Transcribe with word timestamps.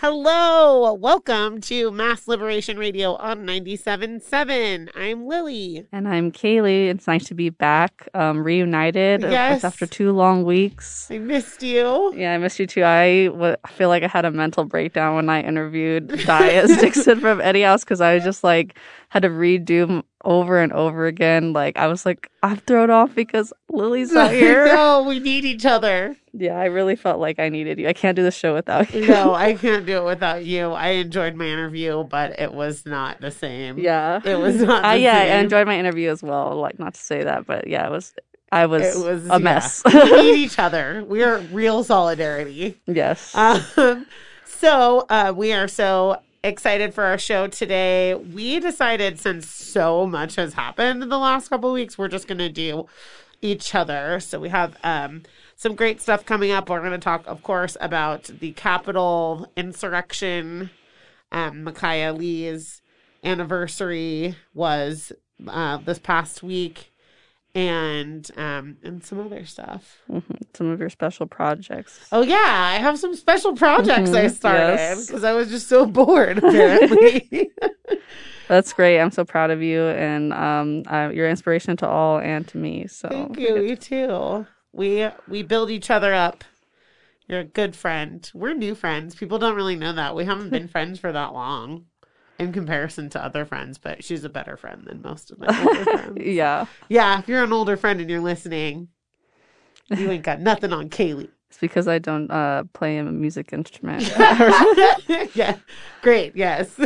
Hello, 0.00 0.92
welcome 0.92 1.58
to 1.62 1.90
Mass 1.90 2.28
Liberation 2.28 2.76
Radio 2.78 3.14
on 3.14 3.46
97.7. 3.46 4.90
I'm 4.94 5.26
Lily. 5.26 5.86
And 5.90 6.06
I'm 6.06 6.30
Kaylee. 6.30 6.88
It's 6.88 7.06
nice 7.06 7.24
to 7.28 7.34
be 7.34 7.48
back, 7.48 8.06
um, 8.12 8.44
reunited 8.44 9.22
Yes. 9.22 9.64
after 9.64 9.86
two 9.86 10.12
long 10.12 10.44
weeks. 10.44 11.08
I 11.10 11.16
missed 11.16 11.62
you. 11.62 12.12
Yeah, 12.14 12.34
I 12.34 12.38
missed 12.38 12.58
you 12.58 12.66
too. 12.66 12.84
I 12.84 13.28
w- 13.28 13.56
feel 13.68 13.88
like 13.88 14.02
I 14.02 14.08
had 14.08 14.26
a 14.26 14.30
mental 14.30 14.64
breakdown 14.64 15.16
when 15.16 15.30
I 15.30 15.40
interviewed 15.40 16.08
Dias 16.26 16.76
Dixon 16.80 17.18
from 17.20 17.40
Eddy 17.40 17.62
House 17.62 17.82
because 17.82 18.02
I 18.02 18.16
was 18.16 18.22
just 18.24 18.44
like 18.44 18.76
had 19.08 19.22
to 19.22 19.30
redo 19.30 19.88
m- 19.88 20.02
over 20.26 20.60
and 20.60 20.74
over 20.74 21.06
again. 21.06 21.54
Like 21.54 21.78
I 21.78 21.86
was 21.86 22.04
like, 22.04 22.30
I'm 22.42 22.58
thrown 22.58 22.90
off 22.90 23.14
because 23.14 23.50
Lily's 23.70 24.12
not 24.12 24.30
here. 24.32 24.66
no, 24.66 25.04
we 25.04 25.20
need 25.20 25.46
each 25.46 25.64
other. 25.64 26.16
Yeah, 26.38 26.58
I 26.58 26.66
really 26.66 26.96
felt 26.96 27.18
like 27.18 27.38
I 27.38 27.48
needed 27.48 27.78
you. 27.78 27.88
I 27.88 27.92
can't 27.92 28.14
do 28.16 28.22
the 28.22 28.30
show 28.30 28.52
without 28.54 28.92
you. 28.92 29.06
No, 29.06 29.34
I 29.46 29.54
can't 29.54 29.86
do 29.86 29.98
it 29.98 30.04
without 30.04 30.44
you. 30.44 30.72
I 30.72 30.88
enjoyed 30.88 31.34
my 31.34 31.46
interview, 31.46 32.04
but 32.04 32.38
it 32.38 32.52
was 32.52 32.84
not 32.84 33.20
the 33.20 33.30
same. 33.30 33.78
Yeah. 33.78 34.20
It 34.24 34.36
was 34.36 34.56
not 34.60 34.84
Uh, 34.84 34.92
yeah, 34.94 35.16
I 35.18 35.38
enjoyed 35.38 35.66
my 35.66 35.78
interview 35.78 36.10
as 36.10 36.22
well. 36.22 36.56
Like 36.56 36.78
not 36.78 36.94
to 36.94 37.00
say 37.00 37.24
that, 37.24 37.46
but 37.46 37.66
yeah, 37.68 37.86
it 37.86 37.90
was 37.90 38.12
I 38.52 38.66
was, 38.66 38.82
It 38.82 39.04
was 39.04 39.26
a 39.28 39.38
mess. 39.40 39.82
yeah. 39.92 40.04
we 40.04 40.22
need 40.32 40.38
each 40.44 40.58
other. 40.58 41.04
We 41.08 41.22
are 41.24 41.38
real 41.38 41.82
solidarity. 41.84 42.78
yes. 42.86 43.34
Um, 43.34 44.06
so 44.44 45.06
uh, 45.08 45.32
we 45.36 45.52
are 45.52 45.68
so 45.68 46.20
excited 46.44 46.94
for 46.94 47.04
our 47.04 47.18
show 47.18 47.48
today. 47.48 48.14
We 48.14 48.60
decided 48.60 49.18
since 49.18 49.48
so 49.48 50.06
much 50.06 50.36
has 50.36 50.54
happened 50.54 51.02
in 51.02 51.08
the 51.08 51.18
last 51.18 51.48
couple 51.48 51.70
of 51.70 51.74
weeks, 51.74 51.98
we're 51.98 52.08
just 52.08 52.28
going 52.28 52.38
to 52.38 52.48
do 52.48 52.86
each 53.42 53.74
other. 53.74 54.20
So 54.20 54.38
we 54.38 54.48
have 54.50 54.76
um, 54.84 55.24
some 55.56 55.74
great 55.74 56.00
stuff 56.00 56.24
coming 56.24 56.52
up. 56.52 56.68
We're 56.70 56.80
going 56.80 56.92
to 56.92 56.98
talk, 56.98 57.24
of 57.26 57.42
course, 57.42 57.76
about 57.80 58.24
the 58.24 58.52
Capitol 58.52 59.50
insurrection. 59.56 60.70
Um, 61.32 61.64
Miciah 61.64 62.16
Lee's 62.16 62.82
anniversary 63.24 64.36
was 64.54 65.12
uh, 65.48 65.78
this 65.78 65.98
past 65.98 66.42
week. 66.42 66.92
And 67.54 68.30
um, 68.36 68.76
and 68.82 69.02
some 69.02 69.18
other 69.18 69.46
stuff. 69.46 70.00
Mhm. 70.10 70.22
Some 70.54 70.68
of 70.68 70.78
your 70.78 70.90
special 70.90 71.26
projects. 71.26 72.06
Oh 72.12 72.20
yeah, 72.20 72.36
I 72.36 72.74
have 72.74 72.98
some 72.98 73.14
special 73.16 73.54
projects 73.56 74.12
I 74.12 74.26
Mhm, 74.26 74.30
started 74.30 74.72
yes. 74.74 75.06
because 75.06 75.24
I 75.24 75.32
was 75.32 75.48
just 75.48 75.66
so 75.66 75.86
bored. 75.86 76.36
Apparently, 76.44 77.50
That's 78.46 78.74
great. 78.74 79.00
I'm 79.00 79.10
so 79.10 79.24
proud 79.24 79.50
of 79.50 79.62
you, 79.62 79.84
and 79.84 80.34
um, 80.34 80.82
uh, 80.86 81.08
you're 81.14 81.30
inspiration 81.30 81.78
to 81.78 81.88
all 81.88 82.18
and 82.18 82.46
to 82.48 82.58
me. 82.58 82.88
So 82.88 83.08
thank 83.08 83.38
you. 83.38 83.56
You 83.62 83.76
too. 83.76 84.46
We 84.76 85.08
we 85.26 85.42
build 85.42 85.70
each 85.70 85.90
other 85.90 86.12
up. 86.12 86.44
You're 87.26 87.40
a 87.40 87.44
good 87.44 87.74
friend. 87.74 88.30
We're 88.34 88.54
new 88.54 88.74
friends. 88.74 89.14
People 89.14 89.38
don't 89.38 89.56
really 89.56 89.74
know 89.74 89.92
that. 89.94 90.14
We 90.14 90.24
haven't 90.26 90.50
been 90.50 90.68
friends 90.76 91.00
for 91.00 91.10
that 91.12 91.32
long, 91.32 91.86
in 92.38 92.52
comparison 92.52 93.08
to 93.10 93.24
other 93.24 93.44
friends. 93.44 93.78
But 93.78 94.04
she's 94.04 94.22
a 94.22 94.28
better 94.28 94.56
friend 94.56 94.84
than 94.86 95.02
most 95.02 95.30
of 95.30 95.38
my 95.38 95.46
older 95.66 95.84
friends. 95.84 96.18
yeah, 96.20 96.66
Yeah, 96.88 97.18
if 97.18 97.26
you're 97.26 97.42
an 97.42 97.52
older 97.52 97.76
friend 97.76 98.00
and 98.00 98.10
you're 98.10 98.20
listening, 98.20 98.88
you 99.88 100.10
ain't 100.10 100.22
got 100.22 100.40
nothing 100.40 100.72
on 100.72 100.90
Kaylee. 100.90 101.30
it's 101.48 101.58
because 101.58 101.88
I 101.88 101.98
don't 101.98 102.30
uh, 102.30 102.64
play 102.74 102.98
a 102.98 103.04
music 103.04 103.52
instrument. 103.52 104.02
yeah, 105.34 105.56
great. 106.02 106.36
Yes. 106.36 106.78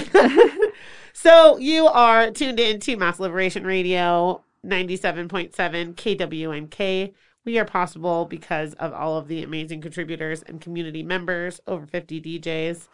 so 1.12 1.58
you 1.58 1.86
are 1.86 2.30
tuned 2.30 2.60
in 2.60 2.78
to 2.80 2.97
Mass 2.97 3.19
Liberation 3.19 3.64
Radio 3.66 4.44
97.7 4.64 5.50
KWNK. 5.94 7.14
We 7.44 7.58
are 7.58 7.64
possible 7.64 8.27
because 8.27 8.74
of 8.74 8.92
all 8.92 9.16
of 9.16 9.28
the 9.28 9.42
amazing 9.42 9.80
contributors 9.80 10.42
and 10.42 10.60
community 10.60 11.02
members, 11.02 11.60
over 11.66 11.86
50 11.86 12.20
DJs. 12.20 12.88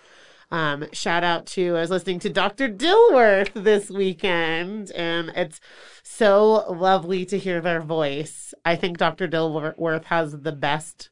Um, 0.50 0.86
shout 0.92 1.25
out 1.25 1.47
to, 1.47 1.77
I 1.77 1.80
was 1.80 1.91
listening 1.91 2.20
to 2.20 2.30
Dr. 2.30 2.69
Dilworth 2.69 3.53
this 3.55 3.91
weekend, 3.91 4.92
and 4.92 5.30
it's 5.34 5.61
so 6.05 6.64
lovely 6.72 7.25
to 7.26 7.38
hear 7.38 7.60
their 7.60 7.81
voice. 7.81 8.54
I 8.65 8.76
think 8.76 8.98
Dr. 8.98 9.26
Dilworth 9.26 10.04
has 10.04 10.41
the 10.41 10.53
best 10.53 11.10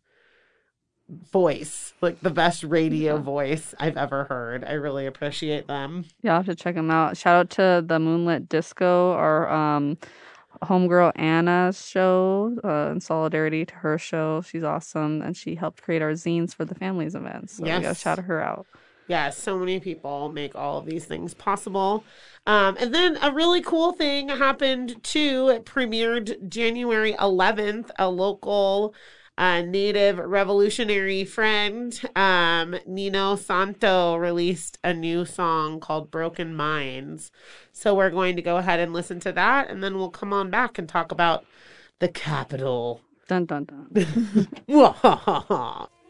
voice, 1.09 1.92
like 2.00 2.20
the 2.20 2.30
best 2.30 2.62
radio 2.64 3.19
voice 3.19 3.75
I've 3.78 3.97
ever 3.97 4.25
heard. 4.25 4.64
I 4.64 4.72
really 4.72 5.06
appreciate 5.06 5.66
them. 5.66 6.04
You'll 6.22 6.34
have 6.34 6.47
to 6.47 6.54
check 6.54 6.76
them 6.76 6.91
out. 6.91 7.16
Shout 7.16 7.36
out 7.36 7.50
to 7.50 7.84
the 7.86 7.98
Moonlit 7.98 8.48
Disco, 8.48 9.12
or 9.12 9.48
um, 9.50 9.98
homegirl 10.62 11.12
Anna's 11.16 11.87
show, 11.87 12.56
uh, 12.65 12.92
in 12.92 13.00
solidarity 13.00 13.65
to 13.66 13.75
her 13.76 13.98
show. 13.98 14.42
She's 14.42 14.65
awesome, 14.65 15.22
and 15.22 15.37
she 15.37 15.54
helped 15.54 15.82
create 15.82 16.03
our 16.03 16.12
zines 16.12 16.54
for 16.54 16.65
the 16.65 16.75
families 16.75 17.15
events. 17.15 17.56
So 17.56 17.65
we 17.65 17.70
gotta 17.70 17.94
shout 17.94 18.19
her 18.19 18.42
out. 18.42 18.66
Yeah, 19.06 19.31
so 19.31 19.59
many 19.59 19.81
people 19.81 20.32
make 20.32 20.54
all 20.54 20.78
of 20.78 20.87
these 20.87 21.04
things 21.04 21.34
possible. 21.34 22.04
Um, 22.47 22.76
and 22.81 22.94
then 22.94 23.19
a 23.20 23.32
really 23.32 23.60
cool 23.60 23.92
thing 23.92 24.31
happened 24.31 25.03
too. 25.03 25.48
It 25.48 25.66
premiered 25.66 26.48
January 26.48 27.12
11th. 27.15 27.91
A 27.98 28.09
local 28.09 28.94
uh, 29.37 29.62
Native 29.62 30.19
revolutionary 30.19 31.25
friend, 31.25 32.00
um, 32.15 32.77
Nino 32.87 33.37
Santo, 33.37 34.17
released 34.17 34.78
a 34.84 34.95
new 34.95 35.25
song 35.25 35.81
called 35.81 36.11
Broken 36.11 36.55
Minds. 36.55 37.31
So 37.72 37.95
we're 37.95 38.11
going 38.11 38.37
to 38.37 38.43
go 38.43 38.59
ahead 38.59 38.81
and 38.81 38.93
listen 38.93 39.21
to 39.21 39.33
that, 39.33 39.71
and 39.71 39.83
then 39.83 39.97
we'll 39.97 40.11
come 40.11 40.33
on 40.33 40.50
back 40.50 40.78
and 40.78 40.89
talk 40.89 41.11
about 41.11 41.45
the 41.99 42.09
Capitol. 42.09 43.00
Dun 43.27 43.47
dun 43.47 43.65
dun. 43.65 44.49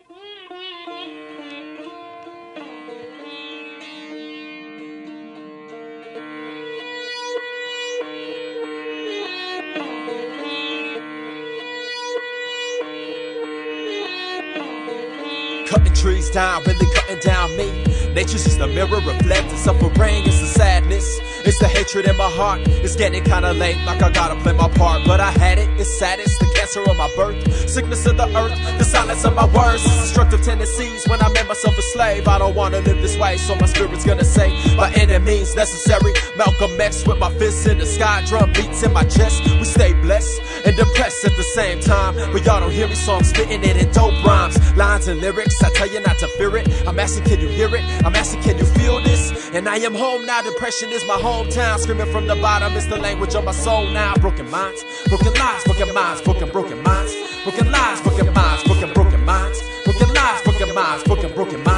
trees 15.95 16.31
down, 16.31 16.63
really 16.65 16.87
cutting 16.95 17.19
down 17.21 17.57
me. 17.57 17.71
Nature's 18.13 18.45
just 18.45 18.61
a 18.61 18.67
mirror 18.67 19.01
reflecting 19.01 19.57
suffering. 19.57 20.25
It's 20.27 20.41
the 20.41 20.47
sadness, 20.47 21.21
it's 21.45 21.59
the 21.59 21.69
hatred 21.69 22.07
in 22.07 22.17
my 22.17 22.31
heart. 22.31 22.61
It's 22.67 22.97
getting 22.97 23.25
kinda 23.25 23.53
late, 23.53 23.79
like 23.87 24.03
I 24.03 24.11
gotta 24.11 24.37
play 24.41 24.53
my 24.53 24.69
part. 24.69 25.03
But 25.07 25.21
I 25.21 25.31
had 25.31 25.59
it, 25.59 25.69
it's 25.81 25.99
saddest, 25.99 26.39
the 26.41 26.54
cancer 26.65 26.91
of 26.91 26.97
my 26.97 27.11
birth. 27.15 27.69
Sickness 27.69 28.07
of 28.07 28.17
the 28.17 28.27
earth, 28.37 28.57
the 28.79 28.85
silence 28.85 29.25
of 29.25 29.35
my 29.35 29.45
words. 29.47 29.83
Destructive 29.83 30.43
tendencies 30.43 31.07
when 31.09 31.21
I 31.21 31.29
made 31.29 31.47
myself 31.47 31.77
a 31.77 31.83
slave. 31.83 32.27
I 32.27 32.39
don't 32.39 32.55
wanna 32.55 32.81
live 32.81 33.03
this 33.03 33.19
way, 33.19 33.37
so 33.37 33.55
my 33.57 33.67
spirit's 33.67 34.05
gonna 34.05 34.25
say, 34.25 34.49
by 34.77 34.91
any 34.93 35.19
means 35.19 35.55
necessary. 35.55 36.13
Malcolm 36.37 36.81
X 36.81 37.07
with 37.07 37.19
my 37.19 37.31
fists 37.35 37.67
in 37.67 37.79
the 37.79 37.87
sky, 37.87 38.25
drum 38.27 38.51
beats 38.53 38.83
in 38.83 38.93
my 38.95 39.05
chest. 39.05 39.45
We 39.45 39.65
stay 39.65 39.93
blessed 39.93 40.41
and 40.65 40.75
depressed 40.75 41.25
at 41.27 41.37
the 41.37 41.43
same 41.43 41.81
time. 41.81 42.15
But 42.33 42.47
y'all 42.47 42.61
don't 42.61 42.73
hear 42.73 42.89
me, 42.89 42.95
so 42.95 43.13
I'm 43.15 43.25
spitting 43.25 43.63
it 43.63 43.77
in 43.77 43.91
dope 43.93 44.25
rhymes. 44.25 44.57
Lines 44.75 45.09
and 45.09 45.21
lyrics, 45.21 45.63
I 45.63 45.71
tell 45.71 45.89
you 45.89 46.01
not 46.01 46.19
to 46.19 46.29
fear 46.39 46.57
it. 46.57 46.67
I'm 46.89 46.99
asking, 46.99 47.25
can 47.25 47.41
you 47.41 47.49
hear 47.49 47.75
it? 47.75 47.85
I'm 48.07 48.17
asking, 48.17 48.43
can 48.43 48.57
you 48.57 48.65
feel 48.65 49.03
this? 49.03 49.51
And 49.53 49.69
I 49.69 49.77
am 49.77 49.95
home 49.95 50.25
now, 50.25 50.41
depression 50.41 50.91
is 50.91 51.05
my 51.07 51.17
hometown. 51.17 51.79
Screaming 51.79 52.11
from 52.11 52.27
the 52.27 52.37
bottom, 52.37 52.73
it's 52.75 52.87
the 52.87 52.97
language 52.97 53.35
of 53.35 53.45
my 53.45 53.53
soul 53.53 53.87
now. 53.91 54.15
Broken 54.17 54.51
minds, 54.51 54.83
broken 55.09 55.33
lives, 55.35 55.65
broken 55.65 55.95
minds, 55.95 56.23
broken, 56.23 56.49
broken 56.49 56.64
minds. 56.73 57.15
Broken 57.45 57.71
lives, 57.71 58.01
broken 58.01 58.33
minds, 58.33 58.65
broken, 58.65 58.93
broken 58.93 59.25
minds. 59.25 59.63
Broken 59.85 60.15
lives, 60.15 60.43
broken 60.45 60.75
minds, 60.75 61.05
broken, 61.05 61.33
broken 61.35 61.63
minds. 61.63 61.74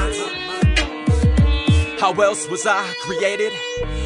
How 1.99 2.12
else 2.12 2.47
was 2.49 2.67
I 2.67 2.84
created? 3.01 3.53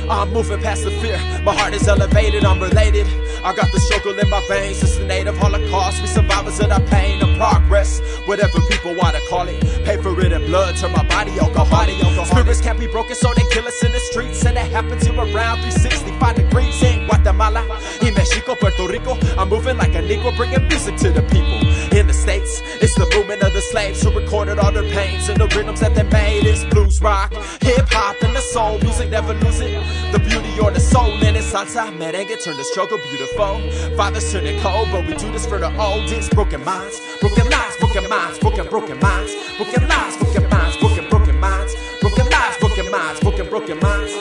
I'm 0.09 0.33
moving 0.33 0.61
past 0.61 0.84
the 0.84 0.93
fear. 1.03 1.19
My 1.43 1.53
heart 1.53 1.75
is 1.75 1.89
elevated, 1.89 2.45
I'm 2.45 2.61
related. 2.61 3.06
I 3.43 3.53
got 3.55 3.73
the 3.73 3.81
struggle 3.81 4.17
in 4.19 4.28
my 4.31 4.41
veins. 4.47 4.83
It's 4.83 4.97
the 4.97 5.05
native 5.05 5.37
holocaust. 5.37 6.01
We 6.01 6.06
survivors 6.06 6.61
of 6.61 6.69
that 6.69 6.87
pain 6.87 7.21
and 7.23 7.37
progress. 7.37 8.01
Whatever 8.27 8.61
people 8.69 8.95
wanna 8.95 9.19
call 9.28 9.49
it. 9.49 9.61
Pay 9.84 9.97
for 9.97 10.19
it 10.21 10.31
in 10.31 10.47
blood, 10.47 10.77
turn 10.77 10.93
my 10.93 11.03
body 11.09 11.39
alcoholic. 11.41 11.97
Spirits 12.27 12.60
can't 12.60 12.78
be 12.78 12.87
broken, 12.87 13.16
so 13.16 13.33
they 13.34 13.42
kill 13.51 13.66
us 13.66 13.83
in 13.83 13.91
the 13.93 14.01
streets. 14.01 14.45
And 14.45 14.57
it 14.57 14.71
happens 14.71 15.04
here 15.07 15.15
around 15.15 15.63
365 15.63 16.36
degrees 16.36 16.83
in 16.83 17.07
Guatemala. 17.07 17.65
In 18.03 18.15
Mexico, 18.15 18.54
Puerto 18.54 18.86
Rico. 18.86 19.19
I'm 19.36 19.48
moving 19.48 19.78
like 19.78 19.95
a 19.95 20.03
Negro, 20.03 20.36
bringing 20.36 20.66
music 20.69 20.97
to 20.98 21.10
the 21.10 21.22
people. 21.22 21.59
In 21.97 22.07
the 22.07 22.13
States, 22.13 22.63
it's 22.81 22.95
the 22.95 23.07
movement 23.16 23.43
of 23.43 23.53
the 23.53 23.60
slaves 23.60 24.03
who 24.03 24.10
recorded 24.13 24.59
all 24.59 24.71
their 24.71 24.89
pains 24.91 25.28
and 25.28 25.41
the 25.41 25.48
rhythms 25.57 25.81
that 25.81 25.95
they 25.95 26.04
made. 26.04 26.45
It's 26.45 26.65
blues 26.65 27.01
rock, 27.01 27.33
hip 27.63 27.79
hop, 27.88 28.22
and 28.22 28.34
the 28.34 28.41
soul 28.41 28.78
music 28.78 29.10
never 29.10 29.34
lose 29.34 29.60
it. 29.60 29.72
The 30.12 30.18
beauty 30.18 30.59
or 30.60 30.71
the 30.71 30.80
soul 30.80 31.12
in 31.22 31.36
it. 31.36 31.44
Salsa, 31.44 31.91
merengue, 31.97 32.42
turn 32.42 32.56
the 32.56 32.65
struggle 32.65 32.98
beautiful. 33.09 33.60
Fathers 33.97 34.32
turn 34.32 34.47
it 34.47 34.60
cold, 34.60 34.88
but 34.92 35.06
we 35.06 35.15
do 35.15 35.30
this 35.32 35.47
for 35.47 35.59
the 35.59 35.71
oldest. 35.80 36.30
Broken 36.32 36.65
minds, 36.65 37.00
broken 37.21 37.48
lives, 37.48 37.77
broken 37.78 38.09
minds, 38.09 38.38
broken, 38.38 38.66
broken 38.68 38.98
minds, 39.00 39.34
broken 39.56 39.88
lives, 39.88 40.16
broken 40.16 40.48
minds, 40.48 40.77
broken, 40.78 41.09
broken 41.09 41.41
minds, 41.41 41.74
broken 42.00 42.27
lives, 42.28 42.56
broken 42.59 42.91
minds, 42.91 43.21
broken, 43.21 43.48
broken 43.48 43.78
minds. 43.80 44.12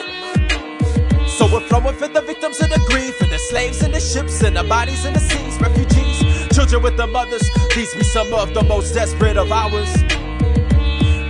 So 1.39 1.45
we're 1.51 1.61
flowing 1.61 1.95
for 1.95 2.09
the 2.09 2.21
victims 2.21 2.59
of 2.61 2.69
the 2.69 2.83
grief, 2.89 3.15
for 3.15 3.25
the 3.25 3.39
slaves 3.39 3.81
in 3.81 3.91
the 3.91 3.99
ships, 3.99 4.43
and 4.43 4.57
the 4.57 4.63
bodies 4.63 5.05
in 5.05 5.13
the 5.13 5.19
seas, 5.19 5.57
refugees, 5.61 6.47
children 6.53 6.83
with 6.83 6.97
the 6.97 7.07
mothers. 7.07 7.49
These 7.73 7.95
be 7.95 8.03
some 8.03 8.33
of 8.33 8.53
the 8.53 8.63
most 8.63 8.93
desperate 8.93 9.37
of 9.37 9.51
ours. 9.51 10.28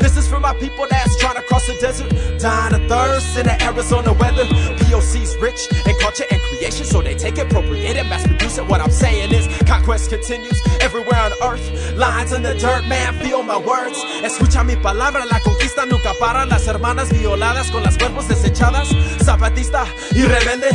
This 0.10 0.26
is 0.26 0.28
for 0.28 0.40
my 0.40 0.56
people 0.56 0.88
that's 0.90 1.16
trying 1.18 1.36
to 1.36 1.44
cross 1.44 1.68
the 1.68 1.76
desert, 1.76 2.10
dying 2.40 2.74
of 2.74 2.90
thirst 2.90 3.38
in 3.38 3.46
the 3.46 3.64
Arizona 3.64 4.12
weather. 4.12 4.44
POC's 4.82 5.38
rich 5.38 5.70
in 5.86 5.96
culture 6.00 6.26
and 6.32 6.42
creation, 6.50 6.84
so 6.84 7.00
they 7.00 7.14
take 7.14 7.38
it, 7.38 7.46
appropriate 7.46 7.96
it, 7.96 8.08
mass 8.08 8.26
produce 8.26 8.58
it. 8.58 8.66
What 8.66 8.82
I'm 8.82 8.90
saying 8.90 9.32
is, 9.32 9.46
conquest 9.68 10.10
continues 10.10 10.60
everywhere 10.82 11.22
on 11.22 11.34
earth. 11.44 11.96
Lines 11.96 12.34
in 12.34 12.42
the 12.42 12.56
dirt, 12.56 12.88
man, 12.88 13.14
feel 13.20 13.44
my 13.44 13.58
words. 13.58 14.04
Escucha 14.24 14.66
mi 14.66 14.78
palabra, 14.78 15.26
la 15.26 15.40
conquista 15.42 15.86
nunca 15.86 16.16
para. 16.20 16.48
Las 16.48 16.66
hermanas 16.66 17.10
violadas 17.12 17.70
con 17.70 17.84
las 17.84 17.96
cuerpos 17.96 18.28
desechadas. 18.28 18.90
Zapatista 19.24 19.86
y 20.16 20.24
rebelde. 20.24 20.70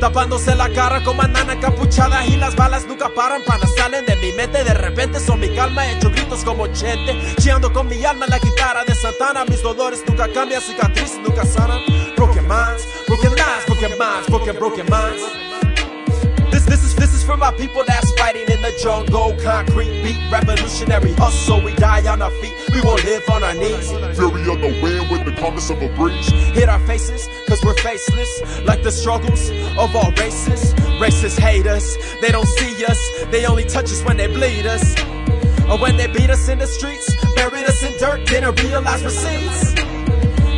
Tapándose 0.00 0.54
la 0.56 0.68
cara 0.70 1.02
con 1.04 1.16
banana 1.16 1.58
capuchada 1.58 2.26
y 2.26 2.36
las 2.36 2.54
balas 2.54 2.84
nunca 2.86 3.08
paran, 3.14 3.42
panas 3.44 3.72
salen 3.76 4.04
de 4.04 4.16
mi 4.16 4.32
mente. 4.32 4.62
De 4.62 4.74
repente 4.74 5.20
son 5.20 5.40
mi 5.40 5.54
calma, 5.54 5.88
como 6.46 6.68
chente. 6.68 7.12
Chillando 7.40 7.70
con 7.72 7.88
mi 7.88 8.02
alma 8.04 8.24
en 8.24 8.30
la 8.30 8.38
guitarra 8.38 8.84
de 8.84 8.94
Santana. 8.94 9.44
Mis 9.44 9.60
dolores 9.60 10.02
nunca 10.06 10.28
cambian, 10.32 10.62
cicatrices 10.62 11.18
nunca 11.18 11.44
sanan. 11.44 11.82
Broken 12.16 12.46
minds, 12.46 12.86
broken 13.06 13.32
lives, 13.32 13.66
broken 13.66 13.98
minds, 13.98 14.28
broken, 14.28 14.56
broken 14.56 14.86
minds. 14.88 15.22
This, 16.50 16.64
this 16.64 16.84
is 16.84 16.94
this 16.94 17.12
is 17.12 17.24
for 17.24 17.36
my 17.36 17.50
people 17.52 17.82
that's 17.86 18.10
fighting 18.12 18.48
in 18.48 18.62
the 18.62 18.72
jungle. 18.80 19.34
Concrete 19.42 20.02
beat, 20.02 20.16
revolutionary 20.30 21.12
hustle. 21.14 21.60
We 21.62 21.74
die 21.74 22.06
on 22.10 22.22
our 22.22 22.30
feet, 22.40 22.54
we 22.72 22.80
won't 22.80 23.04
live 23.04 23.28
on 23.28 23.42
our 23.42 23.54
knees. 23.54 23.90
Fury 24.16 24.42
of 24.48 24.60
the 24.60 24.78
wind 24.80 25.10
with 25.10 25.24
the 25.26 25.34
calmness 25.38 25.68
of 25.68 25.82
a 25.82 25.88
breeze. 25.96 26.28
Hit 26.54 26.68
our 26.68 26.80
faces, 26.86 27.28
cause 27.48 27.62
we're 27.64 27.74
faceless. 27.74 28.62
Like 28.64 28.84
the 28.84 28.92
struggles 28.92 29.50
of 29.76 29.94
all 29.96 30.12
races. 30.12 30.74
Racists 31.02 31.38
hate 31.38 31.66
us, 31.66 31.96
they 32.22 32.30
don't 32.30 32.46
see 32.46 32.84
us. 32.86 33.00
They 33.32 33.44
only 33.44 33.64
touch 33.64 33.90
us 33.90 34.02
when 34.04 34.16
they 34.16 34.28
bleed 34.28 34.66
us. 34.66 34.94
Or 35.70 35.78
when 35.78 35.96
they 35.96 36.06
beat 36.06 36.30
us 36.30 36.48
in 36.48 36.58
the 36.58 36.66
streets, 36.66 37.14
buried 37.34 37.64
us 37.64 37.82
in 37.82 37.96
dirt, 37.98 38.26
didn't 38.26 38.60
realize 38.62 39.02
we're. 39.02 39.74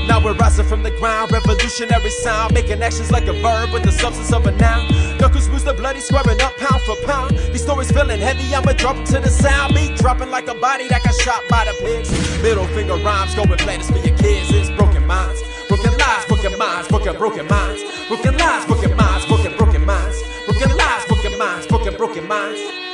Now 0.08 0.24
we're 0.24 0.34
rising 0.34 0.64
from 0.64 0.82
the 0.82 0.90
ground, 0.92 1.30
revolutionary 1.30 2.10
sound, 2.10 2.54
making 2.54 2.82
actions 2.82 3.10
like 3.10 3.26
a 3.26 3.34
verb 3.34 3.72
with 3.72 3.82
the 3.82 3.92
substance 3.92 4.32
of 4.32 4.46
a 4.46 4.52
noun. 4.52 4.88
Knuckles 5.18 5.48
boost 5.48 5.66
the 5.66 5.74
bloody, 5.74 6.00
squaring 6.00 6.40
up 6.40 6.56
pound 6.56 6.80
for 6.82 6.96
pound. 7.04 7.36
These 7.52 7.62
stories 7.62 7.92
feeling 7.92 8.18
heavy, 8.18 8.54
I'ma 8.54 8.72
drop 8.72 8.96
to 9.12 9.20
the 9.20 9.28
sound. 9.28 9.74
Me 9.74 9.94
dropping 9.96 10.30
like 10.30 10.48
a 10.48 10.54
body 10.54 10.88
that 10.88 11.04
got 11.04 11.14
shot 11.14 11.42
by 11.50 11.66
the 11.66 11.74
pigs. 11.84 12.10
Middle 12.42 12.66
finger 12.68 12.96
rhymes, 12.96 13.34
go 13.34 13.42
and 13.42 13.58
play 13.58 13.76
this 13.76 13.90
for 13.90 13.98
your 13.98 14.16
kids. 14.16 14.50
It's 14.50 14.70
broken 14.70 15.06
minds, 15.06 15.42
broken 15.68 15.92
lives, 15.98 16.24
broken 16.26 16.58
minds, 16.58 16.88
broken, 16.88 17.16
broken 17.18 17.46
minds. 17.46 17.82
Broken 18.08 18.36
lives, 18.38 18.64
broken 18.64 18.96
minds, 18.96 19.26
broken, 19.26 19.56
broken 19.58 19.84
minds. 19.84 20.22
Broken 20.46 20.74
lives, 20.74 21.04
broken 21.06 21.38
minds, 21.38 21.66
broken, 21.66 21.96
broken 21.96 22.26
minds. 22.26 22.87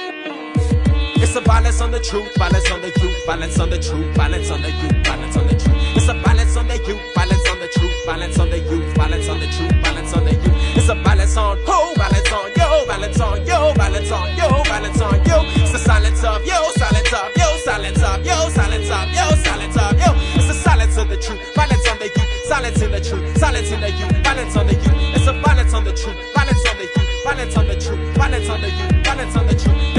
It's 1.34 1.42
a 1.44 1.50
violence 1.50 1.81
on 1.81 1.90
the 1.90 1.98
truth, 1.98 2.31
violence 2.36 2.70
on 2.70 2.81
the 2.81 2.94
youth, 2.94 3.26
violence 3.26 3.58
on 3.58 3.69
the 3.69 3.78
truth, 3.82 4.06
violence 4.14 4.50
on 4.52 4.62
the 4.62 4.70
youth, 4.70 4.94
violence 5.02 5.36
on 5.36 5.46
the 5.48 5.54
truth. 5.58 5.96
It's 5.98 6.06
a 6.06 6.14
violence 6.14 6.56
on 6.56 6.69
the 6.69 6.78
youth, 6.86 7.02
violence 7.10 7.48
on 7.50 7.58
the 7.58 7.69
truth, 7.75 8.06
violence 8.06 8.38
on 8.38 8.50
the 8.50 8.58
youth, 8.60 8.94
violence 8.94 9.28
on 9.28 9.40
the 9.40 9.46
truth, 9.50 9.75
violence 9.82 10.14
on 10.14 10.25
the 10.26 10.31
youth. 10.31 10.78
It's 10.78 10.88
a 10.88 10.94
violence 10.94 11.36
on 11.36 11.58
who, 11.66 11.94
violence 11.98 12.31
on 12.31 12.54
yo, 12.54 12.86
violence 12.86 13.19
on 13.19 13.46
yo, 13.50 13.75
violence 13.75 14.12
on 14.12 14.36
yo, 14.38 14.62
violence 14.62 15.00
on 15.02 15.19
yo. 15.26 15.42
It's 15.58 15.72
the 15.75 15.82
silence 15.82 16.22
of 16.22 16.38
yo, 16.46 16.54
silence 16.78 17.12
of 17.12 17.26
yo, 17.34 17.46
silence 17.66 17.98
of 17.98 18.22
yo, 18.22 18.37
silence 18.54 18.90
of 18.94 19.06
yo, 19.10 19.26
silence 19.42 19.75
of 19.75 19.92
yo. 19.98 20.10
It's 20.38 20.46
the 20.46 20.54
silence 20.54 20.96
of 21.02 21.08
the 21.08 21.16
truth, 21.19 21.42
violence 21.58 21.88
on 21.90 21.98
the 21.98 22.14
youth, 22.14 22.30
silence 22.46 22.78
in 22.78 22.90
the 22.94 23.00
truth, 23.02 23.26
silence 23.42 23.72
in 23.75 23.80
the 23.82 23.90
youth, 23.90 24.14
violence 24.22 24.54
on 24.54 24.66
the 24.70 24.75
youth. 24.78 25.19
It's 25.19 25.26
a 25.26 25.34
violence 25.42 25.75
on 25.75 25.82
the 25.82 25.98
truth, 25.98 26.14
violence 26.30 26.62
on 26.62 26.78
the 26.78 26.87
youth, 26.94 27.10
violence 27.26 27.56
on 27.58 27.66
the 27.66 27.75
truth, 27.75 28.14
violence 28.14 28.48
on 28.48 28.60
the 28.62 28.70
youth, 28.70 29.02
violence 29.02 29.34
on 29.34 29.46
the 29.50 29.54
truth. 29.58 29.94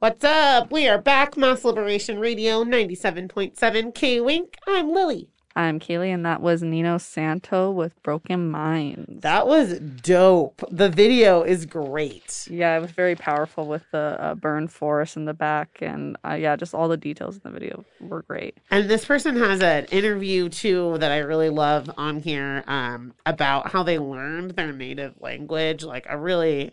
What's 0.00 0.22
up? 0.22 0.70
We 0.70 0.86
are 0.86 0.98
back. 0.98 1.36
Mass 1.36 1.64
Liberation 1.64 2.20
Radio 2.20 2.62
97.7 2.62 3.92
K 3.96 4.20
Wink. 4.20 4.54
I'm 4.64 4.92
Lily. 4.92 5.28
I'm 5.56 5.80
Kaylee, 5.80 6.14
and 6.14 6.24
that 6.24 6.40
was 6.40 6.62
Nino 6.62 6.98
Santo 6.98 7.72
with 7.72 8.00
Broken 8.04 8.48
Minds. 8.48 9.22
That 9.22 9.48
was 9.48 9.80
dope. 9.80 10.62
The 10.70 10.88
video 10.88 11.42
is 11.42 11.66
great. 11.66 12.46
yeah, 12.48 12.76
it 12.76 12.80
was 12.80 12.92
very 12.92 13.16
powerful 13.16 13.66
with 13.66 13.82
the 13.90 14.16
uh, 14.20 14.34
burned 14.36 14.70
forest 14.70 15.16
in 15.16 15.24
the 15.24 15.34
back, 15.34 15.78
and 15.80 16.16
uh, 16.24 16.34
yeah, 16.34 16.54
just 16.54 16.74
all 16.74 16.86
the 16.86 16.96
details 16.96 17.34
in 17.34 17.40
the 17.42 17.50
video 17.50 17.84
were 17.98 18.22
great. 18.22 18.56
And 18.70 18.88
this 18.88 19.04
person 19.04 19.34
has 19.34 19.60
an 19.62 19.86
interview 19.86 20.48
too 20.48 20.96
that 20.98 21.10
I 21.10 21.18
really 21.18 21.50
love 21.50 21.90
on 21.96 22.20
here 22.20 22.62
um, 22.68 23.14
about 23.26 23.72
how 23.72 23.82
they 23.82 23.98
learned 23.98 24.52
their 24.52 24.70
native 24.72 25.14
language. 25.20 25.82
Like 25.82 26.06
a 26.08 26.16
really, 26.16 26.72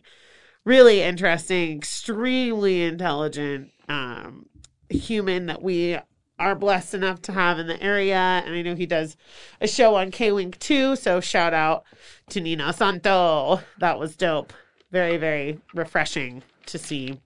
really 0.66 1.02
interesting, 1.02 1.78
extremely 1.78 2.84
intelligent 2.84 3.72
um, 3.88 4.48
human 4.90 5.46
that 5.46 5.62
we 5.62 5.98
are 6.38 6.56
blessed 6.56 6.94
enough 6.94 7.22
to 7.22 7.32
have 7.32 7.60
in 7.60 7.68
the 7.68 7.82
area. 7.82 8.18
And 8.18 8.54
I 8.54 8.62
know 8.62 8.76
he 8.76 8.86
does 8.86 9.16
a 9.62 9.68
show 9.68 9.96
on 9.96 10.12
K 10.12 10.32
Wink 10.32 10.60
too. 10.60 10.96
So 10.96 11.22
shout 11.22 11.54
out 11.54 11.86
to 12.30 12.42
Nino 12.42 12.72
Santo. 12.72 13.62
That 13.80 14.00
was 14.00 14.18
dope. 14.18 14.52
Very, 14.92 15.18
very 15.18 15.60
refreshing 15.74 16.44
to 16.66 16.78
see. 16.78 17.22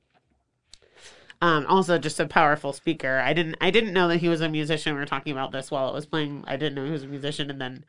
Um, 1.42 1.66
also 1.68 1.98
just 1.98 2.20
a 2.20 2.28
powerful 2.28 2.74
speaker. 2.74 3.20
I 3.20 3.34
didn't 3.34 3.56
I 3.62 3.72
didn't 3.72 3.94
know 3.94 4.10
that 4.10 4.18
he 4.18 4.28
was 4.28 4.42
a 4.42 4.50
musician. 4.50 4.94
We 4.94 5.00
were 5.00 5.06
talking 5.06 5.32
about 5.32 5.52
this 5.52 5.72
while 5.72 5.90
it 5.90 5.94
was 5.94 6.06
playing. 6.06 6.44
I 6.46 6.58
didn't 6.58 6.76
know 6.76 6.86
he 6.86 6.92
was 6.92 7.04
a 7.04 7.08
musician 7.08 7.50
and 7.50 7.62
then 7.62 7.86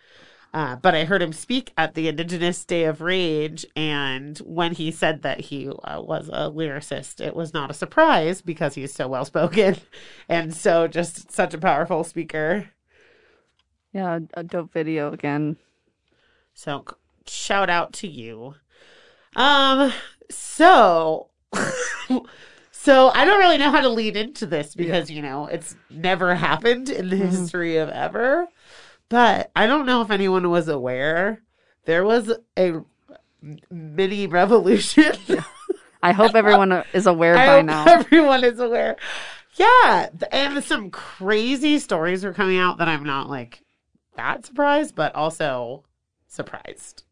uh, 0.53 0.77
but 0.77 0.95
I 0.95 1.05
heard 1.05 1.23
him 1.23 1.33
speak 1.33 1.73
at 1.77 1.95
the 1.95 2.09
Indigenous 2.09 2.65
Day 2.65 2.85
of 2.85 3.01
Rage, 3.01 3.65
and 3.77 4.37
when 4.39 4.73
he 4.73 4.91
said 4.91 5.23
that 5.23 5.41
he 5.41 5.69
uh, 5.69 6.01
was 6.01 6.29
a 6.29 6.51
lyricist, 6.51 7.21
it 7.25 7.37
was 7.37 7.55
not 7.55 7.71
a 7.71 7.75
surprise 7.75 8.43
because 8.43 8.75
he's 8.75 8.93
so 8.93 9.07
well 9.07 9.25
spoken, 9.25 9.77
and 10.29 10.53
so 10.55 10.89
just 10.89 11.31
such 11.31 11.55
a 11.55 11.59
powerful 11.59 12.03
speaker. 12.03 12.71
Yeah, 13.93 14.21
a 14.35 14.43
dope 14.43 14.73
video 14.73 15.13
again. 15.13 15.57
So 16.55 16.85
shout 17.27 17.71
out 17.71 17.93
to 17.95 18.09
you. 18.09 18.55
Um, 19.37 19.93
so 20.31 21.29
so 22.73 23.09
I 23.09 23.25
don't 23.25 23.39
really 23.39 23.59
know 23.59 23.71
how 23.71 23.81
to 23.81 23.89
lead 23.89 24.17
into 24.17 24.47
this 24.47 24.75
because 24.75 25.11
you 25.11 25.23
know 25.23 25.47
it's 25.47 25.77
never 25.89 26.35
happened 26.35 26.89
in 26.89 27.09
the 27.09 27.17
history 27.17 27.77
of 27.77 27.89
ever. 27.89 28.49
But 29.11 29.51
I 29.55 29.67
don't 29.67 29.85
know 29.85 30.01
if 30.01 30.11
anyone 30.11 30.49
was 30.49 30.69
aware 30.69 31.43
there 31.85 32.05
was 32.05 32.33
a 32.57 32.81
mini 33.71 34.27
revolution. 34.27 35.13
I 36.03 36.13
hope 36.13 36.35
everyone 36.35 36.85
is 36.93 37.07
aware 37.07 37.37
I 37.37 37.47
by 37.47 37.57
hope 37.57 37.67
now. 37.67 37.85
everyone 37.87 38.45
is 38.45 38.59
aware. 38.59 38.97
Yeah, 39.57 40.09
and 40.33 40.63
some 40.65 40.91
crazy 40.91 41.79
stories 41.79 42.25
are 42.25 42.33
coming 42.33 42.59
out 42.59 42.79
that 42.79 42.89
I'm 42.89 43.03
not 43.05 43.29
like 43.29 43.63
that 44.17 44.47
surprised, 44.47 44.95
but 44.95 45.15
also 45.15 45.85
surprised. 46.29 47.03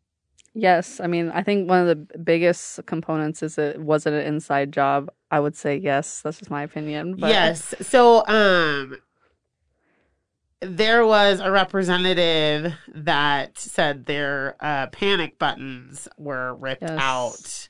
Yes, 0.54 1.00
I 1.00 1.06
mean, 1.06 1.30
I 1.30 1.42
think 1.42 1.68
one 1.68 1.86
of 1.86 1.88
the 1.88 2.18
biggest 2.18 2.84
components 2.86 3.42
is 3.42 3.58
it 3.58 3.80
was 3.80 4.06
it 4.06 4.12
an 4.12 4.20
inside 4.20 4.72
job. 4.72 5.10
I 5.30 5.40
would 5.40 5.56
say 5.56 5.76
yes. 5.76 6.22
That's 6.22 6.38
just 6.38 6.50
my 6.50 6.62
opinion. 6.62 7.16
But 7.16 7.30
yes. 7.30 7.74
So, 7.80 8.26
um, 8.26 8.96
there 10.60 11.06
was 11.06 11.40
a 11.40 11.50
representative 11.50 12.72
that 12.92 13.58
said 13.58 14.06
their 14.06 14.56
uh, 14.60 14.88
panic 14.88 15.38
buttons 15.38 16.08
were 16.18 16.54
ripped 16.54 16.82
Yes. 16.82 16.98
out, 16.98 17.68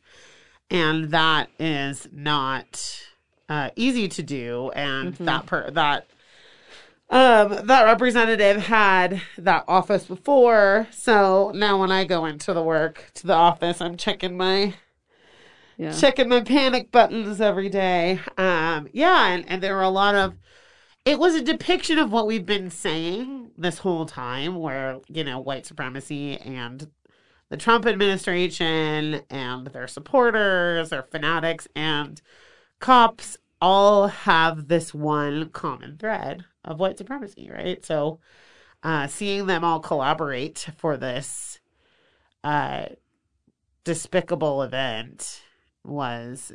and 0.71 1.11
that 1.11 1.51
is 1.59 2.09
not 2.13 3.05
uh, 3.49 3.71
easy 3.77 4.09
to 4.09 4.23
do. 4.23 4.71
And 4.75 5.15
Mhm. 5.15 5.25
that 5.25 5.47
per 5.47 5.71
that 5.71 6.07
um 7.11 7.67
that 7.67 7.85
representative 7.85 8.65
had 8.65 9.23
that 9.39 9.65
office 9.67 10.05
before, 10.05 10.87
so 10.91 11.53
now 11.55 11.81
when 11.81 11.91
I 11.91 12.05
go 12.05 12.25
into 12.27 12.53
the 12.53 12.63
work 12.63 13.11
to 13.15 13.27
the 13.27 13.35
office, 13.35 13.81
I'm 13.81 13.97
checking 13.97 14.37
my 14.37 14.75
yeah. 15.79 15.99
checking 15.99 16.29
my 16.29 16.41
panic 16.41 16.91
buttons 16.91 17.41
every 17.41 17.69
day. 17.69 18.21
Um, 18.37 18.89
yeah, 18.93 19.29
and, 19.29 19.45
and 19.49 19.63
there 19.63 19.75
were 19.75 19.83
a 19.83 19.91
lot 19.91 20.15
of. 20.15 20.35
It 21.09 21.19
was 21.19 21.35
a 21.35 21.41
depiction 21.41 21.99
of 21.99 22.13
what 22.13 22.27
we've 22.27 22.45
been 22.45 22.71
saying 22.71 23.53
this 23.57 23.79
whole 23.79 24.05
time, 24.05 24.57
where 24.57 25.01
you 25.09 25.25
know 25.25 25.39
white 25.39 25.65
supremacy 25.65 26.37
and 26.37 26.87
the 27.49 27.57
Trump 27.57 27.87
administration 27.87 29.23
and 29.31 29.69
their 29.69 29.87
supporters, 29.89 30.91
their 30.91 31.05
fanatics, 31.05 31.67
and 31.75 32.21
cops 32.79 33.39
all 33.59 34.09
have 34.09 34.69
this 34.69 34.93
one 34.93 35.49
common 35.49 35.97
thread 35.97 36.45
of 36.63 36.79
white 36.79 36.99
supremacy, 36.99 37.49
right? 37.51 37.83
So, 37.87 38.21
uh, 38.83 39.07
seeing 39.07 39.47
them 39.47 39.65
all 39.65 39.81
collaborate 39.81 40.69
for 40.77 40.99
this 40.99 41.59
uh, 42.45 42.85
despicable 43.83 44.63
event 44.63 45.41
was 45.85 46.53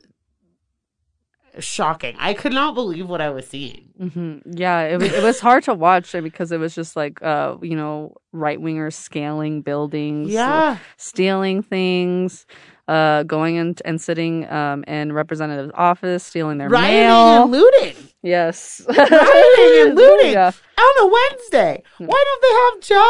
shocking. 1.59 2.15
I 2.19 2.33
could 2.33 2.53
not 2.53 2.73
believe 2.75 3.07
what 3.09 3.21
I 3.21 3.29
was 3.29 3.47
seeing. 3.47 3.89
hmm 3.99 4.37
Yeah, 4.45 4.81
it 4.81 4.97
was, 4.99 5.11
it 5.11 5.23
was 5.23 5.39
hard 5.39 5.63
to 5.65 5.73
watch 5.73 6.11
because 6.13 6.51
it 6.51 6.59
was 6.59 6.73
just 6.75 6.95
like, 6.95 7.21
uh, 7.21 7.57
you 7.61 7.75
know, 7.75 8.15
right 8.31 8.59
wingers 8.59 8.93
scaling 8.93 9.61
buildings, 9.61 10.31
Yeah. 10.31 10.77
stealing 10.97 11.61
things, 11.61 12.45
uh, 12.87 13.23
going 13.23 13.55
in 13.55 13.75
and 13.85 14.01
sitting 14.01 14.49
um, 14.51 14.83
in 14.85 15.13
representative's 15.13 15.71
office, 15.75 16.23
stealing 16.23 16.57
their 16.57 16.69
Rioting 16.69 16.99
mail. 16.99 17.43
and 17.43 17.51
looting 17.51 17.95
yes, 18.23 18.81
Rioting 18.87 19.87
and 19.87 19.95
looting. 19.95 20.31
Yeah, 20.33 20.51
on 20.79 20.93
a 20.99 21.07
Wednesday. 21.07 21.83
Why 21.99 22.23
don't 22.25 22.41
they 22.41 22.89
have 22.89 23.03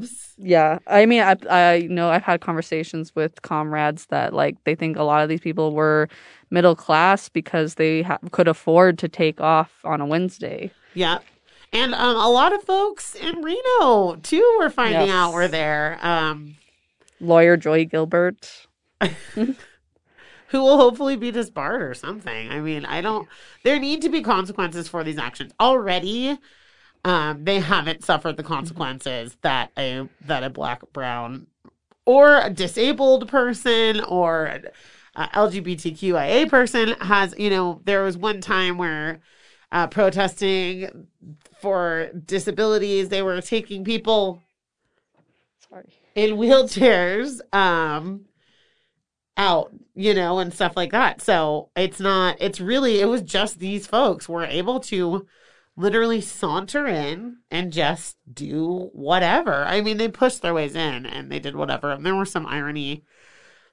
jobs? 0.00 0.34
yeah. 0.38 0.78
I 0.86 1.04
mean, 1.04 1.20
I, 1.22 1.36
I 1.50 1.80
know 1.90 2.08
I've 2.08 2.22
had 2.22 2.40
conversations 2.40 3.14
with 3.14 3.42
comrades 3.42 4.06
that 4.06 4.32
like 4.32 4.56
they 4.64 4.74
think 4.74 4.96
a 4.96 5.02
lot 5.02 5.22
of 5.22 5.28
these 5.28 5.40
people 5.40 5.74
were 5.74 6.08
middle 6.50 6.74
class 6.74 7.28
because 7.28 7.74
they 7.74 8.00
ha- 8.02 8.16
could 8.30 8.48
afford 8.48 8.98
to 9.00 9.08
take 9.08 9.38
off 9.40 9.70
on 9.84 10.00
a 10.00 10.06
Wednesday. 10.06 10.70
Yeah. 10.94 11.18
And 11.72 11.94
um, 11.94 12.16
a 12.16 12.28
lot 12.30 12.52
of 12.54 12.62
folks 12.64 13.14
in 13.14 13.42
Reno 13.42 14.16
too 14.22 14.56
were 14.58 14.70
finding 14.70 15.08
Yes. 15.08 15.10
out 15.10 15.34
we're 15.34 15.46
there. 15.46 15.98
Um, 16.02 16.56
Lawyer 17.20 17.56
Joey 17.58 17.84
Gilbert. 17.84 18.66
who 20.50 20.62
will 20.62 20.76
hopefully 20.76 21.16
be 21.16 21.30
disbarred 21.30 21.80
or 21.82 21.94
something. 21.94 22.50
I 22.50 22.60
mean, 22.60 22.84
I 22.84 23.00
don't. 23.00 23.28
There 23.62 23.78
need 23.78 24.02
to 24.02 24.08
be 24.08 24.20
consequences 24.20 24.88
for 24.88 25.04
these 25.04 25.18
actions. 25.18 25.52
Already, 25.60 26.38
um, 27.04 27.44
they 27.44 27.60
haven't 27.60 28.04
suffered 28.04 28.36
the 28.36 28.42
consequences 28.42 29.36
that 29.42 29.70
a 29.78 30.08
that 30.26 30.42
a 30.42 30.50
black, 30.50 30.82
brown, 30.92 31.46
or 32.04 32.40
a 32.40 32.50
disabled 32.50 33.28
person 33.28 34.00
or 34.00 34.60
a 35.14 35.28
LGBTQIA 35.28 36.48
person 36.48 36.94
has. 37.00 37.32
You 37.38 37.50
know, 37.50 37.80
there 37.84 38.02
was 38.02 38.16
one 38.16 38.40
time 38.40 38.76
where 38.76 39.20
uh, 39.70 39.86
protesting 39.86 41.06
for 41.60 42.10
disabilities, 42.26 43.08
they 43.08 43.22
were 43.22 43.40
taking 43.40 43.84
people 43.84 44.42
Sorry. 45.68 45.84
in 46.16 46.30
wheelchairs 46.36 47.40
um 47.54 48.24
out 49.40 49.72
you 49.94 50.12
know 50.12 50.38
and 50.38 50.52
stuff 50.52 50.76
like 50.76 50.92
that. 50.92 51.20
So 51.22 51.70
it's 51.74 51.98
not 51.98 52.36
it's 52.40 52.60
really 52.60 53.00
it 53.00 53.06
was 53.06 53.22
just 53.22 53.58
these 53.58 53.86
folks 53.86 54.28
were 54.28 54.44
able 54.44 54.80
to 54.80 55.26
literally 55.76 56.20
saunter 56.20 56.86
in 56.86 57.38
and 57.50 57.72
just 57.72 58.16
do 58.32 58.90
whatever. 58.92 59.64
I 59.64 59.80
mean 59.80 59.96
they 59.96 60.08
pushed 60.08 60.42
their 60.42 60.54
ways 60.54 60.74
in 60.74 61.06
and 61.06 61.32
they 61.32 61.38
did 61.38 61.56
whatever. 61.56 61.90
And 61.90 62.04
there 62.04 62.14
were 62.14 62.26
some 62.26 62.46
irony 62.46 63.04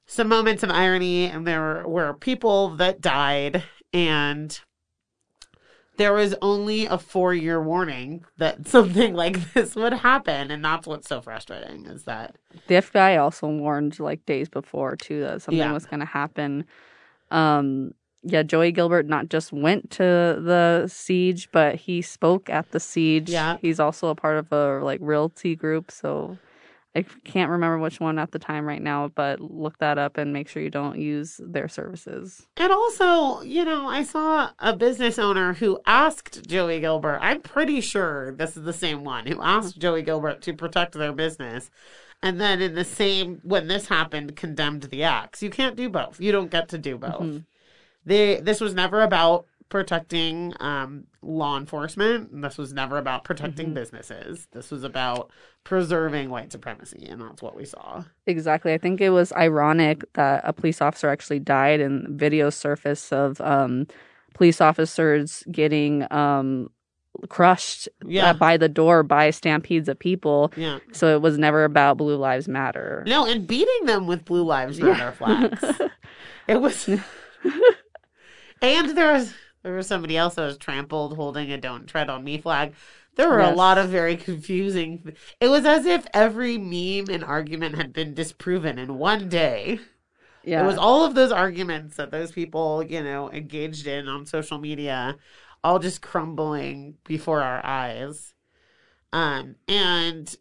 some 0.05 0.29
moments 0.29 0.63
of 0.63 0.71
irony 0.71 1.25
and 1.25 1.45
there 1.45 1.59
were, 1.59 1.87
were 1.87 2.13
people 2.13 2.69
that 2.77 3.01
died 3.01 3.63
and 3.91 4.59
there 5.97 6.13
was 6.13 6.33
only 6.41 6.85
a 6.85 6.97
four 6.97 7.33
year 7.33 7.61
warning 7.61 8.23
that 8.37 8.67
something 8.75 9.13
like 9.13 9.53
this 9.53 9.75
would 9.75 9.93
happen 9.93 10.51
and 10.51 10.63
that's 10.63 10.87
what's 10.87 11.07
so 11.07 11.21
frustrating 11.21 11.85
is 11.85 12.03
that 12.03 12.35
The 12.67 12.75
FBI 12.75 13.19
also 13.21 13.47
warned 13.47 13.99
like 13.99 14.25
days 14.25 14.47
before 14.49 14.95
too 14.95 15.21
that 15.21 15.41
something 15.41 15.57
Yeah. 15.59 15.73
was 15.73 15.85
going 15.85 15.99
to 16.01 16.05
happen. 16.05 16.65
Um, 17.31 17.93
yeah, 18.23 18.43
Joey 18.43 18.71
Gilbert 18.71 19.07
not 19.07 19.29
just 19.29 19.53
went 19.53 19.91
to 19.91 20.03
the 20.03 20.87
siege, 20.87 21.49
but 21.51 21.75
he 21.75 22.01
spoke 22.01 22.49
at 22.49 22.71
the 22.71 22.79
siege. 22.79 23.29
Yeah. 23.29 23.57
he's 23.61 23.79
also 23.79 24.07
a 24.09 24.15
part 24.15 24.37
of 24.37 24.51
a 24.51 24.79
like 24.83 24.99
realty 25.01 25.55
group. 25.55 25.91
So 25.91 26.37
I 26.97 27.05
can't 27.25 27.51
remember 27.51 27.77
which 27.77 27.99
one 27.99 28.17
at 28.17 28.31
the 28.31 28.39
time 28.39 28.65
right 28.65 28.81
now, 28.81 29.09
but 29.09 29.39
look 29.39 29.77
that 29.77 29.99
up 29.99 30.17
and 30.17 30.33
make 30.33 30.49
sure 30.49 30.63
you 30.63 30.71
don't 30.71 30.97
use 30.97 31.39
their 31.43 31.67
services. 31.67 32.47
And 32.57 32.71
also, 32.71 33.41
you 33.41 33.63
know, 33.63 33.87
I 33.87 34.01
saw 34.01 34.49
a 34.57 34.75
business 34.75 35.19
owner 35.19 35.53
who 35.53 35.79
asked 35.85 36.47
Joey 36.47 36.79
Gilbert, 36.79 37.19
I'm 37.21 37.41
pretty 37.41 37.81
sure 37.81 38.31
this 38.31 38.57
is 38.57 38.63
the 38.63 38.73
same 38.73 39.03
one, 39.03 39.27
who 39.27 39.39
asked 39.43 39.77
Joey 39.77 40.01
Gilbert 40.01 40.41
to 40.41 40.53
protect 40.53 40.93
their 40.93 41.13
business. 41.13 41.69
And 42.23 42.41
then 42.41 42.63
in 42.63 42.73
the 42.73 42.83
same, 42.83 43.41
when 43.43 43.67
this 43.67 43.87
happened, 43.89 44.35
condemned 44.35 44.83
the 44.83 45.03
acts. 45.03 45.43
You 45.43 45.51
can't 45.51 45.75
do 45.75 45.89
both. 45.89 46.19
You 46.19 46.31
don't 46.31 46.49
get 46.49 46.67
to 46.69 46.79
do 46.79 46.97
both. 46.97 47.21
Mhm. 47.21 47.45
They, 48.07 48.39
this 48.39 48.59
was 48.59 48.73
never 48.73 49.01
about 49.03 49.45
protecting 49.69 50.53
um, 50.59 51.05
law 51.27 51.57
enforcement. 51.57 52.41
This 52.41 52.57
was 52.57 52.71
never 52.73 52.97
about 52.97 53.23
protecting 53.25 53.71
Mhm. 53.71 53.73
businesses. 53.73 54.47
This 54.53 54.71
was 54.71 54.83
about 54.83 55.29
preserving 55.65 56.29
white 56.29 56.51
supremacy. 56.51 57.05
And 57.09 57.21
that's 57.21 57.41
what 57.41 57.55
we 57.55 57.65
saw. 57.65 58.05
Exactly. 58.25 58.73
I 58.73 58.77
think 58.77 59.01
it 59.01 59.09
was 59.09 59.33
ironic 59.33 60.03
that 60.13 60.41
a 60.45 60.53
police 60.53 60.81
officer 60.81 61.09
actually 61.09 61.39
died 61.39 61.81
and 61.81 62.17
video 62.17 62.49
surface 62.49 63.11
of 63.11 63.41
um, 63.41 63.87
police 64.33 64.61
officers 64.61 65.43
getting 65.51 66.07
um, 66.13 66.69
crushed 67.27 67.89
Yeah. 68.05 68.31
by 68.31 68.55
the 68.57 68.69
door 68.69 69.03
by 69.03 69.31
stampedes 69.31 69.89
of 69.89 69.99
people. 69.99 70.53
Yeah. 70.55 70.79
So 70.93 71.13
it 71.15 71.21
was 71.21 71.37
never 71.37 71.65
about 71.65 71.97
Blue 71.97 72.15
Lives 72.15 72.47
Matter. 72.47 73.03
No, 73.05 73.25
and 73.25 73.45
beating 73.45 73.85
them 73.85 74.07
with 74.07 74.23
Blue 74.23 74.43
Lives 74.43 74.79
Matter 74.79 75.11
flags. 75.11 75.63
It 76.47 76.61
was, 76.61 76.87
and 78.61 78.97
there 78.97 79.11
was 79.13 79.33
there 79.63 79.75
was 79.75 79.87
somebody 79.87 80.15
else 80.17 80.35
that 80.35 80.45
was 80.45 80.57
trampled 80.57 81.15
holding 81.15 81.51
a 81.51 81.57
"Don't 81.57 81.87
Tread 81.87 82.09
on 82.09 82.23
Me" 82.23 82.37
flag. 82.37 82.73
There 83.15 83.29
were 83.29 83.39
a 83.39 83.51
lot 83.51 83.77
of 83.79 83.89
very 83.89 84.15
confusing. 84.15 85.15
It 85.39 85.47
was 85.47 85.65
as 85.65 85.85
if 85.85 86.05
every 86.13 86.57
meme 86.57 87.09
and 87.13 87.23
argument 87.23 87.75
had 87.75 87.91
been 87.91 88.13
disproven 88.13 88.77
in 88.77 88.97
one 88.99 89.27
day. 89.27 89.79
yeah. 90.43 90.63
It 90.63 90.67
was 90.67 90.77
all 90.77 91.03
of 91.03 91.15
those 91.15 91.31
arguments 91.31 91.95
that 91.97 92.11
those 92.11 92.31
people, 92.31 92.83
you 92.83 93.01
know, 93.03 93.31
engaged 93.31 93.87
in 93.87 94.07
on 94.07 94.25
social 94.27 94.59
media, 94.59 95.17
all 95.63 95.79
just 95.79 96.01
crumbling 96.01 96.95
before 97.05 97.41
our 97.41 97.65
eyes. 97.65 98.35
Um, 99.11 99.55
and 99.67 100.35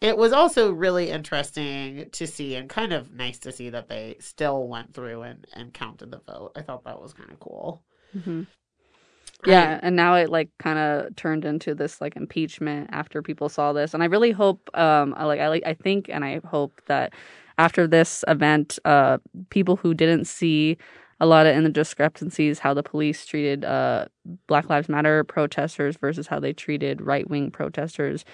it 0.00 0.16
was 0.16 0.32
also 0.32 0.70
really 0.72 1.10
interesting 1.10 2.10
to 2.12 2.26
see 2.26 2.54
and 2.54 2.68
kind 2.68 2.92
of 2.92 3.12
nice 3.12 3.38
to 3.40 3.52
see 3.52 3.70
that 3.70 3.88
they 3.88 4.16
still 4.20 4.68
went 4.68 4.94
through 4.94 5.22
and, 5.22 5.46
and 5.52 5.72
counted 5.74 6.10
the 6.10 6.20
vote. 6.20 6.52
I 6.56 6.62
thought 6.62 6.84
that 6.84 7.00
was 7.00 7.12
kind 7.14 7.30
of 7.30 7.40
cool. 7.40 7.82
Mhm. 8.16 8.46
Yeah, 9.44 9.78
and 9.82 9.94
now 9.94 10.16
it 10.16 10.28
like 10.30 10.50
kind 10.58 10.78
of 10.78 11.14
turned 11.16 11.44
into 11.44 11.74
this 11.74 12.00
like 12.00 12.16
impeachment 12.16 12.88
after 12.92 13.22
people 13.22 13.48
saw 13.48 13.72
this, 13.72 13.94
and 13.94 14.02
I 14.02 14.06
really 14.06 14.32
hope, 14.32 14.68
um, 14.74 15.14
I 15.16 15.24
like 15.24 15.40
I 15.40 15.48
like 15.48 15.62
I 15.66 15.74
think, 15.74 16.08
and 16.08 16.24
I 16.24 16.40
hope 16.44 16.80
that 16.86 17.12
after 17.58 17.86
this 17.86 18.24
event, 18.28 18.78
uh, 18.84 19.18
people 19.50 19.76
who 19.76 19.94
didn't 19.94 20.26
see 20.26 20.78
a 21.20 21.26
lot 21.26 21.46
of 21.46 21.56
in 21.56 21.64
the 21.64 21.70
discrepancies 21.70 22.58
how 22.58 22.74
the 22.74 22.82
police 22.82 23.24
treated 23.24 23.64
uh 23.64 24.04
Black 24.48 24.68
Lives 24.68 24.88
Matter 24.88 25.24
protesters 25.24 25.96
versus 25.96 26.26
how 26.26 26.38
they 26.40 26.52
treated 26.52 27.00
right 27.00 27.28
wing 27.30 27.50
protesters 27.50 28.24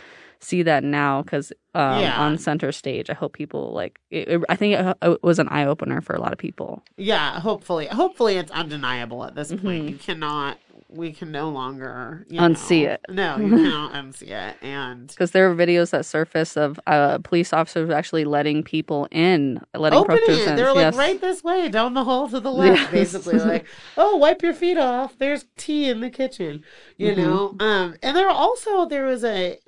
see 0.41 0.63
that 0.65 0.83
now 0.83 1.23
because 1.23 1.53
um, 1.75 2.01
Yeah. 2.01 2.21
on 2.21 2.37
center 2.37 2.73
stage, 2.73 3.09
I 3.09 3.15
hope 3.15 3.33
people 3.33 3.73
like. 3.73 4.01
It, 4.11 4.27
it- 4.29 4.43
I 4.49 4.57
think 4.57 4.75
it, 4.75 4.97
it 5.01 5.23
was 5.23 5.39
an 5.39 5.47
eye 5.49 5.67
opener 5.67 6.01
for 6.01 6.15
a 6.17 6.21
lot 6.21 6.33
of 6.33 6.39
people. 6.39 6.83
Yeah, 6.97 7.39
hopefully, 7.39 7.87
hopefully 7.87 8.39
it's 8.39 8.51
undeniable 8.51 9.25
at 9.25 9.37
this 9.37 9.51
point. 9.51 9.85
Mhm. 9.85 9.91
You 9.91 9.97
cannot, 9.99 10.59
we 10.95 11.13
can 11.13 11.31
no 11.33 11.49
longer 11.51 12.27
Unsee 12.31 12.85
know- 12.85 12.91
it. 12.93 13.01
No, 13.09 13.37
you 13.39 13.49
cannot 13.57 13.93
unsee 13.95 14.29
it. 14.31 14.57
And 14.63 15.09
because 15.09 15.31
there 15.33 15.49
were 15.49 15.55
videos 15.55 15.91
that 15.91 16.05
surfaced 16.07 16.57
of 16.57 16.79
uh, 16.87 17.19
police 17.19 17.53
officers 17.53 17.91
actually 17.91 18.25
letting 18.25 18.63
people 18.63 19.09
in, 19.11 19.61
letting 19.75 19.99
opening 19.99 20.19
it. 20.19 20.25
protestants. 20.27 20.57
They 20.61 20.65
were 20.65 20.75
like 20.75 20.77
yes. 20.93 20.97
right 20.97 21.21
this 21.21 21.43
way, 21.43 21.69
down 21.69 21.95
the 21.95 22.05
hall 22.05 22.29
to 22.29 22.41
the 22.41 22.53
left, 22.53 22.81
Yes. 22.81 22.91
basically. 22.91 23.39
Like, 23.39 23.67
oh, 23.97 24.17
wipe 24.17 24.43
your 24.43 24.55
feet 24.55 24.79
off. 24.79 25.17
There's 25.19 25.47
tea 25.57 25.89
in 25.89 26.01
the 26.01 26.11
kitchen. 26.11 26.63
You 26.97 27.13
Mhm. 27.13 27.17
know? 27.17 27.57
Um, 27.61 27.97
and 28.03 28.17
there 28.17 28.29
also 28.29 28.87
there 28.87 29.05
was 29.07 29.25
a 29.25 29.59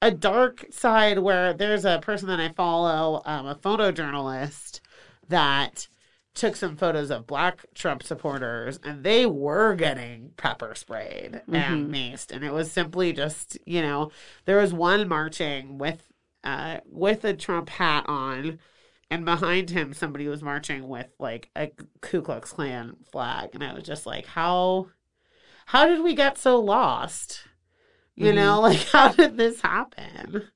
a 0.00 0.10
dark 0.10 0.64
side 0.72 1.20
where 1.20 1.52
there's 1.52 1.84
a 1.84 2.00
person 2.02 2.26
that 2.26 2.40
I 2.40 2.48
follow, 2.48 3.22
um, 3.24 3.46
a 3.46 3.54
photojournalist 3.54 4.80
that 5.28 5.86
took 6.34 6.56
some 6.56 6.76
photos 6.76 7.10
of 7.10 7.26
black 7.26 7.66
Trump 7.74 8.02
supporters 8.02 8.78
and 8.84 9.04
they 9.04 9.26
were 9.26 9.74
getting 9.74 10.32
pepper 10.36 10.74
sprayed 10.74 11.42
and 11.52 11.92
maced. 11.92 12.32
And 12.32 12.44
it 12.44 12.52
was 12.52 12.72
simply 12.72 13.12
just, 13.12 13.58
you 13.66 13.82
know, 13.82 14.10
there 14.46 14.58
was 14.58 14.72
one 14.72 15.08
marching 15.08 15.78
with 15.78 16.08
uh 16.44 16.78
with 16.86 17.24
a 17.24 17.34
Trump 17.34 17.68
hat 17.68 18.04
on 18.08 18.58
and 19.10 19.24
behind 19.24 19.70
him 19.70 19.92
somebody 19.92 20.26
was 20.28 20.42
marching 20.42 20.88
with 20.88 21.08
like 21.18 21.50
a 21.56 21.70
Ku 22.00 22.22
Klux 22.22 22.52
Klan 22.52 22.96
flag. 23.10 23.50
And 23.54 23.62
I 23.64 23.74
was 23.74 23.84
just 23.84 24.06
like, 24.06 24.26
how 24.26 24.88
how 25.66 25.86
did 25.86 26.02
we 26.02 26.14
get 26.14 26.38
so 26.38 26.60
lost? 26.60 27.40
You 28.16 28.32
Mhm. 28.32 28.34
know, 28.34 28.60
like 28.62 28.80
how 28.88 29.12
did 29.12 29.36
this 29.36 29.60
happen? 29.62 30.48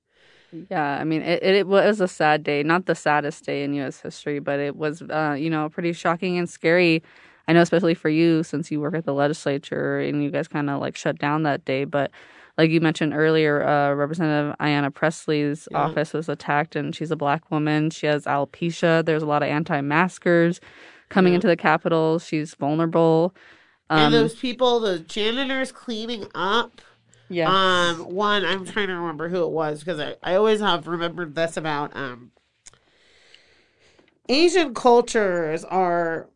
Yeah, 0.71 0.99
I 0.99 1.05
mean, 1.05 1.23
it, 1.23 1.43
it 1.43 1.67
was 1.67 2.01
a 2.01 2.09
sad 2.09 2.43
day. 2.43 2.63
Not 2.63 2.87
the 2.87 2.95
saddest 2.95 3.45
day 3.45 3.63
in 3.65 3.75
U.S. 3.75 4.01
history, 4.01 4.39
but 4.39 4.59
it 4.61 4.77
was, 4.77 5.03
uh, 5.03 5.37
you 5.39 5.51
know, 5.51 5.69
pretty 5.69 5.93
shocking 5.93 6.39
and 6.39 6.49
scary. 6.49 7.03
I 7.49 7.53
know, 7.53 7.61
especially 7.61 7.95
for 7.95 8.09
you, 8.09 8.43
since 8.43 8.71
you 8.71 8.81
work 8.81 8.95
at 8.95 9.05
the 9.05 9.15
legislature 9.15 10.01
and 10.01 10.23
you 10.23 10.31
guys 10.31 10.49
kind 10.49 10.69
of 10.69 10.81
like 10.81 10.97
shut 10.97 11.19
down 11.19 11.45
that 11.45 11.65
day. 11.65 11.85
But 11.85 12.11
like 12.59 12.71
you 12.71 12.81
mentioned 12.81 13.13
earlier, 13.15 13.63
uh, 13.63 13.93
Representative 13.95 14.57
Ayanna 14.59 14.93
Pressley's 14.93 15.69
Yeah. 15.71 15.79
office 15.79 16.13
was 16.13 16.29
attacked, 16.29 16.75
and 16.75 16.95
she's 16.97 17.11
a 17.11 17.17
black 17.17 17.51
woman. 17.51 17.91
She 17.91 18.07
has 18.07 18.25
alopecia. 18.25 19.05
There's 19.05 19.23
a 19.23 19.27
lot 19.27 19.43
of 19.43 19.49
anti-maskers 19.49 20.61
coming 21.11 21.33
Yeah. 21.35 21.37
into 21.37 21.47
the 21.47 21.57
Capitol. 21.57 22.19
She's 22.19 22.55
vulnerable. 22.55 23.35
Um, 23.91 24.07
and 24.07 24.15
those 24.15 24.35
people, 24.35 24.81
the 24.81 24.99
janitors 24.99 25.71
cleaning 25.71 26.27
up. 26.35 26.81
Yeah, 27.29 27.49
Um, 27.51 28.15
one, 28.15 28.45
I'm 28.45 28.65
trying 28.65 28.89
to 28.89 28.95
remember 28.95 29.29
who 29.29 29.43
it 29.45 29.51
was 29.51 29.81
because 29.81 30.01
I, 30.01 30.17
I 30.23 30.35
always 30.37 30.61
have 30.61 30.87
remembered 30.87 31.35
this 31.35 31.57
about 31.57 31.95
um 31.97 32.31
Asian 34.29 34.75
cultures 34.75 35.65
are 35.65 36.29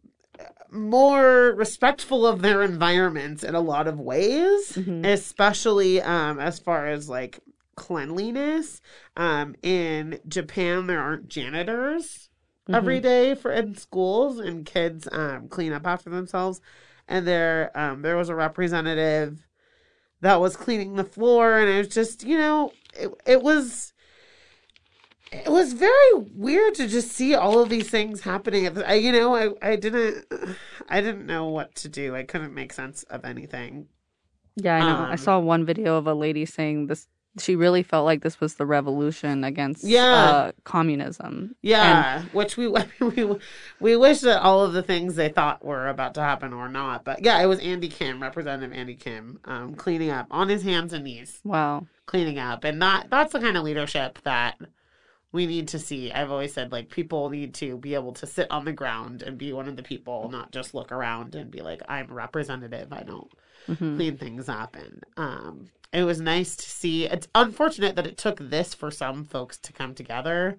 more 0.70 1.52
respectful 1.56 2.24
of 2.26 2.42
their 2.42 2.62
environments 2.62 3.42
in 3.42 3.54
a 3.56 3.60
lot 3.60 3.88
of 3.88 3.98
ways, 3.98 4.74
Mhm. 4.76 5.04
especially 5.04 6.00
um 6.00 6.38
as 6.38 6.58
far 6.60 6.86
as 6.86 7.08
like 7.08 7.40
cleanliness. 7.74 8.80
Um, 9.16 9.56
in 9.62 10.20
Japan, 10.28 10.86
there 10.86 11.00
aren't 11.00 11.28
janitors 11.28 12.28
every 12.72 13.00
day 13.00 13.34
for 13.34 13.50
in 13.50 13.74
schools, 13.74 14.38
and 14.38 14.64
kids 14.64 15.08
um 15.10 15.48
clean 15.48 15.72
up 15.72 15.86
after 15.86 16.10
themselves. 16.10 16.60
And 17.08 17.26
there, 17.26 17.76
um, 17.76 18.02
there 18.02 18.16
was 18.16 18.28
a 18.28 18.36
representative 18.36 19.44
that 20.20 20.40
was 20.40 20.56
cleaning 20.56 20.96
the 20.96 21.04
floor, 21.04 21.58
and 21.58 21.68
it 21.68 21.78
was 21.78 21.88
just, 21.88 22.24
you 22.24 22.38
know, 22.38 22.72
it 22.98 23.10
it 23.26 23.42
was. 23.42 23.92
It 25.32 25.48
was 25.48 25.74
very 25.74 26.14
weird 26.34 26.74
to 26.74 26.88
just 26.88 27.12
see 27.12 27.36
all 27.36 27.60
of 27.60 27.68
these 27.68 27.88
things 27.88 28.22
happening. 28.22 28.66
At 28.66 28.74
the, 28.74 28.88
I, 28.88 28.94
you 28.94 29.12
know, 29.12 29.36
I, 29.36 29.50
I 29.62 29.76
didn't, 29.76 30.26
I 30.88 31.00
didn't 31.00 31.24
know 31.24 31.46
what 31.46 31.72
to 31.76 31.88
do. 31.88 32.16
I 32.16 32.24
couldn't 32.24 32.52
make 32.52 32.72
sense 32.72 33.04
of 33.04 33.24
anything. 33.24 33.86
Yeah, 34.56 34.74
I 34.74 34.80
know. 34.80 35.08
I 35.08 35.12
Um, 35.12 35.18
saw 35.18 35.38
one 35.38 35.64
video 35.64 35.96
of 35.96 36.08
a 36.08 36.14
lady 36.14 36.44
saying 36.46 36.88
this. 36.88 37.06
She 37.38 37.54
really 37.54 37.82
felt 37.84 38.04
like 38.04 38.22
this 38.22 38.40
was 38.40 38.54
the 38.56 38.66
revolution 38.66 39.44
against 39.44 39.84
Yeah. 39.84 40.04
uh, 40.12 40.52
communism. 40.64 41.54
Yeah, 41.62 42.22
which 42.32 42.56
we 42.58 42.66
we 43.00 43.36
we 43.78 43.96
wish 43.96 44.20
that 44.20 44.42
all 44.42 44.64
of 44.64 44.72
the 44.72 44.82
things 44.82 45.14
they 45.14 45.28
thought 45.28 45.64
were 45.64 45.86
about 45.88 46.14
to 46.14 46.20
happen 46.22 46.56
were 46.56 46.68
not. 46.68 47.04
But 47.04 47.24
yeah, 47.24 47.40
it 47.40 47.46
was 47.46 47.60
Andy 47.60 47.88
Kim, 47.88 48.20
Representative 48.20 48.76
Andy 48.76 48.96
Kim, 48.96 49.38
um, 49.44 49.74
cleaning 49.74 50.10
up 50.10 50.26
on 50.30 50.48
his 50.48 50.62
hands 50.64 50.92
and 50.92 51.04
knees, 51.04 51.40
Wow. 51.44 51.86
cleaning 52.06 52.38
up, 52.38 52.64
and 52.64 52.82
that 52.82 53.06
that's 53.10 53.32
the 53.32 53.40
kind 53.40 53.56
of 53.56 53.62
leadership 53.62 54.18
that 54.24 54.56
we 55.32 55.46
need 55.46 55.68
to 55.68 55.78
see. 55.78 56.10
I've 56.12 56.30
always 56.30 56.52
said 56.54 56.72
like 56.72 56.90
people 56.90 57.30
need 57.30 57.54
to 57.54 57.76
be 57.78 57.94
able 57.94 58.12
to 58.14 58.26
sit 58.26 58.50
on 58.50 58.64
the 58.64 58.72
ground 58.72 59.22
and 59.22 59.38
be 59.38 59.52
one 59.52 59.68
of 59.68 59.76
the 59.76 59.82
people, 59.82 60.28
not 60.30 60.52
just 60.52 60.74
look 60.74 60.90
around 60.92 61.34
and 61.34 61.50
be 61.50 61.60
like, 61.60 61.82
I'm 61.88 62.10
a 62.10 62.14
representative. 62.14 62.92
I 62.92 63.02
don't 63.02 63.30
hmm 63.66 63.96
clean 63.96 64.16
things 64.16 64.48
up. 64.48 64.76
And 64.76 65.04
um 65.16 65.70
it 65.92 66.04
was 66.04 66.20
nice 66.20 66.54
to 66.56 66.68
see. 66.70 67.06
It's 67.06 67.28
unfortunate 67.34 67.96
that 67.96 68.06
it 68.06 68.16
took 68.16 68.38
this 68.38 68.74
for 68.74 68.90
some 68.90 69.24
folks 69.24 69.58
to 69.58 69.72
come 69.72 69.94
together. 69.94 70.58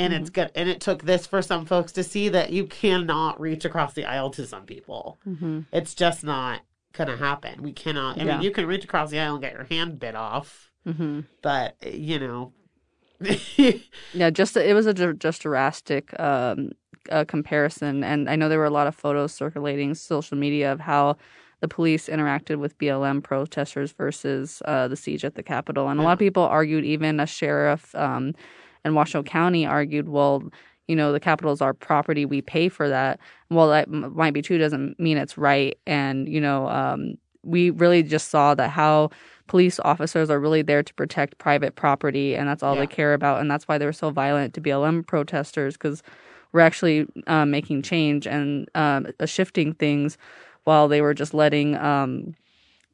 And 0.00 0.12
it's 0.12 0.30
good 0.30 0.50
and 0.54 0.68
it 0.68 0.80
took 0.80 1.02
this 1.02 1.26
for 1.26 1.42
some 1.42 1.64
folks 1.66 1.92
to 1.92 2.04
see 2.04 2.28
that 2.28 2.52
you 2.52 2.66
cannot 2.66 3.40
reach 3.40 3.64
across 3.64 3.94
the 3.94 4.04
aisle 4.04 4.30
to 4.30 4.46
some 4.46 4.64
people. 4.64 5.18
Hmm 5.24 5.60
it's 5.72 5.94
just 5.94 6.24
not 6.24 6.60
gonna 6.92 7.16
happen. 7.16 7.62
We 7.62 7.72
cannot 7.72 8.18
i 8.20 8.24
Yeah. 8.24 8.34
mean 8.36 8.42
you 8.42 8.50
can 8.50 8.66
reach 8.66 8.84
across 8.84 9.10
the 9.10 9.18
aisle 9.20 9.34
and 9.34 9.42
get 9.42 9.52
your 9.52 9.64
hand 9.64 9.98
bit 9.98 10.14
off 10.14 10.70
hmm 10.84 11.20
but 11.42 11.74
you 11.84 12.18
know 12.18 12.52
Yeah, 14.12 14.30
just 14.30 14.56
it 14.56 14.74
was 14.74 14.86
a 14.86 14.94
just 15.14 15.42
drastic 15.42 16.18
um, 16.20 16.70
uh, 17.10 17.24
comparison, 17.24 18.04
and 18.04 18.30
I 18.30 18.36
know 18.36 18.48
there 18.48 18.58
were 18.58 18.64
a 18.64 18.70
lot 18.70 18.86
of 18.86 18.94
photos 18.94 19.32
circulating 19.34 19.94
social 19.94 20.36
media 20.36 20.72
of 20.72 20.80
how 20.80 21.16
the 21.60 21.68
police 21.68 22.08
interacted 22.08 22.56
with 22.58 22.78
BLM 22.78 23.22
protesters 23.22 23.92
versus 23.92 24.62
uh, 24.66 24.86
the 24.88 24.96
siege 24.96 25.24
at 25.24 25.34
the 25.34 25.42
Capitol, 25.42 25.88
and 25.88 25.98
a 26.00 26.02
lot 26.02 26.12
of 26.12 26.18
people 26.18 26.44
argued, 26.44 26.84
even 26.84 27.18
a 27.20 27.26
sheriff 27.26 27.94
um, 27.96 28.34
in 28.84 28.94
Washoe 28.94 29.22
County 29.22 29.66
argued, 29.66 30.08
well. 30.08 30.42
You 30.90 30.96
know, 30.96 31.12
the 31.12 31.20
Capitol 31.20 31.52
is 31.52 31.60
our 31.60 31.74
property. 31.74 32.24
We 32.24 32.40
pay 32.40 32.70
for 32.70 32.88
that. 32.88 33.20
Well, 33.50 33.68
that 33.68 33.88
m- 33.88 34.10
might 34.16 34.32
be 34.32 34.40
true. 34.40 34.56
Doesn't 34.56 34.98
mean 34.98 35.18
it's 35.18 35.36
right. 35.36 35.76
And 35.86 36.26
you 36.26 36.40
know, 36.40 36.66
um, 36.66 37.16
we 37.42 37.68
really 37.68 38.02
just 38.02 38.28
saw 38.28 38.54
that 38.54 38.70
how 38.70 39.10
police 39.48 39.80
officers 39.80 40.30
are 40.30 40.38
really 40.38 40.62
there 40.62 40.82
to 40.82 40.94
protect 40.94 41.38
private 41.38 41.74
property, 41.74 42.36
and 42.36 42.48
that's 42.48 42.62
all 42.62 42.74
Yeah. 42.74 42.82
they 42.82 42.86
care 42.86 43.14
about. 43.14 43.40
And 43.40 43.50
that's 43.50 43.66
why 43.66 43.78
they 43.78 43.86
were 43.86 43.92
so 43.92 44.10
violent 44.10 44.54
to 44.54 44.60
BLM 44.60 45.06
protesters 45.06 45.74
because 45.74 46.02
we're 46.52 46.60
actually 46.60 47.06
uh, 47.26 47.44
making 47.44 47.82
change 47.82 48.26
and 48.26 48.68
um, 48.74 49.06
uh, 49.20 49.26
shifting 49.26 49.72
things 49.74 50.16
while 50.64 50.86
they 50.88 51.00
were 51.00 51.14
just 51.14 51.34
letting 51.34 51.74
um, 51.76 52.34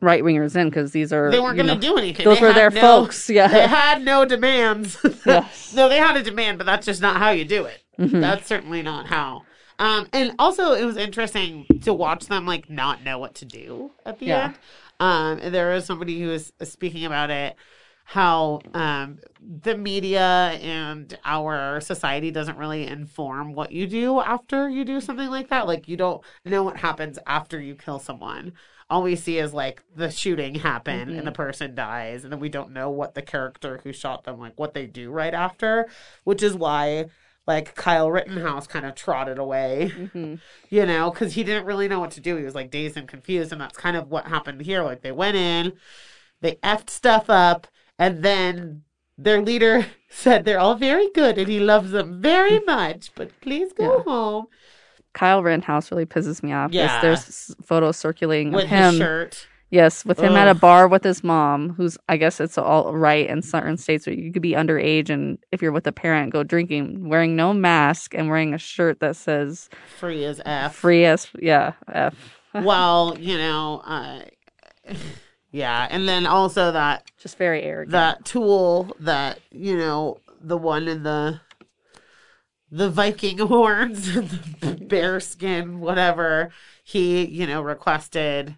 right 0.01 0.23
wingers 0.23 0.57
in 0.57 0.69
because 0.71 0.93
these 0.93 1.13
are 1.13 1.31
they 1.31 1.41
weren't 1.41 1.57
gonna 1.57 1.77
do 1.77 1.97
anything 1.97 2.25
Those 2.25 2.39
They 2.41 2.47
were 2.47 2.53
their 2.53 2.71
no- 2.71 2.81
folks. 2.81 3.29
Yeah. 3.31 3.49
they 3.49 3.67
had 3.67 4.03
no 4.05 4.25
demands 4.25 4.99
Yes. 5.27 5.73
no 5.75 5.89
they 5.89 5.97
had 5.99 6.17
a 6.17 6.23
demand 6.23 6.59
but 6.59 6.67
that's 6.67 6.85
just 6.85 7.01
not 7.01 7.17
how 7.17 7.31
you 7.31 7.45
do 7.45 7.65
it 7.65 7.81
Mhm. 7.99 8.21
That's 8.21 8.47
certainly 8.49 8.83
not 8.83 9.07
how. 9.07 9.43
Um, 9.79 10.09
and 10.13 10.33
also, 10.39 10.73
it 10.73 10.85
was 10.85 10.97
interesting 10.97 11.65
to 11.83 11.95
watch 11.95 12.27
them 12.27 12.45
like 12.45 12.69
not 12.69 13.03
know 13.05 13.19
what 13.19 13.35
to 13.37 13.45
do 13.45 13.93
at 14.05 14.19
the 14.19 14.27
Yeah. 14.27 14.45
end. 14.47 14.55
Um, 15.01 15.39
and 15.43 15.55
there 15.55 15.73
was 15.73 15.85
somebody 15.85 16.21
who 16.21 16.29
was 16.29 16.53
speaking 16.63 17.05
about 17.05 17.31
it, 17.31 17.57
how 18.05 18.61
um, 18.75 19.19
the 19.41 19.77
media 19.77 20.21
and 20.63 21.19
our 21.25 21.81
society 21.81 22.31
doesn't 22.31 22.59
really 22.59 22.87
inform 22.87 23.55
what 23.55 23.73
you 23.73 23.87
do 23.87 24.21
after 24.21 24.69
you 24.69 24.85
do 24.85 25.01
something 25.01 25.29
like 25.31 25.49
that. 25.49 25.67
Like 25.67 25.89
you 25.89 25.97
don't 25.97 26.23
know 26.45 26.63
what 26.63 26.77
happens 26.77 27.19
after 27.27 27.59
you 27.61 27.75
kill 27.75 27.99
someone. 27.99 28.53
All 28.91 29.03
we 29.03 29.17
see 29.17 29.39
is 29.39 29.55
like 29.55 29.83
the 29.97 30.11
shooting 30.11 30.57
happen 30.57 31.09
Mhm. 31.09 31.19
and 31.19 31.27
the 31.27 31.33
person 31.33 31.75
dies, 31.75 32.23
and 32.23 32.33
then 32.33 32.39
we 32.41 32.51
don't 32.51 32.73
know 32.73 32.91
what 32.91 33.15
the 33.15 33.23
character 33.23 33.81
who 33.83 33.93
shot 33.93 34.25
them, 34.25 34.39
like 34.39 34.59
what 34.59 34.75
they 34.75 34.87
do 34.87 35.11
right 35.11 35.33
after, 35.33 35.89
which 36.25 36.43
is 36.43 36.55
why 36.55 37.07
like 37.47 37.75
Kyle 37.75 38.11
Rittenhouse 38.11 38.67
kind 38.67 38.87
of 38.87 38.95
trotted 38.95 39.39
away, 39.39 39.93
Mhm. 39.95 40.41
you 40.71 40.87
know, 40.87 41.11
because 41.11 41.35
he 41.35 41.45
didn't 41.45 41.67
really 41.67 41.89
know 41.89 42.01
what 42.01 42.11
to 42.13 42.21
do. 42.21 42.37
He 42.37 42.45
was 42.45 42.55
like 42.55 42.71
dazed 42.71 42.97
and 42.97 43.07
confused, 43.07 43.53
and 43.53 43.61
that's 43.61 43.77
kind 43.77 43.97
of 43.97 44.09
what 44.11 44.27
happened 44.27 44.63
here. 44.63 44.83
Like 44.83 45.03
they 45.03 45.13
went 45.13 45.37
in, 45.37 45.75
they 46.41 46.57
effed 46.63 46.91
stuff 46.91 47.29
up, 47.29 47.67
and 47.99 48.23
then 48.23 48.83
their 49.19 49.41
leader 49.43 49.87
said 50.11 50.45
they're 50.45 50.59
all 50.59 50.75
very 50.75 51.09
good 51.15 51.39
and 51.39 51.47
he 51.49 51.61
loves 51.61 51.91
them 51.93 52.21
very 52.21 52.59
much, 52.67 53.13
but 53.15 53.31
please 53.41 53.73
go 53.73 53.99
Yeah. 53.99 54.03
home 54.05 54.47
Kyle 55.13 55.41
Rittenhouse 55.45 55.93
really 55.93 56.07
pisses 56.07 56.43
me 56.43 56.53
off. 56.53 56.73
Yeah. 56.73 57.01
There's 57.01 57.55
photos 57.65 57.97
circulating 57.97 58.51
with 58.53 58.65
of 58.65 58.71
him. 58.71 58.91
his 58.95 58.99
shirt. 58.99 59.47
Yes, 59.75 60.05
with 60.05 60.21
him 60.21 60.37
at 60.37 60.47
a 60.47 60.55
bar 60.55 60.87
with 60.87 61.03
his 61.03 61.25
mom, 61.25 61.71
who's 61.71 61.99
I 62.09 62.17
guess 62.17 62.39
it's 62.39 62.57
all 62.57 62.97
right 62.97 63.29
in 63.29 63.43
certain 63.43 63.77
states 63.77 64.07
where 64.07 64.15
you 64.15 64.33
could 64.33 64.41
be 64.41 64.53
underage 64.53 65.11
and 65.11 65.37
if 65.51 65.61
you're 65.61 65.73
with 65.73 65.85
a 65.89 65.93
parent, 65.93 66.33
go 66.33 66.45
drinking, 66.45 67.09
wearing 67.09 67.35
no 67.35 67.53
mask 67.53 68.15
and 68.15 68.29
wearing 68.29 68.55
a 68.55 68.59
shirt 68.59 69.01
that 69.01 69.17
says 69.17 69.69
Free 69.99 70.25
as 70.27 70.41
F. 70.47 70.77
free 70.77 71.05
as 71.05 71.27
yeah 71.41 71.73
F. 71.93 72.15
well, 72.55 73.17
you 73.19 73.37
know, 73.37 73.83
uh, 73.85 74.21
yeah, 75.51 75.89
and 75.91 76.09
then 76.09 76.25
also 76.25 76.71
that 76.71 77.11
Just 77.19 77.37
very 77.37 77.63
arrogant. 77.65 77.91
that 77.91 78.25
tool 78.25 78.97
that 79.01 79.41
you 79.51 79.77
know 79.77 80.19
the 80.41 80.57
one 80.57 80.87
in 80.87 81.03
the 81.03 81.41
the 82.71 82.89
Viking 82.89 83.39
horns, 83.49 84.15
the 84.61 84.79
bear 84.81 85.19
skin, 85.19 85.81
whatever. 85.81 86.51
He 86.85 87.25
you 87.25 87.49
know 87.49 87.61
requested 87.61 88.55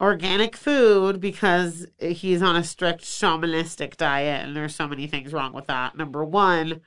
organic 0.00 0.56
food 0.56 1.20
because 1.20 1.86
he's 1.98 2.42
on 2.42 2.56
a 2.56 2.64
strict 2.64 3.02
shamanistic 3.02 3.96
diet, 3.96 4.46
and 4.46 4.56
there's 4.56 4.74
so 4.74 4.88
many 4.88 5.06
things 5.06 5.32
wrong 5.32 5.52
with 5.52 5.66
that. 5.66 5.96
Number 5.96 6.24
one, 6.24 6.80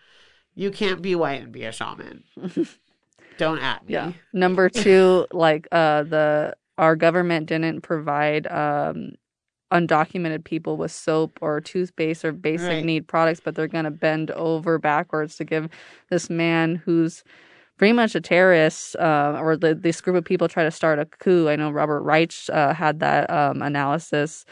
you 0.55 0.71
can't 0.71 1.01
be 1.01 1.15
white 1.15 1.41
and 1.41 1.51
be 1.51 1.63
a 1.65 1.71
shaman. 1.71 2.23
Don't 3.37 3.59
at 3.59 3.85
me. 3.87 3.93
Yeah. 3.93 4.11
Number 4.31 4.69
two, 4.69 5.25
like 5.31 5.67
uh 5.71 6.03
the 6.03 6.55
our 6.77 6.95
government 6.95 7.47
didn't 7.47 7.81
provide 7.81 8.47
um 8.47 9.13
undocumented 9.71 10.43
people 10.43 10.77
with 10.77 10.91
soap 10.91 11.39
or 11.41 11.59
toothpaste 11.59 12.23
or 12.23 12.31
basic 12.31 12.69
Right. 12.69 12.85
need 12.85 13.07
products, 13.07 13.39
but 13.43 13.55
they're 13.55 13.67
gonna 13.67 13.89
bend 13.91 14.29
over 14.31 14.77
backwards 14.77 15.35
to 15.37 15.43
give 15.45 15.67
this 16.11 16.29
man 16.29 16.75
who's 16.75 17.23
pretty 17.83 17.91
much 17.91 18.15
a 18.15 18.21
terrorist, 18.21 18.95
uh, 18.95 19.37
or 19.41 19.57
the, 19.57 19.75
this 19.75 19.99
group 19.99 20.15
of 20.15 20.23
people 20.23 20.47
try 20.47 20.63
to 20.63 20.71
start 20.71 20.99
a 20.99 21.05
coup. 21.05 21.49
I 21.49 21.57
know 21.57 21.69
Robert 21.69 22.01
Reich 22.03 22.33
uh, 22.49 22.73
had 22.73 23.01
that 23.01 23.29
um, 23.29 23.61
analysis. 23.61 24.45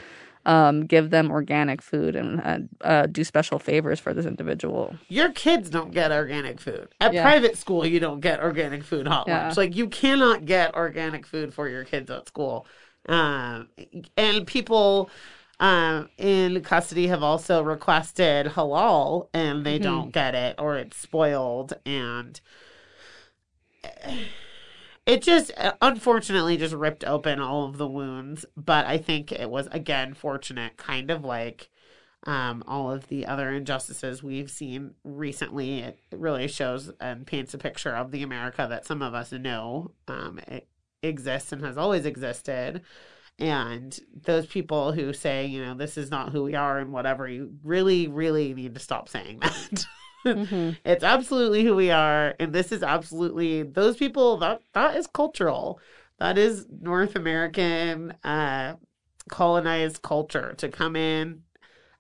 Um, 0.46 0.86
give 0.86 1.12
them 1.12 1.32
organic 1.32 1.82
food 1.82 2.14
and 2.18 2.42
uh, 2.42 2.58
uh, 2.86 3.06
do 3.06 3.24
special 3.24 3.58
favors 3.58 4.02
for 4.02 4.14
this 4.14 4.26
individual. 4.26 4.98
your 5.08 5.32
kids 5.32 5.70
don't 5.70 5.92
get 5.94 6.12
organic 6.12 6.60
food 6.60 6.90
at 7.00 7.14
Yeah. 7.14 7.22
private 7.22 7.58
school 7.58 7.86
you 7.86 8.00
don't 8.02 8.20
get 8.22 8.42
organic 8.42 8.84
food 8.84 9.08
hot 9.08 9.28
Yeah. 9.28 9.44
lunch 9.46 9.56
like 9.56 9.76
you 9.78 9.88
cannot 9.88 10.44
get 10.46 10.74
organic 10.76 11.26
food 11.28 11.54
for 11.54 11.70
your 11.70 11.84
kids 11.86 12.10
at 12.12 12.28
school 12.28 12.66
um, 13.08 13.70
and 14.18 14.46
people 14.48 15.10
um, 15.60 16.10
in 16.18 16.60
custody 16.62 17.06
have 17.08 17.22
also 17.24 17.62
requested 17.62 18.48
halal 18.48 19.28
and 19.36 19.64
they 19.64 19.78
Mhm. 19.78 19.84
don't 19.84 20.12
get 20.12 20.34
it 20.34 20.56
or 20.58 20.76
it's 20.76 20.98
spoiled 20.98 21.74
and 21.86 22.42
it 25.06 25.22
just 25.22 25.52
uh, 25.58 25.74
unfortunately 25.82 26.58
just 26.58 26.74
ripped 26.74 27.04
open 27.04 27.40
all 27.40 27.66
of 27.66 27.78
the 27.78 27.88
wounds. 27.88 28.46
But 28.56 28.86
I 28.86 28.98
think 28.98 29.32
it 29.32 29.50
was 29.50 29.68
again 29.72 30.14
fortunate, 30.14 30.78
kind 30.78 31.12
of 31.12 31.24
like 31.24 31.70
um, 32.26 32.64
all 32.68 32.92
of 32.92 33.08
the 33.08 33.26
other 33.26 33.50
injustices 33.52 34.22
we've 34.22 34.52
seen 34.52 34.94
recently. 35.04 35.80
It 35.80 36.00
really 36.12 36.48
shows 36.48 36.92
and 37.00 37.26
paints 37.26 37.54
a 37.54 37.58
picture 37.58 37.96
of 37.96 38.12
the 38.12 38.24
America 38.24 38.68
that 38.70 38.86
some 38.86 39.02
of 39.02 39.14
us 39.14 39.32
know 39.32 39.92
um, 40.08 40.40
exists 41.02 41.52
and 41.52 41.64
has 41.64 41.78
always 41.78 42.06
existed. 42.06 42.82
And 43.40 43.98
those 44.14 44.46
people 44.46 44.92
who 44.92 45.14
say, 45.14 45.48
you 45.48 45.66
know, 45.66 45.74
this 45.74 45.98
is 45.98 46.12
not 46.12 46.32
who 46.32 46.44
we 46.44 46.54
are 46.54 46.78
and 46.78 46.92
whatever, 46.92 47.28
you 47.28 47.54
really, 47.64 48.08
really 48.08 48.54
need 48.54 48.76
to 48.76 48.80
stop 48.80 49.10
saying 49.10 49.40
that. 49.42 49.86
Mhm. 50.26 50.78
it's 50.86 51.04
absolutely 51.04 51.64
who 51.64 51.76
we 51.76 51.92
are, 51.92 52.36
and 52.40 52.54
this 52.54 52.72
is 52.72 52.84
absolutely 52.84 53.64
those 53.64 53.98
people. 53.98 54.38
That 54.38 54.62
that 54.74 54.96
is 54.96 55.08
cultural. 55.08 55.80
That 56.20 56.38
is 56.38 56.68
North 56.70 57.16
American 57.16 58.14
uh, 58.24 58.76
colonized 59.30 60.02
culture 60.02 60.54
to 60.58 60.70
come 60.70 60.96
in, 60.96 61.44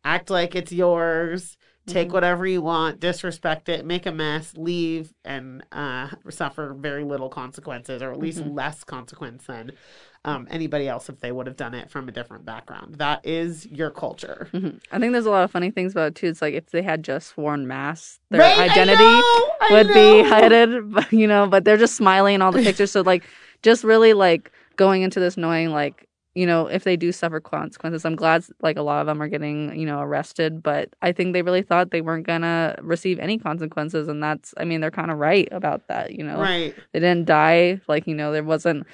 act 0.04 0.30
like 0.30 0.56
it's 0.56 0.72
yours, 0.72 1.58
take 1.88 2.10
Mhm. 2.10 2.14
whatever 2.14 2.46
you 2.46 2.62
want, 2.62 3.00
disrespect 3.00 3.70
it, 3.70 3.86
make 3.86 4.06
a 4.06 4.12
mess, 4.12 4.54
leave, 4.56 5.14
and 5.26 5.64
uh, 5.72 6.10
suffer 6.30 6.74
very 6.74 7.04
little 7.04 7.30
consequences, 7.30 8.02
or 8.02 8.12
at 8.12 8.20
least 8.20 8.42
Mhm. 8.42 8.56
less 8.56 8.84
consequence 8.84 9.46
than 9.46 9.72
um, 10.24 10.48
anybody 10.52 10.88
else 10.88 11.10
if 11.10 11.20
they 11.20 11.32
would 11.32 11.48
have 11.48 11.56
done 11.56 11.74
it 11.74 11.90
from 11.90 12.08
a 12.08 12.12
different 12.12 12.46
background. 12.46 12.96
That 12.96 13.26
is 13.26 13.66
your 13.68 13.90
culture. 13.90 14.50
Mhm. 14.54 14.80
I 14.92 15.00
think 15.00 15.14
there's 15.14 15.26
a 15.26 15.32
lot 15.32 15.44
of 15.44 15.52
funny 15.52 15.72
things 15.72 15.94
about 15.94 16.08
it 16.10 16.16
too. 16.16 16.28
It's 16.28 16.42
like 16.42 16.54
if 16.54 16.70
they 16.70 16.84
had 16.84 17.04
just 17.04 17.38
worn 17.38 17.68
masks, 17.68 18.20
their 18.30 18.42
Right? 18.42 18.58
I 18.58 18.66
identity 18.66 19.04
know, 19.04 19.52
I 19.62 19.68
would 19.72 19.88
be 19.88 20.82
but, 20.94 21.12
you 21.12 21.26
know, 21.28 21.48
but 21.48 21.66
they're 21.66 21.78
just 21.78 21.96
smiling 21.96 22.36
in 22.36 22.42
all 22.42 22.52
the 22.52 22.62
pictures. 22.64 22.92
So 22.92 23.02
like 23.02 23.24
just 23.64 23.84
really 23.84 24.14
like 24.14 24.52
going 24.76 25.02
into 25.02 25.20
this 25.20 25.38
knowing 25.38 25.72
like, 25.72 26.08
you 26.36 26.46
know, 26.46 26.68
if 26.68 26.84
they 26.84 26.96
do 26.96 27.12
suffer 27.12 27.40
consequences, 27.40 28.06
I'm 28.06 28.16
glad 28.16 28.46
like 28.62 28.78
a 28.78 28.84
lot 28.84 29.02
of 29.02 29.08
them 29.08 29.22
are 29.24 29.28
getting, 29.28 29.78
you 29.78 29.88
know, 29.88 30.00
arrested, 30.02 30.62
but 30.62 30.90
I 31.02 31.12
think 31.12 31.34
they 31.34 31.42
really 31.42 31.64
thought 31.64 31.90
they 31.90 32.00
weren't 32.02 32.28
gonna 32.28 32.76
receive 32.82 33.18
any 33.18 33.40
consequences 33.40 34.08
and 34.08 34.22
that's 34.22 34.54
I 34.58 34.66
mean, 34.66 34.82
they're 34.82 34.92
kinda 34.92 35.16
right 35.16 35.48
about 35.52 35.88
that, 35.88 36.12
you 36.14 36.24
know. 36.24 36.40
Right. 36.40 36.76
They 36.94 37.00
didn't 37.00 37.26
die, 37.26 37.82
like, 37.88 38.06
you 38.06 38.14
know, 38.14 38.32
there 38.32 38.44
wasn't 38.44 38.86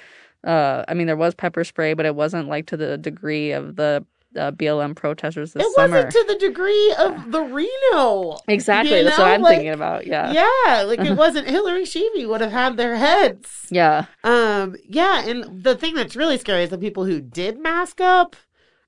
uh 0.46 0.84
I 0.88 0.94
mean 0.94 1.06
there 1.06 1.16
was 1.16 1.34
pepper 1.34 1.64
spray, 1.64 1.94
but 1.94 2.06
it 2.06 2.14
wasn't 2.14 2.48
like 2.48 2.66
to 2.66 2.76
the 2.76 2.96
degree 2.98 3.52
of 3.52 3.76
the 3.76 4.04
uh, 4.36 4.50
BLM 4.52 4.94
protesters 4.94 5.54
this 5.54 5.64
it 5.66 5.72
summer. 5.74 5.94
wasn't 5.96 6.12
to 6.12 6.24
the 6.28 6.34
degree 6.38 6.94
of 6.98 7.32
the 7.32 7.40
Reno. 7.40 8.36
exactly. 8.46 8.98
you 8.98 9.04
That's 9.04 9.18
what 9.18 9.28
I'm 9.28 9.40
like- 9.40 9.56
thinking 9.56 9.72
about. 9.72 10.06
Yeah. 10.06 10.30
Yeah, 10.32 10.82
like 10.82 11.00
it 11.00 11.16
wasn't 11.16 11.48
Hillary 11.48 11.84
Schieve 11.86 12.28
would 12.28 12.42
have 12.42 12.52
had 12.52 12.76
their 12.76 12.96
heads. 12.96 13.66
Yeah. 13.70 14.04
Um, 14.24 14.76
yeah, 14.86 15.26
and 15.26 15.64
the 15.64 15.74
thing 15.74 15.94
that's 15.94 16.14
really 16.14 16.36
scary 16.38 16.62
is 16.64 16.70
the 16.70 16.76
people 16.78 17.06
who 17.06 17.20
did 17.22 17.58
mask 17.58 18.02
up 18.02 18.36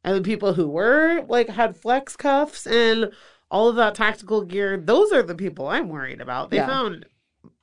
and 0.04 0.14
the 0.14 0.20
people 0.22 0.52
who 0.54 0.68
were 0.68 1.24
like 1.26 1.48
had 1.48 1.74
flex 1.74 2.16
cuffs 2.16 2.66
and 2.66 3.10
all 3.50 3.68
of 3.70 3.76
that 3.76 3.94
tactical 3.94 4.42
gear. 4.42 4.76
Those 4.76 5.10
are 5.10 5.22
the 5.22 5.34
people 5.34 5.68
I'm 5.68 5.88
worried 5.88 6.20
about. 6.20 6.50
They 6.50 6.58
Yeah. 6.58 6.66
found 6.68 7.06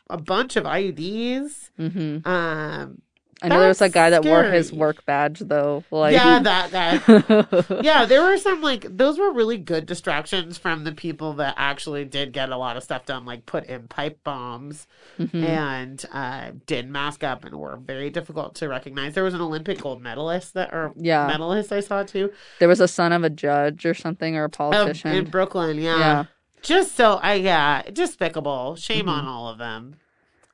a 0.10 0.17
bunch 0.17 0.56
of 0.56 0.63
IEDs. 0.65 1.69
hmm 1.78 2.28
Um, 2.28 3.02
I 3.43 3.50
know 3.50 3.60
there 3.60 3.67
was 3.67 3.82
a 3.84 3.89
guy 3.89 4.10
that 4.10 4.26
wore 4.26 4.43
his 4.45 4.73
work 4.73 5.06
badge 5.06 5.39
though. 5.39 5.84
Like 5.91 6.13
yeah, 6.13 6.39
that 6.39 6.71
guy. 6.71 7.80
yeah, 7.84 8.06
there 8.06 8.23
were 8.23 8.38
some 8.38 8.63
like 8.63 8.86
those 8.89 9.19
were 9.19 9.32
really 9.32 9.60
good 9.60 9.86
distractions 9.86 10.58
from 10.58 10.86
the 10.86 10.91
people 10.91 11.34
that 11.34 11.54
actually 11.56 12.04
did 12.06 12.32
get 12.34 12.50
a 12.50 12.58
lot 12.58 12.78
of 12.78 12.84
stuff 12.84 13.06
done, 13.06 13.26
like 13.26 13.45
put 13.45 13.65
in 13.65 13.88
pipe 13.88 14.23
bombs 14.23 14.88
Mhm. 15.19 15.43
and 15.47 16.06
uh, 16.12 16.52
did 16.65 16.89
mask 16.89 17.23
up 17.23 17.45
and 17.45 17.54
were 17.56 17.76
very 17.78 18.10
difficult 18.10 18.56
to 18.56 18.67
recognize. 18.67 19.13
There 19.13 19.23
was 19.23 19.36
an 19.36 19.41
Olympic 19.41 19.82
gold 19.82 20.02
medalist 20.02 20.56
that 20.56 20.73
or 20.73 20.93
Yeah. 20.95 21.28
medalist 21.28 21.71
I 21.71 21.82
saw 21.82 22.02
too 22.04 22.32
There 22.60 22.67
was 22.67 22.80
a 22.80 22.88
son 22.88 23.12
of 23.13 23.23
a 23.23 23.30
judge 23.30 23.86
or 23.86 23.93
something 23.93 24.36
or 24.36 24.45
a 24.45 24.47
Oh, 24.47 24.50
politician. 24.50 25.12
in 25.12 25.26
Brooklyn. 25.26 25.78
Yeah. 25.78 25.97
Yeah. 26.00 26.23
just 26.63 26.95
so 26.95 27.19
I 27.21 27.36
yeah, 27.36 27.84
despicable. 27.93 28.76
Shame 28.78 29.06
Mhm. 29.06 29.10
on 29.12 29.28
all 29.28 29.47
of 29.47 29.60
them, 29.60 29.97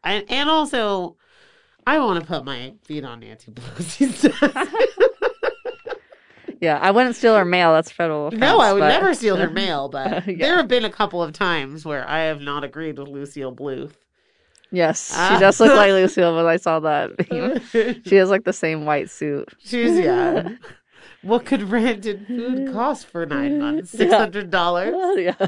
and 0.04 0.26
and 0.30 0.50
also. 0.50 1.16
I 1.86 2.00
want 2.00 2.20
to 2.22 2.26
put 2.26 2.46
my 2.46 2.74
feet 2.84 3.04
on 3.04 3.20
Nancy 3.22 3.52
Pelosi's 3.52 4.22
desk. 4.22 4.74
yeah. 6.62 6.80
I 6.82 6.92
wouldn't 6.92 7.16
steal 7.16 7.36
her 7.36 7.46
mail. 7.46 7.74
That's 7.74 7.92
federal 7.92 8.28
offense. 8.28 8.40
No, 8.42 8.60
I 8.60 8.74
would 8.74 8.80
but- 8.80 8.88
never 8.90 9.14
steal 9.14 9.36
her 9.38 9.50
mail, 9.50 9.90
but 9.92 10.26
Yeah. 10.28 10.36
there 10.38 10.58
have 10.58 10.68
been 10.68 10.86
a 10.86 10.90
couple 10.90 11.22
of 11.22 11.34
times 11.34 11.86
where 11.86 12.08
I 12.08 12.20
have 12.24 12.42
not 12.42 12.64
agreed 12.64 12.98
with 12.98 13.08
Lucille 13.08 13.54
Bluth. 13.56 13.92
Yes, 14.72 15.12
Ah. 15.16 15.34
she 15.36 15.40
does 15.40 15.60
look 15.60 15.76
like 15.76 15.92
Lucille 15.92 16.36
when 16.36 16.46
I 16.48 16.58
saw 16.58 16.80
that. 16.80 17.12
she 18.08 18.16
has 18.16 18.30
like 18.32 18.44
the 18.44 18.54
same 18.54 18.86
white 18.86 19.10
suit. 19.10 19.50
She's 19.60 20.00
yeah. 20.00 20.50
What 21.22 21.46
could 21.46 21.62
rented 21.64 22.26
food 22.28 22.74
cost 22.74 23.06
for 23.08 23.26
nine 23.26 23.60
months? 23.60 23.92
Six 23.92 24.12
hundred 24.12 24.50
dollars. 24.50 24.96
yeah. 25.20 25.48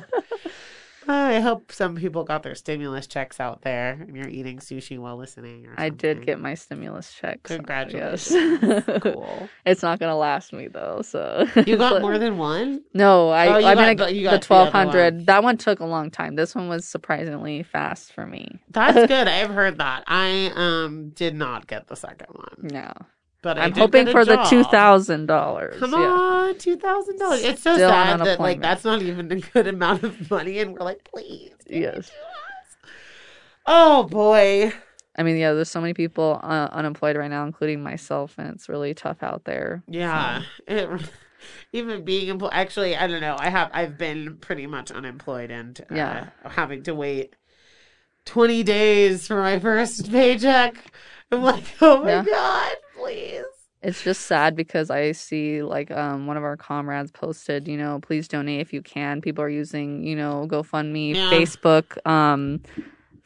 I 1.08 1.40
hope 1.40 1.72
some 1.72 1.96
people 1.96 2.24
got 2.24 2.44
their 2.44 2.56
stimulus 2.56 3.08
checks 3.08 3.40
out 3.40 3.62
there, 3.62 3.92
and 3.92 4.16
you're 4.16 4.28
eating 4.28 4.60
sushi 4.60 4.98
while 4.98 5.18
listening. 5.18 5.68
Or 5.68 5.74
I 5.78 5.90
did 5.90 6.26
get 6.26 6.40
my 6.40 6.54
stimulus 6.56 7.14
check. 7.14 7.44
Congratulations. 7.44 8.32
Yes. 8.32 8.84
cool. 9.02 9.50
it's 9.66 9.82
not 9.84 10.00
gonna 10.00 10.18
last 10.18 10.54
me 10.54 10.68
though. 10.68 11.02
So 11.04 11.48
You 11.66 11.78
got 11.78 12.02
more 12.02 12.18
than 12.18 12.38
one. 12.38 12.82
No, 12.94 13.30
I. 13.30 13.48
Oh, 13.48 13.52
I 13.54 13.62
got 13.62 13.78
mean, 13.78 13.78
the- 13.78 13.82
I, 13.82 13.94
the 13.94 13.96
got 13.96 14.10
the 14.12 14.28
other 14.28 14.40
twelve 14.40 14.72
hundred. 14.72 15.16
one. 15.16 15.26
That 15.26 15.44
one 15.44 15.58
took 15.58 15.80
a 15.80 15.86
long 15.86 16.10
time. 16.12 16.36
This 16.36 16.56
one 16.56 16.68
was 16.70 16.88
surprisingly 16.88 17.64
fast 17.64 18.12
for 18.14 18.26
me. 18.26 18.60
That's 18.72 19.08
good. 19.08 19.28
I've 19.28 19.50
heard 19.52 19.78
that. 19.78 20.04
I 20.08 20.52
um 20.56 21.10
did 21.10 21.36
not 21.36 21.68
get 21.68 21.88
the 21.88 21.96
second 21.96 22.28
one, 22.32 22.72
No, 22.74 22.92
but 23.46 23.60
I'm 23.60 23.74
hoping 23.74 24.08
for 24.08 24.26
the 24.26 24.38
two 24.50 24.64
thousand 24.64 25.28
dollars. 25.28 25.80
Come 25.80 25.92
yeah. 25.92 26.00
on, 26.00 26.58
two 26.58 26.78
thousand 26.78 27.20
dollars. 27.20 27.44
It's 27.44 27.62
so 27.62 27.76
Still 27.76 27.90
sad 27.90 28.20
that 28.22 28.40
like 28.40 28.60
that's 28.60 28.84
not 28.84 29.04
even 29.04 29.32
a 29.32 29.36
good 29.36 29.68
amount 29.68 30.02
of 30.04 30.32
money, 30.32 30.58
and 30.58 30.74
we're 30.74 30.84
like, 30.84 31.04
please. 31.04 31.54
Yes. 31.68 32.12
Oh 33.68 34.02
boy. 34.06 34.74
I 35.16 35.22
mean, 35.22 35.38
yeah. 35.38 35.54
There's 35.54 35.70
so 35.70 35.80
many 35.80 35.94
people 35.94 36.40
uh, 36.42 36.70
unemployed 36.72 37.18
right 37.18 37.30
now, 37.30 37.46
including 37.46 37.84
myself, 37.84 38.34
and 38.40 38.50
it's 38.50 38.68
really 38.68 38.96
tough 38.96 39.22
out 39.22 39.44
there. 39.46 39.84
Yeah. 39.88 40.42
It, 40.68 40.90
even 41.72 42.04
being 42.04 42.30
employed. 42.30 42.52
Actually, 42.52 42.98
I 42.98 43.06
don't 43.06 43.22
know. 43.22 43.36
I 43.38 43.52
have. 43.52 43.70
I've 43.76 43.96
been 43.96 44.38
pretty 44.38 44.66
much 44.66 44.90
unemployed 44.90 45.52
and 45.52 45.80
uh, 45.92 45.96
Yeah. 45.96 46.30
having 46.46 46.82
to 46.84 46.96
wait 46.96 47.36
twenty 48.26 48.64
days 48.64 49.28
for 49.28 49.40
my 49.40 49.60
first 49.60 50.12
paycheck. 50.12 50.78
I'm 51.32 51.44
like, 51.44 51.64
oh 51.82 52.04
my 52.04 52.10
Yeah. 52.10 52.24
god, 52.24 52.76
please. 53.06 53.44
It's 53.82 54.04
just 54.04 54.22
sad 54.24 54.56
because 54.56 54.90
I 54.90 55.12
see 55.12 55.62
like 55.62 55.92
um 55.92 56.26
one 56.26 56.38
of 56.38 56.44
our 56.44 56.58
comrades 56.58 57.12
posted, 57.12 57.68
you 57.68 57.78
know, 57.78 58.00
please 58.02 58.28
donate 58.28 58.62
if 58.62 58.74
you 58.74 58.82
can. 58.82 59.22
People 59.22 59.44
are 59.44 59.50
using, 59.50 60.04
you 60.04 60.16
know, 60.16 60.48
GoFundMe, 60.50 61.14
Yeah. 61.16 61.30
Facebook, 61.30 61.98
um 62.08 62.62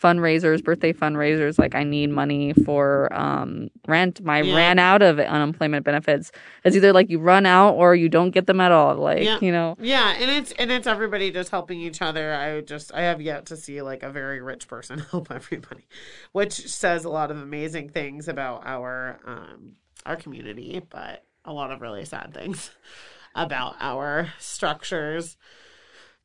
fundraisers, 0.01 0.63
birthday 0.63 0.93
fundraisers, 0.93 1.59
like 1.59 1.75
I 1.75 1.83
need 1.83 2.09
money 2.09 2.53
for 2.65 3.11
um 3.13 3.69
rent. 3.87 4.23
My 4.23 4.41
Yeah. 4.41 4.55
ran 4.55 4.79
out 4.79 5.01
of 5.01 5.19
unemployment 5.19 5.83
benefits. 5.85 6.31
It's 6.63 6.75
either 6.75 6.93
like 6.93 7.09
you 7.09 7.19
run 7.19 7.45
out 7.45 7.73
or 7.73 7.95
you 7.95 8.07
don't 8.09 8.31
get 8.31 8.47
them 8.47 8.61
at 8.61 8.71
all. 8.71 8.95
Like, 8.95 9.23
Yeah. 9.23 9.39
you 9.41 9.51
know. 9.51 9.75
Yeah, 9.81 10.13
and 10.19 10.29
it's 10.31 10.51
and 10.53 10.71
it's 10.71 10.87
everybody 10.87 11.31
just 11.31 11.49
helping 11.51 11.79
each 11.81 12.01
other. 12.01 12.33
I 12.33 12.61
just 12.61 12.93
I 12.93 13.01
have 13.01 13.21
yet 13.21 13.45
to 13.47 13.57
see 13.57 13.81
like 13.81 14.03
a 14.03 14.09
very 14.09 14.41
rich 14.41 14.67
person 14.67 14.99
help 15.11 15.31
everybody, 15.31 15.85
which 16.31 16.53
says 16.67 17.03
a 17.05 17.09
lot 17.09 17.31
of 17.31 17.37
amazing 17.37 17.89
things 17.89 18.27
about 18.27 18.63
our 18.65 19.19
um 19.25 19.73
our 20.05 20.15
community, 20.15 20.81
but 20.89 21.25
a 21.45 21.51
lot 21.51 21.71
of 21.71 21.81
really 21.81 22.05
sad 22.05 22.33
things 22.33 22.71
about 23.35 23.75
our 23.79 24.29
structures 24.39 25.35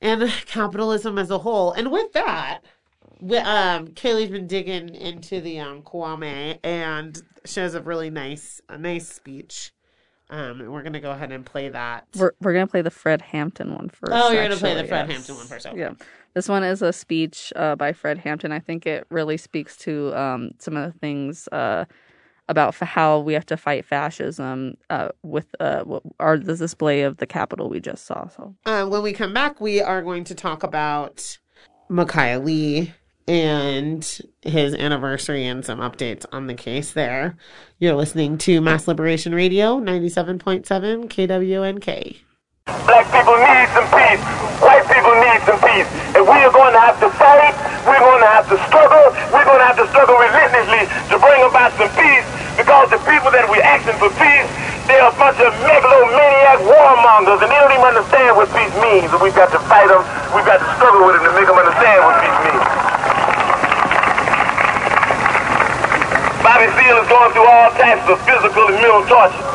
and 0.01 0.29
capitalism 0.47 1.19
as 1.19 1.31
a 1.31 1.39
whole. 1.39 1.73
And 1.73 1.91
with 1.91 2.13
that, 2.13 2.61
we, 3.21 3.37
um, 3.39 3.89
Kaylee's 3.89 4.31
been 4.31 4.47
digging 4.47 4.95
into 4.95 5.41
the 5.41 5.61
um, 5.61 5.83
Kwame, 5.83 6.59
and 6.63 7.21
she 7.45 7.61
has 7.61 7.75
a 7.75 7.81
really 7.81 8.11
nice, 8.11 8.61
a 8.69 8.79
nice 8.79 9.09
speech. 9.09 9.73
Um, 10.31 10.61
and 10.61 10.73
we're 10.73 10.83
gonna 10.83 11.01
go 11.01 11.11
ahead 11.11 11.33
and 11.33 11.45
play 11.45 11.69
that. 11.69 12.07
We're 12.17 12.33
we're 12.41 12.55
gonna 12.55 12.67
play 12.67 12.83
the 12.83 12.91
Fred 12.91 13.21
Hampton 13.21 13.75
one 13.75 13.91
first. 13.91 14.13
Oh, 14.13 14.31
you're 14.31 14.43
gonna 14.43 14.57
play 14.57 14.75
the 14.75 14.89
Fred 14.89 15.07
yes. 15.09 15.17
Hampton 15.17 15.37
one 15.37 15.47
first, 15.47 15.67
okay. 15.67 15.79
Yeah, 15.79 15.93
this 16.33 16.49
one 16.49 16.65
is 16.65 16.81
a 16.81 16.93
speech 16.95 17.53
uh, 17.57 17.77
by 17.77 17.93
Fred 17.93 18.19
Hampton. 18.19 18.51
I 18.51 18.59
think 18.59 18.87
it 18.87 19.07
really 19.11 19.37
speaks 19.37 19.77
to 19.79 20.15
um, 20.17 20.53
some 20.59 20.77
of 20.77 20.91
the 20.91 20.99
things 20.99 21.47
uh, 21.53 21.85
about 22.49 22.69
f- 22.69 22.89
how 22.89 23.21
we 23.21 23.35
have 23.35 23.45
to 23.47 23.57
fight 23.59 23.85
fascism 23.85 24.77
uh, 24.89 25.09
with 25.23 25.55
uh, 25.61 25.85
are 26.19 26.39
the 26.39 26.57
display 26.57 27.03
of 27.03 27.19
the 27.19 27.27
Capitol 27.27 27.69
we 27.69 27.79
just 27.81 28.07
saw. 28.07 28.27
So 28.29 28.55
Uh, 28.65 28.87
when 28.87 29.03
we 29.03 29.13
come 29.13 29.35
back, 29.35 29.61
we 29.61 29.81
are 29.83 30.01
going 30.03 30.25
to 30.25 30.35
talk 30.35 30.63
about 30.63 31.39
Miciah 31.91 32.43
Lee 32.43 32.93
and 33.27 34.21
his 34.43 34.75
anniversary 34.75 35.47
and 35.47 35.65
some 35.65 35.79
updates 35.81 36.27
on 36.33 36.47
the 36.47 36.55
case 36.55 36.93
there. 36.93 37.37
You're 37.79 37.95
listening 37.95 38.39
to 38.39 38.61
Mass 38.61 38.87
Liberation 38.87 39.35
Radio 39.35 39.81
97.7 39.81 40.65
KWNK. 41.09 42.17
Black 42.67 43.07
people 43.13 43.37
need 43.37 43.69
some 43.73 43.89
peace. 43.93 44.25
White 44.61 44.85
people 44.89 45.15
need 45.21 45.41
some 45.45 45.61
peace. 45.61 45.89
And 46.17 46.25
we 46.25 46.37
are 46.45 46.53
going 46.53 46.73
to 46.73 46.81
have 46.81 47.01
to 47.01 47.11
fight. 47.17 47.53
We're 47.85 48.01
going 48.01 48.21
to 48.21 48.33
have 48.33 48.49
to 48.49 48.57
struggle. 48.69 49.13
We're 49.33 49.45
going 49.45 49.61
to 49.61 49.69
have 49.69 49.77
to 49.81 49.89
struggle 49.89 50.17
relentlessly 50.17 50.89
to 51.13 51.17
bring 51.21 51.41
about 51.45 51.73
some 51.77 51.93
peace 51.97 52.25
because 52.57 52.89
the 52.89 53.01
people 53.05 53.29
that 53.33 53.45
we're 53.49 53.65
asking 53.65 54.01
for 54.01 54.09
peace 54.17 54.49
bunch 54.85 55.41
of 55.41 55.57
megalomaniac 55.65 56.61
warmongers, 56.69 57.41
and 57.41 57.49
they 57.49 57.57
don't 57.57 57.73
even 57.73 57.97
understand 57.97 58.37
what 58.37 58.53
peace 58.53 58.75
means. 58.85 59.09
And 59.09 59.21
we've 59.25 59.35
got 59.35 59.49
to 59.57 59.61
fight 59.65 59.89
them. 59.89 60.05
We've 60.37 60.45
got 60.45 60.61
to 60.61 60.69
struggle 60.77 61.09
with 61.09 61.17
them 61.17 61.25
to 61.25 61.33
make 61.33 61.49
them 61.49 61.57
understand 61.57 61.99
what 62.05 62.21
peace 62.21 62.39
means. 62.45 62.65
Bobby 66.45 66.69
Seale 66.77 67.01
is 67.01 67.09
going 67.09 67.33
through 67.33 67.49
all 67.49 67.73
types 67.73 68.05
of 68.05 68.21
physical 68.29 68.69
and 68.69 68.77
mental 68.85 69.01
torture. 69.09 69.49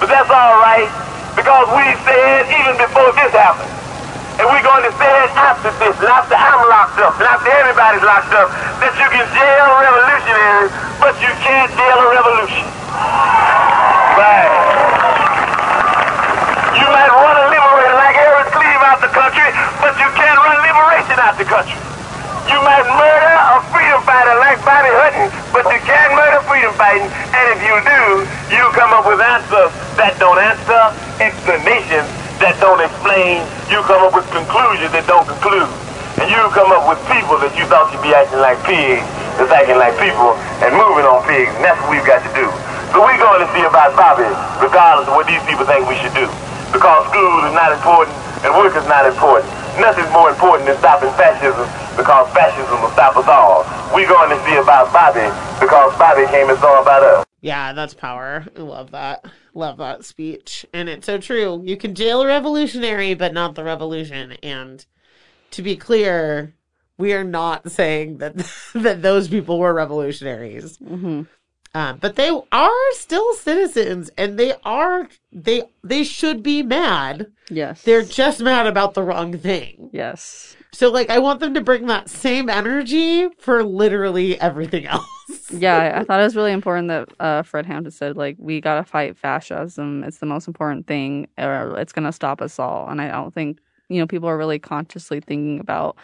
But 0.00 0.08
that's 0.08 0.32
all 0.32 0.56
right, 0.64 0.88
because 1.36 1.68
we 1.76 1.84
said 2.08 2.48
even 2.48 2.74
before 2.80 3.12
this 3.12 3.30
happened, 3.36 3.68
and 4.40 4.48
we're 4.48 4.64
going 4.64 4.82
to 4.88 4.92
say 4.96 5.12
it 5.28 5.30
after 5.36 5.70
this, 5.76 5.94
and 6.00 6.08
after 6.08 6.34
I'm 6.34 6.64
locked 6.72 6.98
up, 7.04 7.20
and 7.20 7.28
after 7.28 7.52
everybody's 7.52 8.02
locked 8.02 8.32
up, 8.32 8.48
that 8.80 8.96
you 8.96 9.06
can 9.12 9.28
jail 9.36 9.68
revolutionaries, 9.76 10.72
but 10.98 11.14
you 11.20 11.30
can't 11.44 11.68
jail 11.76 12.00
a 12.00 12.08
revolution. 12.16 12.66
Right. 14.16 14.61
You 17.02 17.10
might 17.10 17.18
run 17.18 17.34
a 17.34 17.46
liberator 17.50 17.98
like 17.98 18.14
Eldridge 18.14 18.54
Cleaver 18.54 18.86
out 18.86 19.02
the 19.02 19.10
country, 19.10 19.50
but 19.82 19.98
you 19.98 20.06
can't 20.14 20.38
run 20.38 20.54
liberation 20.62 21.18
out 21.18 21.34
the 21.34 21.42
country. 21.42 21.74
You 22.46 22.62
might 22.62 22.86
murder 22.94 23.34
a 23.42 23.58
freedom 23.74 23.98
fighter 24.06 24.38
like 24.38 24.62
Bobby 24.62 24.94
Hutton, 24.94 25.26
but 25.50 25.66
you 25.66 25.82
can't 25.82 26.14
murder 26.14 26.38
freedom 26.46 26.70
fighting. 26.78 27.10
And 27.10 27.44
if 27.50 27.58
you 27.58 27.74
do, 27.82 28.22
you 28.54 28.62
come 28.78 28.94
up 28.94 29.02
with 29.02 29.18
answers 29.18 29.74
that 29.98 30.14
don't 30.22 30.38
answer, 30.38 30.94
explanations 31.18 32.06
that 32.38 32.54
don't 32.62 32.78
explain. 32.78 33.42
You 33.66 33.82
come 33.82 34.06
up 34.06 34.14
with 34.14 34.30
conclusions 34.30 34.94
that 34.94 35.02
don't 35.10 35.26
conclude. 35.26 35.66
And 36.22 36.30
you 36.30 36.38
come 36.54 36.70
up 36.70 36.86
with 36.86 37.02
people 37.10 37.34
that 37.42 37.50
you 37.58 37.66
thought 37.66 37.90
you'd 37.90 38.06
be 38.06 38.14
acting 38.14 38.38
like 38.38 38.62
pigs, 38.62 39.02
that's 39.42 39.50
acting 39.50 39.74
like 39.74 39.98
people 39.98 40.38
and 40.62 40.70
moving 40.78 41.02
on 41.02 41.26
pigs. 41.26 41.50
And 41.58 41.66
that's 41.66 41.82
what 41.82 41.98
we've 41.98 42.06
got 42.06 42.22
to 42.22 42.30
do. 42.30 42.46
So 42.94 43.02
we're 43.02 43.18
going 43.18 43.42
to 43.42 43.50
see 43.50 43.66
about 43.66 43.90
Bobby, 43.98 44.30
regardless 44.62 45.10
of 45.10 45.18
what 45.18 45.26
these 45.26 45.42
people 45.50 45.66
think 45.66 45.82
we 45.90 45.98
should 45.98 46.14
do. 46.14 46.30
Because 46.72 47.06
school 47.08 47.44
is 47.44 47.54
not 47.54 47.70
important 47.72 48.16
and 48.42 48.50
work 48.56 48.74
is 48.74 48.86
not 48.88 49.06
important. 49.06 49.52
Nothing's 49.78 50.10
more 50.12 50.30
important 50.30 50.66
than 50.66 50.76
stopping 50.78 51.10
fascism 51.14 51.68
because 51.96 52.32
fascism 52.32 52.80
will 52.80 52.90
stop 52.90 53.16
us 53.16 53.28
all. 53.28 53.64
We're 53.94 54.08
going 54.08 54.30
to 54.30 54.44
see 54.44 54.56
about 54.56 54.92
Bobby 54.92 55.28
because 55.60 55.96
Bobby 55.98 56.26
came 56.26 56.50
and 56.50 56.58
saw 56.58 56.82
about 56.82 57.02
us. 57.02 57.26
Yeah, 57.40 57.72
that's 57.72 57.94
power. 57.94 58.46
I 58.56 58.60
love 58.60 58.92
that. 58.92 59.24
Love 59.54 59.78
that 59.78 60.04
speech. 60.04 60.64
And 60.72 60.88
it's 60.88 61.06
so 61.06 61.18
true. 61.18 61.60
You 61.64 61.76
can 61.76 61.94
jail 61.94 62.22
a 62.22 62.26
revolutionary, 62.26 63.14
but 63.14 63.34
not 63.34 63.54
the 63.54 63.64
revolution. 63.64 64.32
And 64.42 64.84
to 65.50 65.62
be 65.62 65.76
clear, 65.76 66.54
we 66.98 67.12
are 67.12 67.24
not 67.24 67.70
saying 67.70 68.18
that 68.18 68.36
that 68.74 69.02
those 69.02 69.28
people 69.28 69.58
were 69.58 69.74
revolutionaries. 69.74 70.76
hmm 70.76 71.22
Um, 71.74 71.96
but 71.98 72.16
they 72.16 72.28
are 72.52 72.92
still 72.92 73.32
citizens, 73.34 74.10
and 74.18 74.38
they 74.38 74.52
are 74.64 75.08
they 75.32 75.62
they 75.82 76.04
should 76.04 76.42
be 76.42 76.62
mad. 76.62 77.28
Yes. 77.48 77.82
They're 77.82 78.02
just 78.02 78.40
mad 78.42 78.66
about 78.66 78.92
the 78.94 79.02
wrong 79.02 79.36
thing. 79.38 79.88
yes. 79.92 80.56
So, 80.74 80.90
like, 80.90 81.10
I 81.10 81.18
want 81.18 81.40
them 81.40 81.52
to 81.52 81.60
bring 81.60 81.86
that 81.88 82.08
same 82.08 82.48
energy 82.48 83.28
for 83.40 83.62
literally 83.62 84.40
everything 84.40 84.86
else. 84.96 85.06
Yeah, 85.52 85.98
I- 86.00 86.04
thought 86.04 86.20
it 86.20 86.24
was 86.24 86.34
really 86.34 86.52
important 86.52 86.88
that 86.88 87.08
uh, 87.20 87.42
Fred 87.42 87.66
Hampton 87.66 87.90
said, 87.90 88.16
like, 88.16 88.36
we 88.38 88.58
got 88.62 88.76
to 88.76 88.84
fight 88.84 89.18
fascism. 89.18 90.02
It's 90.02 90.16
the 90.16 90.24
most 90.26 90.48
important 90.48 90.86
thing, 90.86 91.28
or 91.36 91.78
it's 91.78 91.92
going 91.92 92.06
to 92.06 92.12
stop 92.12 92.40
us 92.40 92.58
all. 92.58 92.88
And 92.88 93.02
I 93.02 93.08
don't 93.10 93.34
think, 93.34 93.58
you 93.90 93.98
know, 94.00 94.06
people 94.06 94.30
are 94.30 94.38
really 94.38 94.58
consciously 94.58 95.20
thinking 95.20 95.60
about, 95.60 95.96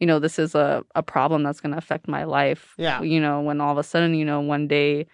you 0.00 0.06
know, 0.06 0.18
this 0.18 0.38
is 0.38 0.54
a, 0.54 0.84
a 0.94 1.02
problem 1.02 1.42
that's 1.42 1.60
going 1.60 1.72
to 1.72 1.78
affect 1.78 2.06
my 2.08 2.24
life. 2.24 2.74
Yeah. 2.78 3.02
You 3.02 3.20
know, 3.20 3.40
when 3.40 3.60
all 3.60 3.72
of 3.72 3.78
a 3.78 3.82
sudden, 3.82 4.14
you 4.14 4.24
know, 4.24 4.40
one 4.40 4.68
day, 4.68 5.06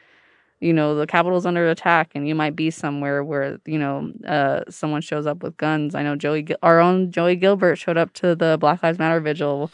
you 0.61 0.73
know, 0.73 0.95
the 0.95 1.07
Capitol's 1.07 1.47
under 1.47 1.69
attack 1.69 2.13
and 2.15 2.27
you 2.29 2.35
might 2.35 2.55
be 2.57 2.71
somewhere 2.71 3.23
where, 3.25 3.59
you 3.67 3.79
know, 3.79 4.13
uh, 4.27 4.61
someone 4.71 5.01
shows 5.01 5.27
up 5.27 5.43
with 5.43 5.57
guns. 5.57 5.95
I 5.95 6.03
know 6.03 6.17
Joey, 6.17 6.47
our 6.63 6.81
own 6.81 7.11
Joey 7.11 7.37
Gilbert 7.37 7.77
showed 7.77 7.97
up 7.97 8.13
to 8.15 8.35
the 8.35 8.57
Black 8.61 8.83
Lives 8.83 8.99
Matter 8.99 9.21
vigil 9.21 9.71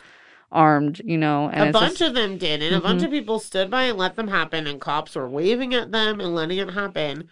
armed, 0.52 1.00
you 1.04 1.16
know, 1.16 1.48
and 1.52 1.70
a 1.70 1.72
bunch 1.72 1.98
just- 1.98 2.00
of 2.02 2.14
them 2.14 2.36
did, 2.36 2.60
and 2.62 2.74
a 2.74 2.80
bunch 2.80 3.02
Mhm. 3.02 3.06
of 3.06 3.10
people 3.12 3.38
stood 3.38 3.70
by 3.70 3.84
and 3.84 3.96
let 3.98 4.16
them 4.16 4.26
happen, 4.28 4.66
and 4.66 4.80
cops 4.80 5.14
were 5.14 5.28
waving 5.28 5.74
at 5.74 5.92
them 5.92 6.18
and 6.20 6.34
letting 6.34 6.58
it 6.58 6.70
happen. 6.70 7.28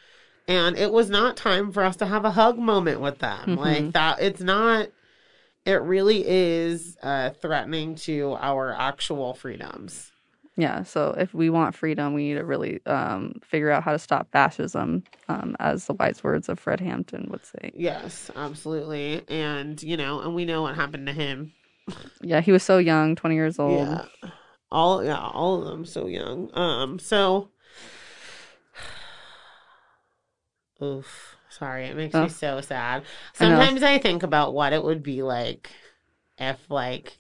And 0.47 0.79
it 0.79 0.93
was 0.93 1.11
not 1.11 1.37
time 1.37 1.73
for 1.73 1.83
us 1.83 1.97
to 1.97 2.07
have 2.07 2.25
a 2.25 2.31
hug 2.31 2.59
moment 2.59 3.01
with 3.01 3.19
them. 3.19 3.41
Mhm. 3.45 3.57
Like 3.59 3.93
that, 3.93 4.21
it's 4.21 4.41
not. 4.41 4.89
It 5.69 5.83
really 5.83 6.27
is 6.27 6.97
uh, 7.03 7.29
threatening 7.29 7.95
to 7.97 8.39
our 8.41 8.73
actual 8.73 9.35
freedoms. 9.35 10.11
Yeah, 10.57 10.83
so 10.83 11.15
if 11.19 11.35
we 11.35 11.51
want 11.51 11.75
freedom, 11.75 12.15
we 12.15 12.29
need 12.29 12.37
to 12.37 12.45
really 12.45 12.81
um, 12.87 13.35
figure 13.45 13.71
out 13.71 13.83
how 13.83 13.93
to 13.93 13.99
stop 13.99 14.33
fascism, 14.33 15.05
um, 15.29 15.55
as 15.61 15.85
the 15.85 15.93
wise 15.93 16.25
words 16.25 16.49
of 16.49 16.59
Fred 16.59 16.81
Hampton 16.81 17.29
would 17.31 17.45
say. 17.45 17.71
Yes, 17.75 18.31
absolutely. 18.35 19.23
And 19.29 19.81
you 19.83 19.99
know, 19.99 20.21
and 20.21 20.35
we 20.35 20.47
know 20.47 20.63
what 20.63 20.75
happened 20.75 21.07
to 21.07 21.13
him. 21.13 21.53
Yeah, 22.23 22.41
he 22.41 22.51
was 22.51 22.63
so 22.63 22.79
young, 22.79 23.15
20 23.15 23.35
years 23.35 23.59
old. 23.59 23.79
Yeah. 23.79 24.07
All 24.73 25.05
yeah, 25.05 25.19
all 25.19 25.61
of 25.61 25.69
them 25.69 25.85
so 25.85 26.07
young. 26.07 26.49
Um 26.55 26.99
so 26.99 27.51
Oof. 30.83 31.38
Sorry, 31.59 31.87
it 31.87 31.97
makes 31.97 32.15
Oh. 32.15 32.23
me 32.25 32.29
so 32.29 32.61
sad. 32.61 33.03
Sometimes 33.35 33.83
I 33.83 33.99
think 33.99 34.23
about 34.23 34.55
what 34.55 34.73
it 34.73 34.83
would 34.83 35.03
be 35.03 35.23
like 35.23 35.71
if 36.39 36.59
like 36.71 37.17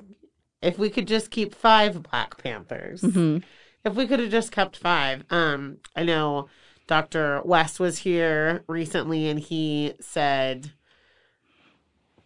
if 0.62 0.78
we 0.78 0.90
could 0.90 1.06
just 1.08 1.30
keep 1.30 1.54
five 1.54 2.02
Black 2.02 2.36
Panthers. 2.42 3.00
hmm 3.02 3.38
If 3.84 3.94
we 3.94 4.06
could 4.06 4.20
have 4.20 4.30
just 4.30 4.52
kept 4.52 4.76
five. 4.76 5.24
Um 5.30 5.78
I 5.96 6.02
know 6.04 6.48
Dr. 6.86 7.42
West 7.44 7.78
was 7.80 7.98
here 7.98 8.64
recently 8.68 9.28
and 9.28 9.38
he 9.38 9.94
said 10.00 10.72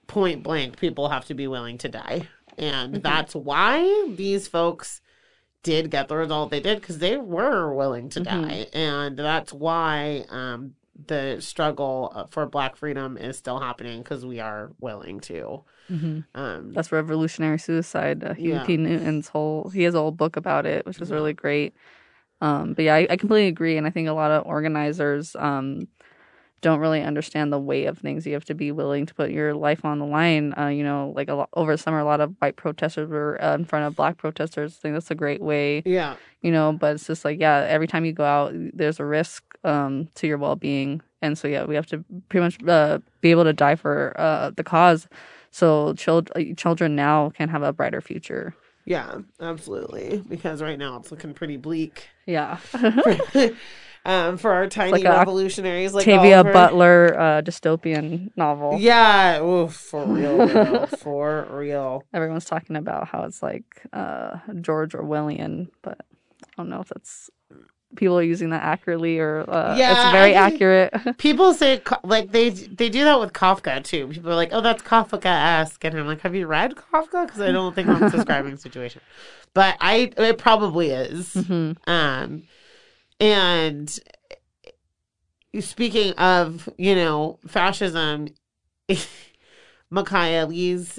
point 0.07 0.43
blank 0.43 0.79
people 0.79 1.09
have 1.09 1.25
to 1.27 1.35
be 1.35 1.47
willing 1.47 1.79
to 1.79 1.89
die. 1.89 2.29
And 2.59 2.97
Mhm. 2.97 3.03
that's 3.03 3.35
why 3.35 4.09
these 4.15 4.47
folks 4.47 5.01
did 5.63 5.91
get 5.91 6.09
the 6.09 6.17
result 6.17 6.51
they 6.51 6.61
did 6.61 6.81
because 6.81 6.99
they 6.99 7.17
were 7.17 7.73
willing 7.75 8.09
to 8.11 8.21
Mhm. 8.21 8.25
die. 8.25 8.67
And 8.73 9.17
that's 9.19 9.53
why 9.53 10.25
um, 10.29 10.75
the 11.07 11.41
struggle 11.41 12.13
uh, 12.15 12.27
for 12.31 12.47
Black 12.47 12.77
freedom 12.77 13.17
is 13.17 13.37
still 13.37 13.59
happening 13.61 14.03
because 14.03 14.25
we 14.25 14.41
are 14.41 14.73
willing 14.81 15.21
to. 15.21 15.63
hmm 15.89 16.21
Um, 16.35 16.73
That's 16.73 16.93
revolutionary 16.93 17.59
suicide. 17.59 18.25
Uh, 18.25 18.35
Huey 18.35 18.53
Yeah. 18.55 18.65
P. 18.65 18.77
Newton's 18.77 19.29
whole 19.29 19.71
he 19.71 19.83
has 19.83 19.95
a 19.95 19.99
whole 19.99 20.13
book 20.13 20.37
about 20.37 20.67
it, 20.67 20.87
which 20.87 21.01
is 21.01 21.11
really 21.11 21.33
great. 21.33 21.75
Um, 22.41 22.75
but 22.75 22.85
yeah, 22.85 22.95
I, 22.97 23.07
I 23.11 23.17
completely 23.17 23.47
agree, 23.49 23.77
and 23.77 23.87
I 23.87 23.91
think 23.91 24.09
a 24.09 24.13
lot 24.13 24.33
of 24.33 24.45
organizers 24.47 25.37
um, 25.37 25.87
don't 26.61 26.81
really 26.81 27.01
understand 27.03 27.53
the 27.53 27.59
weight 27.59 27.87
of 27.87 27.99
things. 27.99 28.27
You 28.27 28.33
have 28.35 28.45
to 28.47 28.55
be 28.55 28.73
willing 28.73 29.07
to 29.07 29.15
put 29.15 29.31
your 29.31 29.55
life 29.55 29.85
on 29.85 29.99
the 30.01 30.07
line. 30.07 30.55
Uh, 30.59 30.67
you 30.69 30.83
know, 30.83 31.13
like 31.15 31.29
a 31.29 31.35
lot, 31.35 31.49
over 31.55 31.73
the 31.73 31.79
summer, 31.79 32.01
a 32.01 32.05
lot 32.05 32.21
of 32.21 32.35
white 32.41 32.57
protesters 32.57 33.09
were 33.09 33.43
uh, 33.43 33.55
in 33.55 33.65
front 33.65 33.87
of 33.87 33.95
black 33.95 34.17
protesters. 34.17 34.77
I 34.77 34.79
think 34.83 34.95
that's 34.95 35.11
a 35.11 35.15
great 35.15 35.41
way. 35.41 35.83
yeah. 35.85 36.17
You 36.41 36.51
know, 36.51 36.73
but 36.73 36.95
it's 36.97 37.07
just 37.07 37.25
like 37.25 37.39
yeah, 37.39 37.65
every 37.69 37.87
time 37.87 38.05
you 38.05 38.13
go 38.13 38.25
out, 38.25 38.53
there's 38.55 38.99
a 38.99 39.05
risk 39.05 39.45
um, 39.65 40.09
to 40.17 40.27
your 40.27 40.39
well 40.39 40.57
being, 40.57 41.03
and 41.21 41.37
so 41.37 41.49
yeah, 41.49 41.65
we 41.65 41.75
have 41.75 41.87
to 41.87 42.05
pretty 42.29 42.45
much 42.45 42.63
uh, 42.69 42.99
be 43.21 43.31
able 43.31 43.45
to 43.45 43.53
die 43.53 43.77
for 43.77 44.15
uh, 44.17 44.51
the 44.51 44.65
cause 44.65 45.09
so 45.53 45.93
children 45.95 46.57
children 46.57 46.97
now 46.97 47.31
can 47.31 47.49
have 47.51 47.63
a 47.63 47.73
brighter 47.73 48.01
future. 48.01 48.55
Yeah, 48.85 49.19
absolutely. 49.39 50.25
Because 50.29 50.61
right 50.61 50.79
now 50.79 50.97
it's 50.97 51.13
looking 51.13 51.35
pretty 51.35 51.57
bleak 51.57 52.09
Yeah, 52.27 52.59
um, 54.05 54.39
for 54.39 54.51
our 54.51 54.67
tiny 54.67 54.93
like 54.93 55.05
revolutionaries 55.05 55.95
like 55.95 56.05
Tavia 56.05 56.39
Oliver. 56.39 56.53
Butler 56.53 57.21
uh, 57.21 57.43
dystopian 57.43 58.31
novel. 58.35 58.79
Yeah, 58.81 59.41
oof, 59.41 59.75
for 59.75 60.05
real, 60.05 60.47
bro. 60.49 60.87
for 60.87 61.47
real. 61.51 62.03
Everyone's 62.13 62.47
talking 62.47 62.75
about 62.75 63.07
how 63.07 63.23
it's 63.25 63.43
like 63.43 63.83
uh, 63.93 64.39
George 64.61 64.95
Orwellian, 64.95 65.69
but 65.83 65.99
I 66.43 66.49
don't 66.57 66.71
know 66.71 66.81
if 66.81 66.89
that's 66.89 67.31
people 67.97 68.19
are 68.19 68.23
using 68.23 68.51
that 68.51 68.63
accurately 68.63 69.19
or 69.19 69.45
uh, 69.49 69.77
Yeah, 69.77 69.93
it's 70.05 70.13
very 70.13 70.37
I 70.37 70.49
think- 70.51 70.55
accurate. 70.63 71.17
People 71.19 71.53
say 71.55 71.81
like 72.05 72.33
they 72.33 72.51
they 72.51 72.89
do 72.89 73.05
that 73.05 73.21
with 73.21 73.33
Kafka 73.33 73.83
too. 73.85 74.09
People 74.09 74.31
are 74.31 74.35
like, 74.35 74.51
"Oh, 74.53 74.61
that's 74.61 74.83
Kafka-esque," 74.83 75.85
and 75.85 75.99
I'm 75.99 76.07
like, 76.07 76.21
"Have 76.23 76.35
you 76.35 76.47
read 76.47 76.75
Kafka?" 76.75 77.27
Because 77.27 77.41
I 77.41 77.53
don't 77.53 77.75
think 77.75 77.89
I'm 77.89 78.11
describing 78.17 78.53
the 78.53 78.57
situation, 78.59 79.03
but 79.55 79.77
I 79.81 80.11
it 80.17 80.39
probably 80.39 80.91
is. 80.91 81.35
hmm 81.35 81.73
Um, 81.87 82.45
and 83.21 83.99
speaking 85.61 86.13
of, 86.15 86.69
you 86.79 86.95
know, 86.95 87.39
fascism, 87.47 88.29
Miciah 89.93 90.49
Lee's 90.49 90.99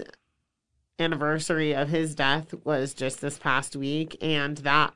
anniversary 0.99 1.73
of 1.73 1.89
his 1.89 2.13
death 2.15 2.53
was 2.63 2.93
just 2.93 3.19
this 3.21 3.38
past 3.39 3.75
week, 3.75 4.15
and 4.21 4.58
that 4.60 4.93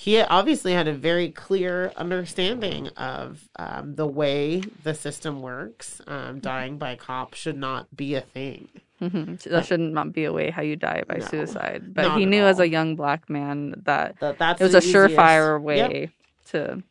he 0.00 0.20
obviously 0.22 0.74
had 0.74 0.86
a 0.86 0.92
very 0.92 1.28
clear 1.28 1.90
understanding 1.96 2.86
of 2.96 3.48
um, 3.56 3.96
the 3.96 4.06
way 4.06 4.62
the 4.84 4.94
system 4.94 5.42
works. 5.42 6.00
Um, 6.06 6.38
dying 6.38 6.78
by 6.78 6.94
cop 6.94 7.34
should 7.34 7.56
not 7.56 7.96
be 7.96 8.14
a 8.14 8.20
thing. 8.20 8.68
hmm 9.00 9.34
That 9.46 9.66
should 9.66 9.80
not 9.80 10.12
be 10.12 10.22
a 10.24 10.32
way 10.32 10.50
how 10.50 10.62
you 10.62 10.76
die 10.76 11.02
by 11.08 11.16
No, 11.16 11.26
suicide. 11.26 11.94
But 11.94 12.16
he 12.16 12.26
knew 12.26 12.44
as 12.44 12.60
a 12.60 12.68
young 12.68 12.94
black 12.94 13.28
man 13.28 13.82
that 13.86 14.20
That 14.20 14.38
that's 14.38 14.60
it 14.60 14.64
was 14.66 14.74
a 14.76 14.78
surefire 14.80 15.60
way 15.60 15.76
Yep. 15.76 16.10
to 16.50 16.82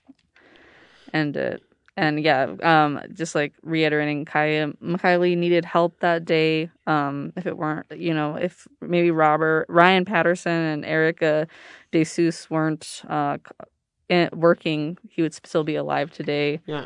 end 1.14 1.38
it. 1.38 1.64
And 1.98 2.24
yeah, 2.24 2.54
um, 2.62 3.02
just 3.12 3.34
like 3.34 3.54
reiterating, 3.64 4.24
Kaya 4.24 4.72
Kylie 4.84 5.36
needed 5.36 5.66
help 5.66 6.00
that 6.02 6.26
day. 6.26 6.70
Um, 6.86 7.34
if 7.36 7.48
it 7.48 7.58
weren't, 7.58 7.88
you 7.92 8.14
know, 8.14 8.36
if 8.36 8.68
maybe 8.82 9.10
Robert 9.10 9.66
Ryan 9.68 10.06
Patterson 10.06 10.52
and 10.52 10.86
Erica 10.86 11.48
DeSuze 11.92 12.52
weren't 12.52 13.02
uh, 13.10 13.40
in, 14.10 14.30
working, 14.32 15.00
he 15.10 15.24
would 15.24 15.34
still 15.34 15.64
be 15.64 15.76
alive 15.76 16.12
today. 16.12 16.62
Yeah. 16.68 16.86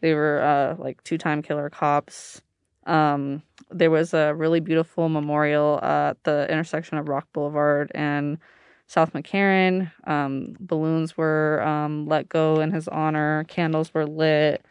They 0.00 0.14
were 0.14 0.40
uh, 0.42 0.82
like 0.82 1.04
two 1.04 1.18
time 1.18 1.42
killer 1.42 1.68
cops. 1.68 2.40
Um, 2.86 3.42
there 3.70 3.90
was 3.90 4.14
a 4.14 4.34
really 4.34 4.60
beautiful 4.60 5.10
memorial 5.10 5.80
uh, 5.82 6.10
at 6.10 6.24
the 6.24 6.50
intersection 6.50 6.96
of 6.96 7.08
Rock 7.08 7.26
Boulevard 7.34 7.92
and 7.94 8.38
South 8.86 9.12
McCarran. 9.12 9.90
Um, 10.04 10.56
balloons 10.60 11.16
were 11.16 11.62
um, 11.62 12.06
let 12.06 12.28
go 12.28 12.60
in 12.60 12.70
his 12.70 12.88
honor, 12.88 13.44
candles 13.44 13.92
were 13.92 14.06
lit, 14.06 14.64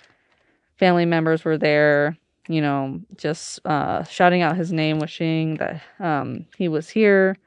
family 0.78 1.06
members 1.06 1.44
were 1.44 1.58
there, 1.58 2.18
you 2.48 2.62
know, 2.62 3.02
just 3.18 3.60
uh, 3.66 4.04
shouting 4.04 4.42
out 4.42 4.56
his 4.56 4.72
name, 4.72 5.00
wishing 5.00 5.56
that 5.56 5.82
um, 6.00 6.46
he 6.58 6.68
was 6.68 6.90
here. 6.90 7.38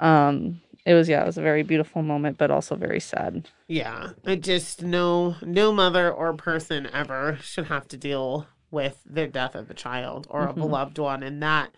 Um, 0.00 0.60
it 0.86 0.94
was, 0.94 1.08
yeah, 1.08 1.22
it 1.22 1.26
was 1.26 1.38
a 1.38 1.42
very 1.42 1.62
beautiful 1.62 2.02
moment, 2.02 2.36
but 2.36 2.50
also 2.50 2.76
very 2.76 3.00
sad. 3.00 3.48
Yeah, 3.66 4.10
I 4.26 4.36
just 4.36 4.82
no 4.82 5.36
no 5.40 5.72
mother 5.72 6.12
or 6.12 6.34
person 6.34 6.86
ever 6.92 7.38
should 7.40 7.66
have 7.66 7.88
to 7.88 7.96
deal 7.96 8.46
with 8.70 9.00
the 9.06 9.26
death 9.26 9.54
of 9.54 9.70
a 9.70 9.74
child 9.74 10.26
or 10.28 10.46
a 10.46 10.52
beloved 10.52 10.98
one, 10.98 11.22
and 11.22 11.42
that 11.42 11.70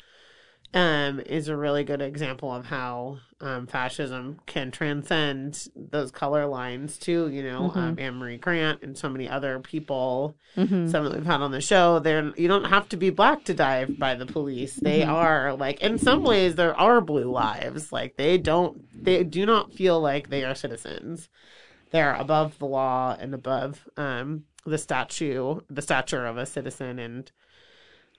um 0.75 1.21
is 1.21 1.49
a 1.49 1.57
really 1.57 1.85
good 1.85 2.03
example 2.03 2.53
of 2.53 2.67
how 2.67 3.19
um, 3.41 3.67
fascism 3.67 4.41
can 4.47 4.71
transcend 4.71 5.69
those 5.75 6.11
color 6.11 6.47
lines 6.47 6.99
too. 6.99 7.29
You 7.29 7.43
know, 7.43 7.71
um, 7.75 7.97
Anne 7.99 8.15
Marie 8.15 8.39
Grant 8.39 8.83
and 8.83 8.97
so 8.97 9.09
many 9.09 9.29
other 9.29 9.59
people, 9.61 10.37
some 10.55 11.05
that 11.05 11.13
we've 11.15 11.27
had 11.27 11.41
on 11.41 11.51
the 11.51 11.61
show. 11.61 11.99
They're 11.99 12.33
you 12.37 12.49
don't 12.49 12.65
have 12.65 12.89
to 12.91 12.97
be 12.97 13.11
black 13.11 13.45
to 13.45 13.55
die 13.55 13.85
by 13.85 14.15
the 14.15 14.27
police. 14.27 14.75
They 14.77 15.03
are 15.03 15.55
like 15.55 15.81
in 15.83 15.99
some 15.99 16.23
ways 16.25 16.55
there 16.55 16.75
are 16.79 17.01
blue 17.01 17.31
lives. 17.31 17.93
Like 17.93 18.17
they 18.17 18.39
don't 18.39 18.85
they 19.05 19.23
do 19.25 19.47
not 19.47 19.73
feel 19.73 20.01
like 20.01 20.31
they 20.31 20.45
are 20.45 20.55
citizens 20.55 21.29
they're 21.91 22.15
above 22.15 22.59
the 22.59 22.67
law 22.67 23.17
and 23.19 23.35
above 23.35 23.89
um, 23.97 24.45
the 24.65 24.79
statue, 24.79 25.61
the 25.71 25.83
stature 25.83 26.27
of 26.27 26.37
a 26.37 26.47
citizen, 26.47 26.99
and 26.99 27.33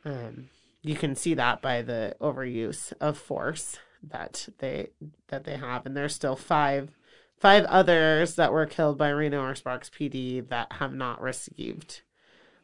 um, 0.05 0.49
you 0.87 0.95
can 0.95 1.15
see 1.15 1.33
that 1.33 1.61
by 1.61 1.81
the 1.81 2.15
overuse 2.21 2.93
of 2.99 3.17
force 3.17 3.77
that 4.03 4.47
they 4.59 4.89
that 5.27 5.43
they 5.43 5.57
have. 5.57 5.85
And 5.85 5.95
there's 5.95 6.15
still 6.15 6.35
five 6.35 6.91
five 7.37 7.65
others 7.65 8.35
that 8.35 8.51
were 8.51 8.65
killed 8.65 8.97
by 8.97 9.09
Reno 9.09 9.41
or 9.41 9.55
Sparks 9.55 9.89
PD 9.89 10.47
that 10.49 10.73
have 10.73 10.93
not 10.93 11.21
received 11.21 12.01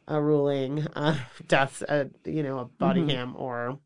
a 0.06 0.20
ruling, 0.20 0.86
uh, 0.94 1.18
death, 1.48 1.82
uh, 1.88 2.04
you 2.24 2.42
know, 2.42 2.58
a 2.58 2.64
body 2.64 3.00
cam 3.06 3.34
or 3.36 3.78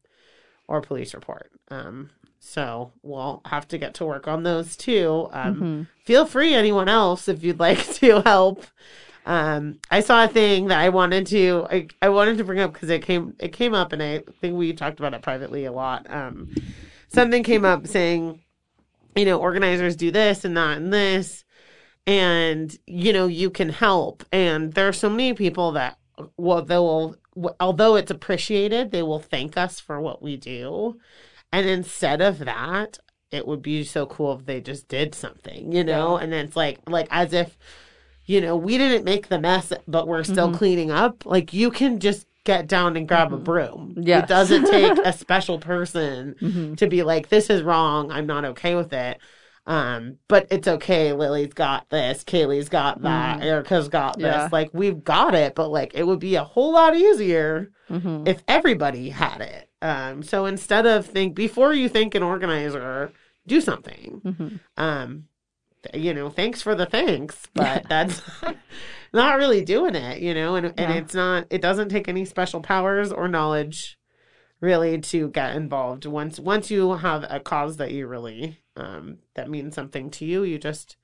or 0.67 0.81
police 0.81 1.15
report. 1.15 1.51
Um, 1.71 2.11
so 2.39 2.93
we'll 3.03 3.41
have 3.47 3.67
to 3.69 3.79
get 3.79 3.95
to 3.95 4.05
work 4.05 4.29
on 4.29 4.43
those 4.43 4.77
too. 4.77 5.29
Um, 5.33 5.89
Feel 6.05 6.25
free, 6.27 6.55
anyone 6.55 6.89
else, 6.89 7.29
if 7.29 7.43
you'd 7.43 7.59
like 7.59 7.85
to 7.95 8.21
help. 8.23 8.65
Um, 9.29 9.79
I 9.91 10.01
saw 10.01 10.25
a 10.25 10.29
thing 10.29 10.69
that 10.69 10.81
I 10.81 10.89
wanted 10.89 11.27
to 11.27 11.67
I, 11.71 11.89
I 12.01 12.09
wanted 12.09 12.39
to 12.39 12.45
bring 12.45 12.61
up 12.61 12.73
because 12.73 12.89
it 12.89 13.03
came 13.03 13.35
it 13.39 13.53
came 13.53 13.75
up 13.75 13.93
and 13.93 14.03
I 14.03 14.23
think 14.41 14.57
we 14.57 14.73
talked 14.73 14.99
about 14.99 15.13
it 15.13 15.21
privately 15.21 15.67
a 15.67 15.73
lot. 15.73 16.07
Um, 16.11 16.55
something 17.09 17.43
came 17.43 17.63
up 17.67 17.87
saying, 17.87 18.41
you 19.15 19.27
know, 19.27 19.39
organizers 19.39 19.97
do 19.97 20.11
this 20.11 20.47
and 20.47 20.57
that 20.57 20.79
and 20.79 20.95
this, 20.95 21.45
and 22.07 22.75
you 22.87 23.13
know 23.13 23.27
you 23.27 23.51
can 23.51 23.69
help. 23.69 24.25
And 24.33 24.73
there 24.73 24.89
are 24.89 24.95
so 24.95 25.11
many 25.11 25.35
people 25.35 25.73
that 25.73 25.99
well 26.39 26.63
they 26.63 26.79
will 26.79 27.15
although 27.61 27.97
it's 27.97 28.11
appreciated 28.11 28.91
they 28.91 29.03
will 29.03 29.21
thank 29.21 29.59
us 29.59 29.79
for 29.79 30.01
what 30.01 30.23
we 30.23 30.37
do 30.37 30.99
and 31.53 31.69
instead 31.69 32.21
of 32.21 32.41
that 32.41 32.99
it 33.31 33.47
would 33.47 33.63
be 33.63 33.85
so 33.85 34.07
cool 34.07 34.33
if 34.33 34.47
they 34.47 34.61
just 34.61 34.89
did 34.89 35.15
something 35.15 35.71
you 35.71 35.85
know 35.85 36.17
and 36.17 36.33
then 36.33 36.47
it's 36.47 36.57
like 36.57 36.81
like 36.89 37.07
as 37.13 37.33
if 37.33 37.57
you 38.29 38.41
know 38.41 38.57
we 38.57 38.79
didn't 38.79 39.05
make 39.05 39.27
the 39.29 39.41
mess 39.41 39.73
but 39.89 40.07
we're 40.07 40.23
still 40.23 40.53
cleaning 40.55 40.91
up 40.93 41.27
like 41.27 41.53
you 41.53 41.71
can 41.71 41.99
just 41.99 42.27
get 42.45 42.69
down 42.69 42.97
and 42.97 43.09
grab 43.09 43.33
a 43.33 43.37
broom 43.37 43.95
Yes. 43.99 44.23
it 44.25 44.29
doesn't 44.29 44.67
take 44.67 44.97
a 45.05 45.13
special 45.13 45.59
person 45.59 46.75
to 46.79 46.87
be 46.87 47.03
like 47.03 47.29
this 47.29 47.51
is 47.51 47.63
wrong 47.63 48.13
i'm 48.13 48.27
not 48.27 48.45
okay 48.45 48.75
with 48.77 48.93
it 48.93 49.19
um, 49.67 50.17
but 50.29 50.47
it's 50.51 50.67
okay. 50.67 51.13
Lily's 51.13 51.53
got 51.53 51.91
this. 51.91 52.25
Kaylee's 52.25 52.71
got 52.71 53.03
that. 53.03 53.43
Erica's 53.43 53.91
got 53.91 54.17
this. 54.17 54.25
Yeah. 54.25 54.49
Like 54.51 54.71
we've 54.73 55.05
got 55.05 55.35
it, 55.35 55.55
but 55.55 55.69
like 55.69 55.93
it 55.95 56.07
would 56.07 56.21
be 56.21 56.37
a 56.37 56.43
whole 56.45 56.73
lot 56.73 56.97
easier 56.97 57.71
Mm-hmm. 57.91 58.27
if 58.27 58.43
everybody 58.49 59.11
had 59.11 59.43
it. 59.43 59.69
Um, 59.83 60.23
so 60.23 60.47
instead 60.47 60.87
of 60.87 61.05
think 61.05 61.35
before 61.35 61.75
you 61.75 61.91
think 61.91 62.15
an 62.15 62.23
organizer, 62.23 63.13
do 63.47 63.61
something. 63.61 64.23
Mm-hmm. 64.25 64.57
Um, 64.79 65.25
you 65.95 66.13
know, 66.15 66.29
thanks 66.31 66.61
for 66.63 66.75
the 66.75 66.87
thanks, 66.87 67.47
but 67.55 67.89
that's 67.89 68.21
not 69.13 69.39
really 69.39 69.65
doing 69.65 69.95
it. 69.95 70.21
You 70.21 70.35
know, 70.35 70.55
and 70.57 70.67
and 70.67 70.79
Yeah. 70.79 70.93
it's 70.95 71.15
not. 71.15 71.47
It 71.51 71.61
doesn't 71.63 71.89
take 71.89 72.09
any 72.09 72.25
special 72.25 72.61
powers 72.61 73.13
or 73.13 73.29
knowledge 73.29 73.99
really 74.61 74.99
to 74.99 75.29
get 75.29 75.55
involved. 75.57 76.05
Once 76.07 76.39
once 76.41 76.71
you 76.71 76.95
have 76.95 77.25
a 77.29 77.41
cause 77.41 77.77
that 77.77 77.93
you 77.93 78.07
really 78.07 78.59
um, 78.77 79.19
that 79.35 79.49
means 79.51 79.75
something 79.75 80.11
to 80.11 80.25
you, 80.25 80.43
you 80.43 80.59
just 80.59 80.97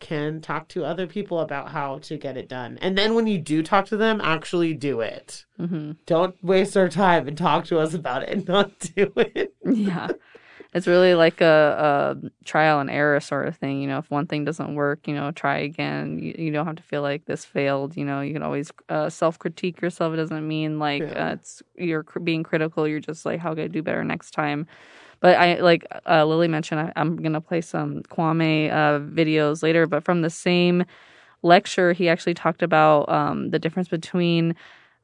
can 0.00 0.40
talk 0.40 0.66
to 0.68 0.84
other 0.84 1.06
people 1.06 1.38
about 1.40 1.70
how 1.70 1.98
to 1.98 2.16
get 2.18 2.36
it 2.36 2.48
done. 2.48 2.76
And 2.82 2.98
then 2.98 3.14
when 3.14 3.26
you 3.28 3.38
do 3.38 3.62
talk 3.62 3.86
to 3.86 3.96
them, 3.96 4.20
actually 4.20 4.74
do 4.74 5.00
it. 5.00 5.44
Mm-hmm. 5.58 5.92
Don't 6.04 6.34
waste 6.42 6.76
our 6.76 6.88
time 6.88 7.28
and 7.28 7.38
talk 7.38 7.64
to 7.66 7.78
us 7.78 7.94
about 7.94 8.24
it 8.24 8.28
and 8.30 8.46
not 8.48 8.78
do 8.94 9.12
it. 9.16 9.54
yeah 9.64 10.08
it's 10.74 10.86
really 10.88 11.14
like 11.14 11.40
a, 11.40 12.16
a 12.24 12.44
trial 12.44 12.80
and 12.80 12.90
error 12.90 13.20
sort 13.20 13.46
of 13.46 13.56
thing 13.56 13.80
you 13.80 13.86
know 13.88 13.98
if 13.98 14.10
one 14.10 14.26
thing 14.26 14.44
doesn't 14.44 14.74
work 14.74 15.06
you 15.06 15.14
know 15.14 15.30
try 15.30 15.58
again. 15.58 16.18
You, 16.18 16.34
you 16.36 16.50
don't 16.52 16.66
have 16.66 16.76
to 16.76 16.82
feel 16.82 17.02
like 17.02 17.24
this 17.26 17.44
failed 17.44 17.96
you 17.96 18.04
know 18.04 18.20
you 18.20 18.32
can 18.32 18.42
always 18.42 18.72
uh, 18.88 19.08
self-critique 19.08 19.80
yourself. 19.80 20.12
It 20.14 20.16
doesn't 20.16 20.46
mean 20.46 20.78
like 20.78 21.02
Yeah. 21.02 21.28
uh, 21.30 21.32
it's 21.34 21.62
you're 21.76 22.02
cr- 22.02 22.20
being 22.20 22.42
critical. 22.42 22.86
You're 22.88 23.00
just 23.00 23.24
like 23.24 23.40
how 23.40 23.54
can 23.54 23.64
i 23.64 23.68
do 23.68 23.82
better 23.82 24.04
next 24.04 24.32
time? 24.32 24.66
But 25.20 25.36
i 25.36 25.60
like 25.60 25.86
uh, 26.06 26.24
lily 26.24 26.48
mentioned 26.48 26.80
I, 26.80 26.92
i'm 26.96 27.16
gonna 27.16 27.40
play 27.40 27.60
some 27.60 28.02
kwame 28.10 28.70
uh, 28.72 28.98
videos 29.00 29.62
later. 29.62 29.86
But 29.86 30.04
from 30.04 30.22
the 30.22 30.30
same 30.30 30.84
lecture 31.42 31.92
he 31.92 32.08
actually 32.08 32.34
talked 32.34 32.62
about 32.62 33.08
um, 33.08 33.50
the 33.50 33.58
difference 33.58 33.88
between 33.88 34.54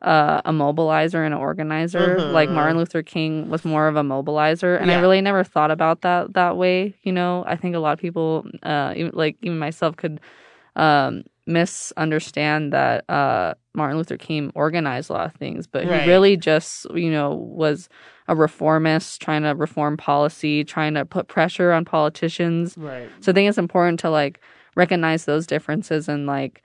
uh, 0.02 0.40
a 0.44 0.52
mobilizer 0.52 1.24
and 1.24 1.34
an 1.34 1.40
organizer. 1.40 2.18
Mhm. 2.20 2.32
Like 2.32 2.50
Martin 2.50 2.76
Luther 2.78 3.02
King 3.02 3.48
was 3.50 3.64
more 3.64 3.86
of 3.88 3.96
a 3.96 4.02
mobilizer, 4.02 4.80
and 4.80 4.90
I 4.90 5.00
really 5.00 5.20
never 5.20 5.44
thought 5.44 5.70
about 5.70 6.00
that 6.02 6.32
that 6.34 6.56
way. 6.56 6.94
You 7.02 7.12
know, 7.12 7.44
I 7.46 7.56
think 7.56 7.74
a 7.74 7.78
lot 7.80 7.92
of 7.92 7.98
people, 7.98 8.46
uh, 8.62 8.94
even, 8.96 9.12
like 9.14 9.36
even 9.42 9.58
myself, 9.58 9.96
could 9.96 10.20
um, 10.76 11.24
misunderstand 11.46 12.72
that 12.72 13.04
uh, 13.10 13.54
Martin 13.74 13.98
Luther 13.98 14.16
King 14.16 14.50
organized 14.54 15.10
a 15.10 15.14
lot 15.14 15.26
of 15.26 15.34
things, 15.34 15.66
but 15.66 15.86
Right. 15.86 16.02
he 16.02 16.08
really 16.08 16.36
just, 16.36 16.86
you 16.94 17.10
know, 17.10 17.34
was 17.34 17.88
a 18.28 18.36
reformist, 18.36 19.20
trying 19.20 19.42
to 19.42 19.50
reform 19.50 19.96
policy, 19.96 20.64
trying 20.64 20.94
to 20.94 21.04
put 21.04 21.28
pressure 21.28 21.72
on 21.72 21.84
politicians. 21.84 22.76
Right. 22.78 23.10
So 23.20 23.32
I 23.32 23.34
think 23.34 23.48
it's 23.48 23.58
important 23.58 24.00
to 24.00 24.10
like 24.10 24.40
recognize 24.76 25.24
those 25.24 25.46
differences 25.46 26.08
and 26.08 26.26
like 26.26 26.62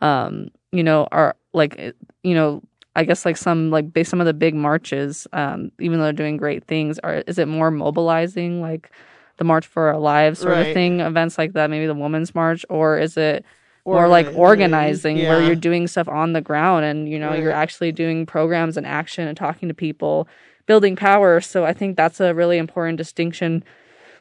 um 0.00 0.48
you 0.70 0.82
know 0.84 1.08
are 1.10 1.34
like 1.52 1.76
you 2.22 2.34
know 2.34 2.62
I 2.98 3.04
guess 3.04 3.24
like 3.24 3.36
some 3.38 3.70
like 3.70 3.92
based 3.92 4.10
some 4.10 4.20
of 4.20 4.26
the 4.26 4.34
big 4.34 4.54
marches 4.54 5.26
um 5.32 5.70
even 5.80 5.98
though 5.98 6.04
they're 6.06 6.12
doing 6.24 6.36
great 6.36 6.64
things 6.64 6.98
are 7.00 7.16
is 7.26 7.38
it 7.38 7.48
more 7.48 7.70
mobilizing 7.70 8.60
like 8.60 8.90
the 9.38 9.44
March 9.44 9.66
for 9.66 9.88
Our 9.88 9.98
Lives 9.98 10.40
sort 10.40 10.56
Right. 10.56 10.66
of 10.68 10.74
thing 10.74 11.00
events 11.00 11.38
like 11.38 11.52
that 11.54 11.70
maybe 11.70 11.86
the 11.86 11.94
Women's 11.94 12.34
March 12.34 12.64
or 12.68 12.98
is 12.98 13.16
it 13.16 13.44
more 13.92 14.08
like 14.08 14.26
Organizing, 14.34 15.18
organizing 15.18 15.26
where 15.28 15.40
you're 15.40 15.56
doing 15.56 15.86
stuff 15.86 16.08
on 16.08 16.32
the 16.34 16.42
ground 16.42 16.84
and 16.84 17.08
you 17.08 17.18
know 17.18 17.32
you're 17.34 17.52
actually 17.52 17.92
doing 17.92 18.26
programs 18.26 18.76
and 18.76 18.86
action 18.86 19.26
and 19.28 19.36
talking 19.36 19.68
to 19.68 19.74
people 19.74 20.28
building 20.66 20.96
power? 20.96 21.40
So 21.40 21.64
I 21.64 21.72
think 21.72 21.96
that's 21.96 22.20
a 22.20 22.34
really 22.34 22.58
important 22.58 22.98
distinction 22.98 23.64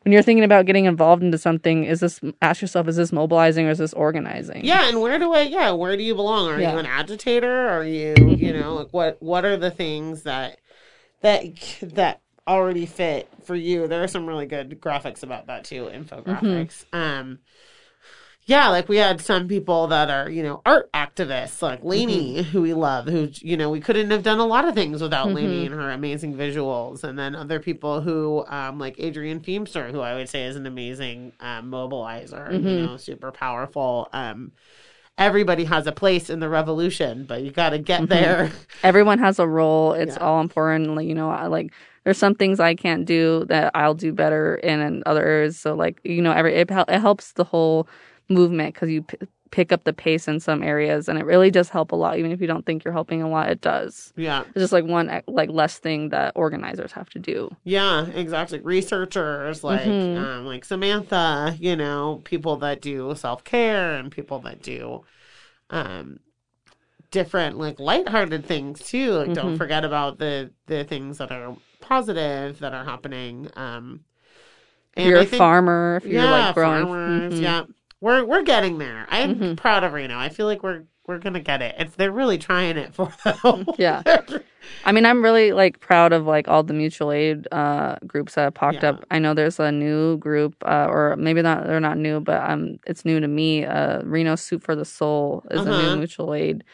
when 0.08 0.14
you're 0.14 0.22
thinking 0.22 0.46
about 0.46 0.66
getting 0.66 0.86
involved 0.86 1.22
into 1.22 1.38
something, 1.38 1.84
is 1.84 2.00
this 2.00 2.22
ask 2.42 2.62
yourself, 2.62 2.88
is 2.88 2.96
this 2.96 3.12
mobilizing 3.12 3.68
or 3.68 3.72
is 3.72 3.80
this 3.80 3.92
organizing? 3.92 4.64
Yeah, 4.64 4.88
and 4.88 5.02
where 5.02 5.20
do 5.20 5.34
I? 5.34 5.42
Yeah, 5.42 5.72
where 5.72 5.98
do 5.98 6.04
you 6.04 6.16
belong? 6.16 6.48
Are 6.48 6.62
Yeah. 6.62 6.72
you 6.72 6.78
an 6.78 6.86
agitator? 6.86 7.68
Are 7.68 7.84
you, 7.84 8.16
you 8.40 8.54
know, 8.54 8.74
like 8.76 8.94
what? 8.94 9.22
What 9.22 9.44
are 9.44 9.58
the 9.58 9.70
things 9.70 10.24
that 10.24 10.60
that 11.24 11.44
that 11.82 12.22
already 12.48 12.86
fit 12.86 13.28
for 13.44 13.54
you? 13.54 13.90
There 13.90 14.02
are 14.02 14.08
some 14.08 14.26
really 14.28 14.46
good 14.46 14.80
graphics 14.80 15.24
about 15.24 15.48
that 15.48 15.66
too, 15.66 15.90
infographics. 15.94 16.86
Um, 16.94 17.40
yeah, 18.48 18.70
like 18.70 18.88
we 18.88 18.96
had 18.96 19.20
some 19.20 19.48
people 19.48 19.88
that 19.88 20.10
are, 20.10 20.30
you 20.30 20.42
know, 20.42 20.62
art 20.66 20.90
activists, 20.94 21.62
like 21.62 21.84
Lainey, 21.84 22.42
who 22.44 22.62
we 22.62 22.74
love, 22.74 23.06
who, 23.08 23.28
you 23.34 23.58
know, 23.58 23.70
we 23.70 23.82
couldn't 23.82 24.10
have 24.10 24.24
done 24.24 24.40
a 24.40 24.46
lot 24.46 24.66
of 24.66 24.74
things 24.74 25.02
without 25.02 25.34
Lainey 25.34 25.66
and 25.66 25.76
her 25.76 25.92
amazing 25.92 26.34
visuals. 26.34 27.04
And 27.04 27.20
then 27.20 27.36
other 27.36 27.60
people 27.60 28.00
who, 28.00 28.46
um, 28.48 28.80
like 28.80 28.96
Adrian 29.00 29.42
Feemster, 29.42 29.92
who 29.92 30.00
I 30.00 30.16
would 30.16 30.30
say 30.30 30.46
is 30.46 30.56
an 30.56 30.66
amazing 30.66 31.34
um, 31.42 31.70
mobilizer, 31.70 32.54
you 32.66 32.78
know, 32.78 32.96
super 32.96 33.34
powerful. 33.34 34.08
Um, 34.14 34.54
everybody 35.18 35.66
has 35.66 35.88
a 35.88 35.92
place 35.92 36.30
in 36.30 36.40
the 36.40 36.50
revolution, 36.50 37.26
but 37.26 37.42
you 37.42 37.52
got 37.52 37.72
to 37.72 37.80
get 37.80 38.02
Mhm. 38.04 38.10
there. 38.10 38.52
Everyone 38.84 39.20
has 39.20 39.40
a 39.40 39.48
role. 39.48 39.94
It's 40.02 40.16
Yeah. 40.16 40.24
all 40.24 40.40
important. 40.42 40.96
Like, 40.96 41.08
you 41.08 41.16
know, 41.16 41.30
I, 41.30 41.48
like 41.48 41.74
there's 42.06 42.18
some 42.18 42.36
things 42.36 42.60
I 42.60 42.76
can't 42.76 43.06
do 43.06 43.44
that 43.50 43.72
I'll 43.76 43.94
do 43.96 44.14
better 44.14 44.56
in, 44.56 44.80
and 44.80 45.04
other 45.06 45.26
areas. 45.26 45.60
So 45.60 45.74
like 45.76 46.00
you 46.04 46.22
know, 46.22 46.32
every 46.32 46.54
it, 46.56 46.70
it 46.72 47.00
helps 47.02 47.34
the 47.34 47.44
whole 47.44 47.88
movement 48.30 48.74
because 48.74 48.90
you 48.90 49.04
p- 49.04 49.18
pick 49.52 49.72
up 49.72 49.86
the 49.86 49.94
pace 49.94 50.28
in 50.28 50.40
some 50.42 50.62
areas, 50.62 51.08
and 51.08 51.18
it 51.18 51.26
really 51.26 51.50
does 51.50 51.70
help 51.70 51.94
a 51.94 51.96
lot. 51.96 52.18
Even 52.20 52.32
if 52.32 52.42
you 52.42 52.48
don't 52.48 52.66
think 52.66 52.84
you're 52.84 52.92
helping 52.94 53.22
a 53.22 53.30
lot, 53.30 53.50
it 53.50 53.62
does. 53.62 54.12
Yeah. 54.18 54.42
It's 54.50 54.56
just 54.60 54.74
like 54.74 54.84
one 54.86 55.22
like 55.28 55.50
less 55.50 55.78
thing 55.80 56.10
that 56.10 56.34
organizers 56.36 56.92
have 56.92 57.10
to 57.12 57.20
do. 57.20 57.50
Yeah, 57.64 58.08
exactly. 58.08 58.60
Researchers 58.60 59.64
like 59.64 59.82
Mhm. 59.82 60.18
um, 60.18 60.46
like 60.46 60.66
Samantha, 60.66 61.56
you 61.60 61.76
know, 61.78 62.22
people 62.26 62.58
that 62.58 62.82
do 62.82 63.16
self 63.16 63.44
care 63.46 63.94
and 63.94 64.12
people 64.12 64.40
that 64.40 64.62
do 64.62 65.04
um 65.70 66.20
different 67.12 67.58
like 67.58 67.80
lighthearted 67.80 68.46
things 68.46 68.80
too. 68.82 69.14
Like 69.14 69.34
don't 69.34 69.56
Mhm. 69.56 69.58
forget 69.58 69.86
about 69.86 70.20
the 70.20 70.52
the 70.68 70.84
things 70.84 71.20
that 71.20 71.32
are 71.32 71.56
positive 71.80 72.60
that 72.60 72.74
are 72.74 72.84
happening. 72.84 73.50
Um 73.56 74.02
If 74.96 75.06
you're 75.08 75.20
I 75.20 75.22
a 75.22 75.26
think- 75.26 75.38
farmer, 75.38 76.00
if 76.04 76.06
you're 76.12 76.24
like 76.24 76.54
growing, 76.54 76.84
farmers, 76.86 77.34
Mhm. 77.36 77.42
yeah. 77.42 77.64
We're 78.02 78.24
we're 78.26 78.44
getting 78.44 78.78
there. 78.78 79.08
I'm 79.10 79.36
Mhm. 79.36 79.58
proud 79.58 79.84
of 79.84 79.94
Reno. 79.94 80.18
I 80.18 80.30
feel 80.30 80.46
like 80.46 80.62
we're 80.64 80.84
we're 81.08 81.18
gonna 81.20 81.40
get 81.40 81.62
it. 81.62 81.74
It's 81.80 81.96
they're 81.96 82.12
really 82.12 82.38
trying 82.38 82.78
it 82.78 82.94
for 82.94 83.10
them. 83.44 83.66
Yeah. 83.78 84.04
I 84.86 84.92
mean, 84.92 85.06
I'm 85.06 85.24
really 85.24 85.54
like 85.54 85.80
proud 85.80 86.12
of 86.12 86.26
like 86.28 86.48
all 86.50 86.62
the 86.62 86.74
mutual 86.74 87.12
aid 87.14 87.48
uh, 87.52 87.96
groups 88.06 88.36
that 88.36 88.42
have 88.44 88.54
popped 88.54 88.84
Yeah. 88.84 88.90
up. 88.90 89.06
I 89.10 89.18
know 89.20 89.34
there's 89.34 89.60
a 89.60 89.72
new 89.72 90.18
group, 90.18 90.56
uh, 90.66 90.88
or 90.90 91.16
maybe 91.16 91.42
not. 91.42 91.66
They're 91.66 91.80
not 91.80 91.98
new, 91.98 92.20
but 92.20 92.48
um, 92.50 92.78
it's 92.86 93.06
new 93.06 93.20
to 93.22 93.28
me. 93.28 93.64
Uh, 93.66 94.02
Reno 94.04 94.36
Soup 94.36 94.62
for 94.62 94.76
the 94.76 94.84
Soul 94.86 95.44
is 95.52 95.66
a 95.66 95.72
Uh-huh. 95.72 95.92
new 95.92 95.98
mutual 95.98 96.34
aid 96.34 96.66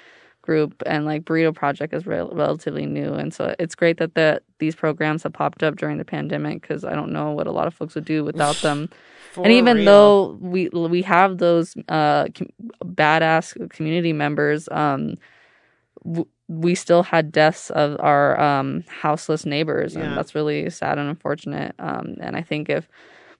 group, 0.42 0.82
and 0.88 1.06
like 1.06 1.24
Burrito 1.24 1.54
Project 1.56 1.94
is 1.94 2.06
rel- 2.08 2.32
relatively 2.34 2.86
new. 2.88 3.14
And 3.14 3.32
so 3.34 3.54
it's 3.60 3.76
great 3.76 3.98
that 3.98 4.16
the 4.16 4.42
these 4.60 4.76
programs 4.76 5.22
have 5.24 5.34
popped 5.34 5.62
up 5.62 5.76
during 5.76 6.00
the 6.00 6.06
pandemic 6.06 6.62
because 6.64 6.84
I 6.84 6.94
don't 6.96 7.14
know 7.14 7.32
what 7.32 7.46
a 7.48 7.52
lot 7.52 7.68
of 7.68 7.74
folks 7.76 7.94
would 7.96 8.06
do 8.06 8.24
without 8.26 8.56
them. 8.58 8.90
For 9.34 9.44
and 9.44 9.52
even 9.52 9.78
real. 9.78 9.86
though 9.86 10.38
we 10.40 10.70
we 10.70 11.02
have 11.02 11.40
those 11.40 11.76
uh 11.90 12.28
com- 12.36 12.50
badass 12.86 13.70
community 13.72 14.14
members 14.14 14.70
um 14.72 15.16
w- 16.04 16.28
we 16.48 16.76
still 16.76 17.04
had 17.04 17.32
deaths 17.32 17.70
of 17.72 17.98
our 18.00 18.40
um 18.40 18.84
houseless 18.88 19.46
neighbors 19.46 19.96
Yeah. 19.96 20.04
and 20.04 20.18
that's 20.18 20.36
really 20.36 20.70
sad 20.70 20.98
and 21.00 21.10
unfortunate 21.10 21.74
um 21.80 22.16
and 22.20 22.36
i 22.36 22.42
think 22.42 22.70
if 22.70 22.88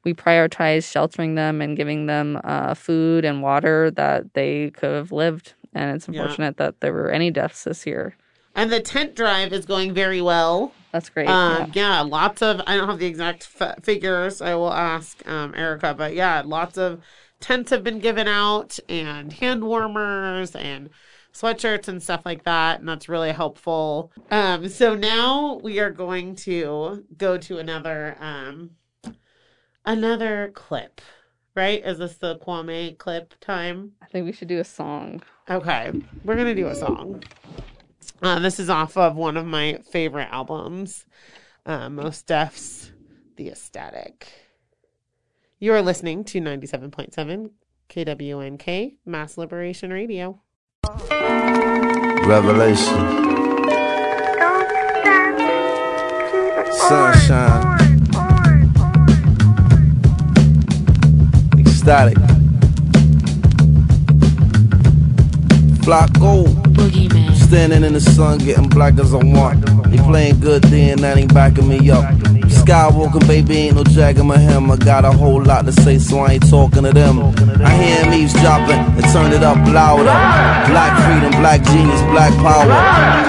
we 0.04 0.14
prioritize 0.14 0.90
sheltering 0.90 1.36
them 1.36 1.62
and 1.62 1.78
giving 1.78 2.08
them 2.08 2.40
uh 2.44 2.74
food 2.74 3.24
and 3.24 3.42
water 3.44 3.92
that 3.92 4.34
they 4.34 4.72
could 4.72 4.92
have 4.96 5.12
lived 5.12 5.54
and 5.76 5.96
it's 5.96 6.08
Yeah. 6.08 6.22
unfortunate 6.22 6.58
that 6.58 6.80
there 6.82 6.94
were 6.94 7.12
any 7.12 7.30
deaths 7.30 7.66
this 7.66 7.86
year 7.86 8.16
and 8.56 8.72
the 8.72 8.80
tent 8.80 9.16
drive 9.16 9.52
is 9.54 9.66
going 9.66 9.94
very 9.94 10.22
well. 10.22 10.72
That's 10.94 11.10
great 11.10 11.28
Um, 11.28 11.72
yeah. 11.74 11.98
yeah. 11.98 12.02
lots 12.02 12.42
of. 12.42 12.62
I 12.66 12.78
don't 12.78 12.88
have 12.88 13.00
the 13.00 13.06
exact 13.08 13.50
f- 13.60 13.84
figures. 13.84 14.42
I 14.42 14.56
will 14.56 14.72
ask 14.72 15.28
um, 15.28 15.54
Erica, 15.56 15.94
but 15.98 16.14
yeah, 16.16 16.42
lots 16.46 16.78
of 16.78 17.02
tents 17.42 17.72
have 17.72 17.84
been 17.84 18.00
given 18.00 18.28
out 18.30 18.80
and 18.88 19.34
hand 19.34 19.66
warmers 19.66 20.56
and 20.56 20.90
sweatshirts 21.34 21.88
and 21.90 22.02
stuff 22.02 22.22
like 22.26 22.44
that, 22.44 22.80
and 22.80 22.88
that's 22.88 23.10
really 23.10 23.32
helpful. 23.32 24.12
Um, 24.32 24.70
so 24.70 24.96
now 24.96 25.60
we 25.64 25.80
are 25.80 25.90
going 25.90 26.36
to 26.48 27.04
go 27.18 27.38
to 27.40 27.58
another 27.58 28.16
um, 28.22 28.72
another 29.86 30.52
clip. 30.54 31.02
Right? 31.56 31.86
Is 31.86 32.00
this 32.00 32.16
the 32.18 32.40
Kwame 32.40 32.98
clip 32.98 33.36
time? 33.40 33.92
i 34.02 34.08
think 34.08 34.26
we 34.26 34.32
should 34.32 34.48
do 34.48 34.60
a 34.60 34.64
song 34.64 35.22
Okay, 35.50 35.92
we're 36.24 36.36
gonna 36.36 36.56
do 36.56 36.68
a 36.68 36.76
song. 36.76 37.22
Uh, 38.22 38.40
this 38.40 38.60
is 38.60 38.70
off 38.70 38.98
of 38.98 39.16
one 39.16 39.38
of 39.38 39.46
my 39.46 39.80
favorite 39.92 40.30
albums, 40.32 41.06
uh, 41.66 41.90
Mos 41.90 42.22
Def's 42.22 42.92
"The 43.36 43.50
Ecstatic." 43.50 44.28
You 45.60 45.74
are 45.74 45.82
listening 45.82 46.24
to 46.26 46.40
ninety-seven 46.40 46.92
point 46.92 47.14
seven 47.14 47.52
KWNK 47.90 48.96
Mass 49.06 49.38
Liberation 49.38 49.92
Radio. 49.92 50.42
Revelation. 52.26 53.32
Sunshine. 56.74 57.80
Ecstatic. 61.60 62.18
Flock 65.84 66.12
gold. 66.20 66.73
Standing 67.54 67.84
in 67.84 67.94
the 67.94 68.02
sun, 68.02 68.40
getting 68.40 68.68
black 68.68 68.98
as 68.98 69.14
I 69.14 69.18
want. 69.18 69.64
They 69.92 69.98
playing 69.98 70.40
good, 70.40 70.64
then 70.64 71.02
that 71.02 71.20
ain't 71.20 71.32
backing 71.36 71.68
me 71.68 71.92
up. 71.92 72.04
Skywalker, 72.50 73.20
baby, 73.28 73.58
ain't 73.58 73.76
no 73.76 73.84
jagging 73.84 74.26
my 74.26 74.40
hem. 74.40 74.72
I 74.72 74.76
got 74.76 75.06
a 75.06 75.12
whole 75.12 75.40
lot 75.40 75.66
to 75.66 75.72
say, 75.72 76.00
so 76.00 76.18
I 76.22 76.32
ain't 76.32 76.50
talking 76.50 76.82
to 76.82 76.92
them. 76.92 77.20
I 77.62 77.70
hear 77.76 78.06
him 78.06 78.12
eavesdropping 78.12 78.80
and 78.98 79.04
turn 79.14 79.34
it 79.34 79.44
up 79.44 79.58
louder. 79.68 80.18
Black 80.72 80.98
freedom, 81.06 81.40
black 81.42 81.62
genius, 81.66 82.02
black 82.10 82.34
power. 82.42 82.66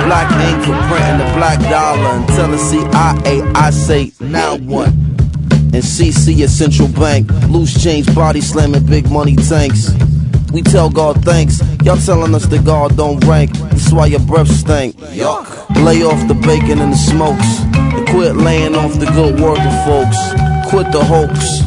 Black 0.06 0.32
ink 0.48 0.64
for 0.64 0.72
printing 0.88 1.18
the 1.18 1.30
black 1.36 1.60
dollar. 1.68 2.16
Until 2.16 2.48
the 2.48 2.56
CIA, 2.56 3.42
I 3.54 3.68
say, 3.68 4.10
now 4.20 4.56
what? 4.56 4.88
and 4.88 5.82
CC 5.82 6.42
at 6.44 6.48
Central 6.48 6.88
Bank. 6.88 7.28
Loose 7.50 7.82
change, 7.82 8.12
body 8.14 8.40
slamming, 8.40 8.86
big 8.86 9.10
money 9.10 9.36
tanks. 9.36 9.90
We 10.54 10.62
tell 10.62 10.88
God 10.88 11.24
thanks. 11.24 11.60
Y'all 11.82 11.96
telling 11.96 12.32
us 12.32 12.46
that 12.46 12.64
God 12.64 12.96
don't 12.96 13.18
rank. 13.24 13.50
That's 13.58 13.92
why 13.92 14.06
your 14.06 14.20
breath 14.20 14.46
stink. 14.46 14.94
Yuck. 14.94 15.84
Lay 15.84 16.04
off 16.04 16.28
the 16.28 16.34
bacon 16.34 16.78
and 16.78 16.92
the 16.92 16.96
smokes. 16.96 17.58
And 17.74 18.06
quit 18.06 18.36
laying 18.36 18.76
off 18.76 18.92
the 19.00 19.06
good 19.06 19.40
working 19.40 19.76
folks. 19.84 20.16
Quit 20.70 20.92
the 20.92 21.02
hoax. 21.04 21.60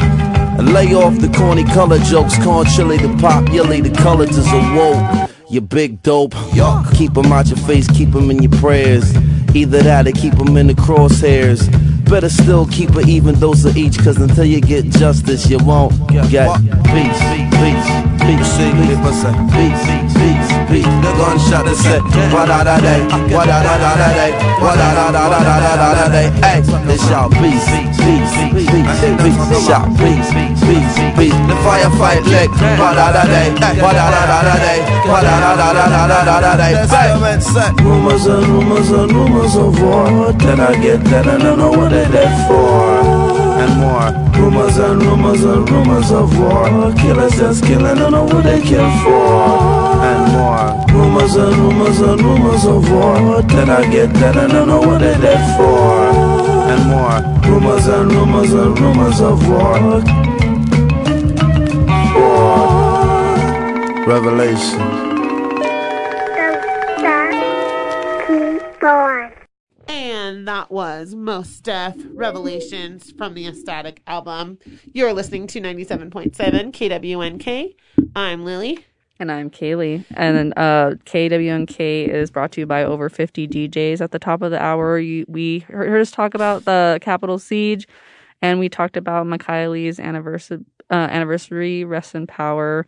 And 0.58 0.72
lay 0.72 0.94
off 0.96 1.20
the 1.20 1.28
corny 1.38 1.66
color 1.66 2.00
jokes. 2.00 2.42
Corn 2.42 2.66
chili, 2.66 2.96
the 2.98 3.14
pop, 3.20 3.50
yelly, 3.50 3.82
the 3.82 3.94
colors 4.02 4.38
is 4.38 4.48
awoke. 4.48 5.30
You 5.50 5.60
big 5.60 6.02
dope. 6.02 6.34
Yuck. 6.56 6.96
Keep 6.96 7.18
'em 7.18 7.34
out 7.34 7.48
your 7.48 7.58
face, 7.58 7.88
keep 7.88 8.14
keep 8.14 8.16
'em 8.16 8.32
in 8.32 8.42
your 8.42 8.54
prayers. 8.54 9.14
Either 9.54 9.84
that 9.84 10.08
or 10.08 10.14
keep 10.14 10.32
keep 10.32 10.48
'em 10.48 10.56
in 10.56 10.68
the 10.68 10.74
crosshairs. 10.76 11.68
Better 12.10 12.30
still 12.30 12.66
keep 12.68 12.96
an 12.96 13.10
even 13.10 13.38
dose 13.38 13.66
of 13.66 13.76
each, 13.76 13.98
cause 14.02 14.16
until 14.16 14.46
you 14.46 14.62
get 14.62 14.90
justice, 14.92 15.50
you 15.50 15.58
won't 15.58 15.92
get 16.30 16.48
peace. 16.86 17.22
Peace, 17.60 18.07
peace, 18.28 18.60
peace, 18.60 19.24
peace, 19.56 19.84
peace, 20.20 20.52
peace. 20.68 20.92
The 21.00 21.12
gunshot 21.16 21.64
that 21.64 21.78
said, 21.80 22.04
wa 22.36 22.44
da 22.44 22.64
da 22.68 22.76
day, 22.84 23.00
wa 23.32 23.46
da 23.48 23.64
da 23.64 23.74
da 23.80 23.92
da 23.96 24.10
day, 24.20 24.32
wa 24.60 24.76
da 24.76 24.88
da 24.92 25.06
da 25.16 25.24
da 25.32 25.40
da 25.48 25.56
da 25.64 25.74
da 25.80 25.90
da 25.96 26.06
day. 26.12 26.28
Hey, 26.44 26.60
they 26.84 27.00
shout 27.08 27.32
peace, 27.40 27.64
peace, 27.72 27.96
peace, 28.04 28.36
peace, 28.52 29.40
shout 29.64 29.88
peace, 29.96 30.28
peace, 30.36 30.96
peace. 31.16 31.38
The 31.48 31.56
firefight 31.64 32.28
leg, 32.28 32.50
wa 32.76 32.92
da 32.92 33.16
da 33.16 33.24
day, 33.24 33.48
wa 33.80 33.92
da 33.96 34.06
da 34.12 34.24
da 34.28 34.40
da 34.44 34.56
day, 34.60 34.80
wa 35.08 35.20
da 35.24 35.36
da 35.40 35.54
da 35.56 35.70
da 35.72 35.86
da 35.88 36.20
da 36.28 36.38
da 36.44 36.54
day. 36.60 36.74
Hey, 36.92 37.16
rumors 37.84 38.26
and 38.28 38.48
rumors 38.48 38.92
and 38.92 39.12
rumors 39.12 39.56
of 39.56 39.80
war. 39.82 40.34
Then 40.34 40.60
I 40.60 40.76
get 40.82 41.00
that 41.06 41.28
and 41.28 41.44
I 41.44 41.56
know 41.56 41.72
what 41.72 41.92
they're 41.92 42.10
there 42.10 42.48
for. 42.48 43.27
And 43.62 43.74
more 43.82 44.10
rumors 44.38 44.78
and 44.78 45.02
rumors 45.02 45.44
and 45.44 45.70
rumors 45.70 46.12
of 46.12 46.38
war. 46.40 46.94
Killers 46.96 47.36
just 47.36 47.64
killing, 47.64 47.98
don't 47.98 48.12
know 48.12 48.24
what 48.26 48.44
they 48.44 48.62
kill 48.62 48.90
for. 49.04 49.58
And 50.10 50.32
more 50.34 50.68
rumors 50.94 51.36
and 51.36 51.56
rumors 51.56 52.00
and 52.00 52.22
rumors 52.22 52.66
of 52.66 52.90
war. 52.92 53.42
Then 53.42 53.70
I 53.70 53.90
get 53.90 54.14
that 54.14 54.38
and 54.38 54.54
I 54.54 54.66
know 54.66 54.80
what 54.80 55.00
they're 55.00 55.18
there 55.18 55.58
for. 55.58 56.12
And 56.72 56.84
more 56.90 57.20
rumors 57.50 57.88
and 57.88 58.12
rumors 58.12 58.54
and 58.54 58.80
rumors 58.80 59.22
of 59.22 59.48
war. 59.48 60.04
War. 62.16 64.08
Revelation. 64.08 64.97
That 70.58 70.72
was 70.72 71.14
Mos 71.14 71.60
Def 71.60 71.94
Revelations 72.14 73.12
from 73.12 73.36
the 73.36 73.46
Ecstatic 73.46 74.02
album. 74.08 74.58
You're 74.92 75.14
listening 75.14 75.46
to 75.46 75.62
97.7 75.62 76.34
KWNK. 76.34 77.76
I'm 78.16 78.44
Lily. 78.44 78.84
And 79.20 79.32
I'm 79.32 79.52
Kaylee. 79.52 80.04
And 80.16 80.54
uh, 80.58 80.96
KWNK 81.06 82.08
is 82.08 82.32
brought 82.32 82.54
to 82.54 82.62
you 82.62 82.66
by 82.66 82.84
over 82.84 83.08
50 83.08 83.48
DJs. 83.48 84.02
At 84.02 84.10
the 84.10 84.18
top 84.18 84.42
of 84.42 84.50
the 84.50 84.60
hour, 84.60 84.96
we 84.96 85.60
heard 85.70 86.02
us 86.02 86.10
talk 86.10 86.34
about 86.34 86.66
the 86.66 86.98
Capitol 87.04 87.38
Siege, 87.38 87.88
and 88.42 88.58
we 88.58 88.68
talked 88.68 88.98
about 88.98 89.28
Miciah 89.28 89.70
Lee's 89.70 90.00
anniversary, 90.00 90.66
uh, 90.90 90.96
anniversary 90.96 91.84
Rest 91.84 92.16
in 92.16 92.26
Power, 92.26 92.88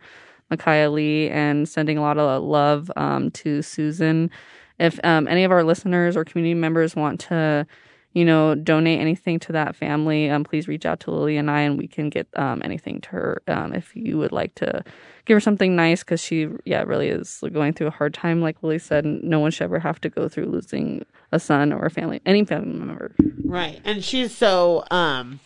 Miciah 0.50 0.92
Lee, 0.92 1.30
and 1.30 1.68
sending 1.68 1.98
a 1.98 2.00
lot 2.00 2.18
of 2.18 2.42
love 2.42 2.90
um, 2.96 3.30
to 3.30 3.62
Susan. 3.62 4.28
If 4.80 4.98
um, 5.04 5.28
any 5.28 5.44
of 5.44 5.52
our 5.52 5.62
listeners 5.62 6.16
or 6.16 6.24
community 6.24 6.54
members 6.54 6.96
want 6.96 7.20
to 7.20 7.66
you 8.12 8.24
know, 8.24 8.56
donate 8.56 8.98
anything 8.98 9.38
to 9.38 9.52
that 9.52 9.76
family, 9.76 10.28
um, 10.28 10.42
please 10.42 10.66
reach 10.66 10.84
out 10.84 10.98
to 11.00 11.12
Lily 11.12 11.36
and 11.36 11.50
I, 11.50 11.60
and 11.60 11.78
we 11.78 11.86
can 11.86 12.10
get 12.10 12.26
um, 12.34 12.60
anything 12.64 13.00
to 13.02 13.10
her 13.10 13.42
um, 13.46 13.72
if 13.72 13.94
you 13.94 14.18
would 14.18 14.32
like 14.32 14.54
to 14.56 14.82
give 15.26 15.36
her 15.36 15.40
something 15.40 15.76
nice 15.76 16.02
because 16.02 16.20
she, 16.20 16.48
yeah, 16.64 16.82
really 16.82 17.08
is 17.08 17.42
going 17.52 17.72
through 17.72 17.86
a 17.86 17.92
hard 17.92 18.12
time. 18.12 18.40
Like 18.40 18.62
Lily 18.62 18.80
said, 18.80 19.04
no 19.04 19.38
one 19.38 19.52
should 19.52 19.64
ever 19.64 19.78
have 19.78 20.00
to 20.00 20.08
go 20.08 20.28
through 20.28 20.46
losing 20.46 21.04
a 21.30 21.38
son 21.38 21.72
or 21.72 21.86
a 21.86 21.90
family, 21.90 22.20
any 22.26 22.44
family 22.44 22.76
member. 22.76 23.14
Right. 23.44 23.80
And 23.84 24.02
she's 24.02 24.36
so 24.36 24.84
um 24.90 25.38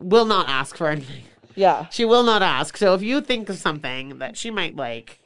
will 0.00 0.24
not 0.24 0.48
ask 0.48 0.76
for 0.76 0.88
anything. 0.88 1.22
Yeah. 1.54 1.86
She 1.90 2.04
will 2.04 2.24
not 2.24 2.42
ask. 2.42 2.76
So 2.76 2.94
if 2.94 3.02
you 3.02 3.20
think 3.20 3.48
of 3.48 3.58
something 3.58 4.18
that 4.18 4.36
she 4.36 4.50
might 4.50 4.74
like, 4.74 5.19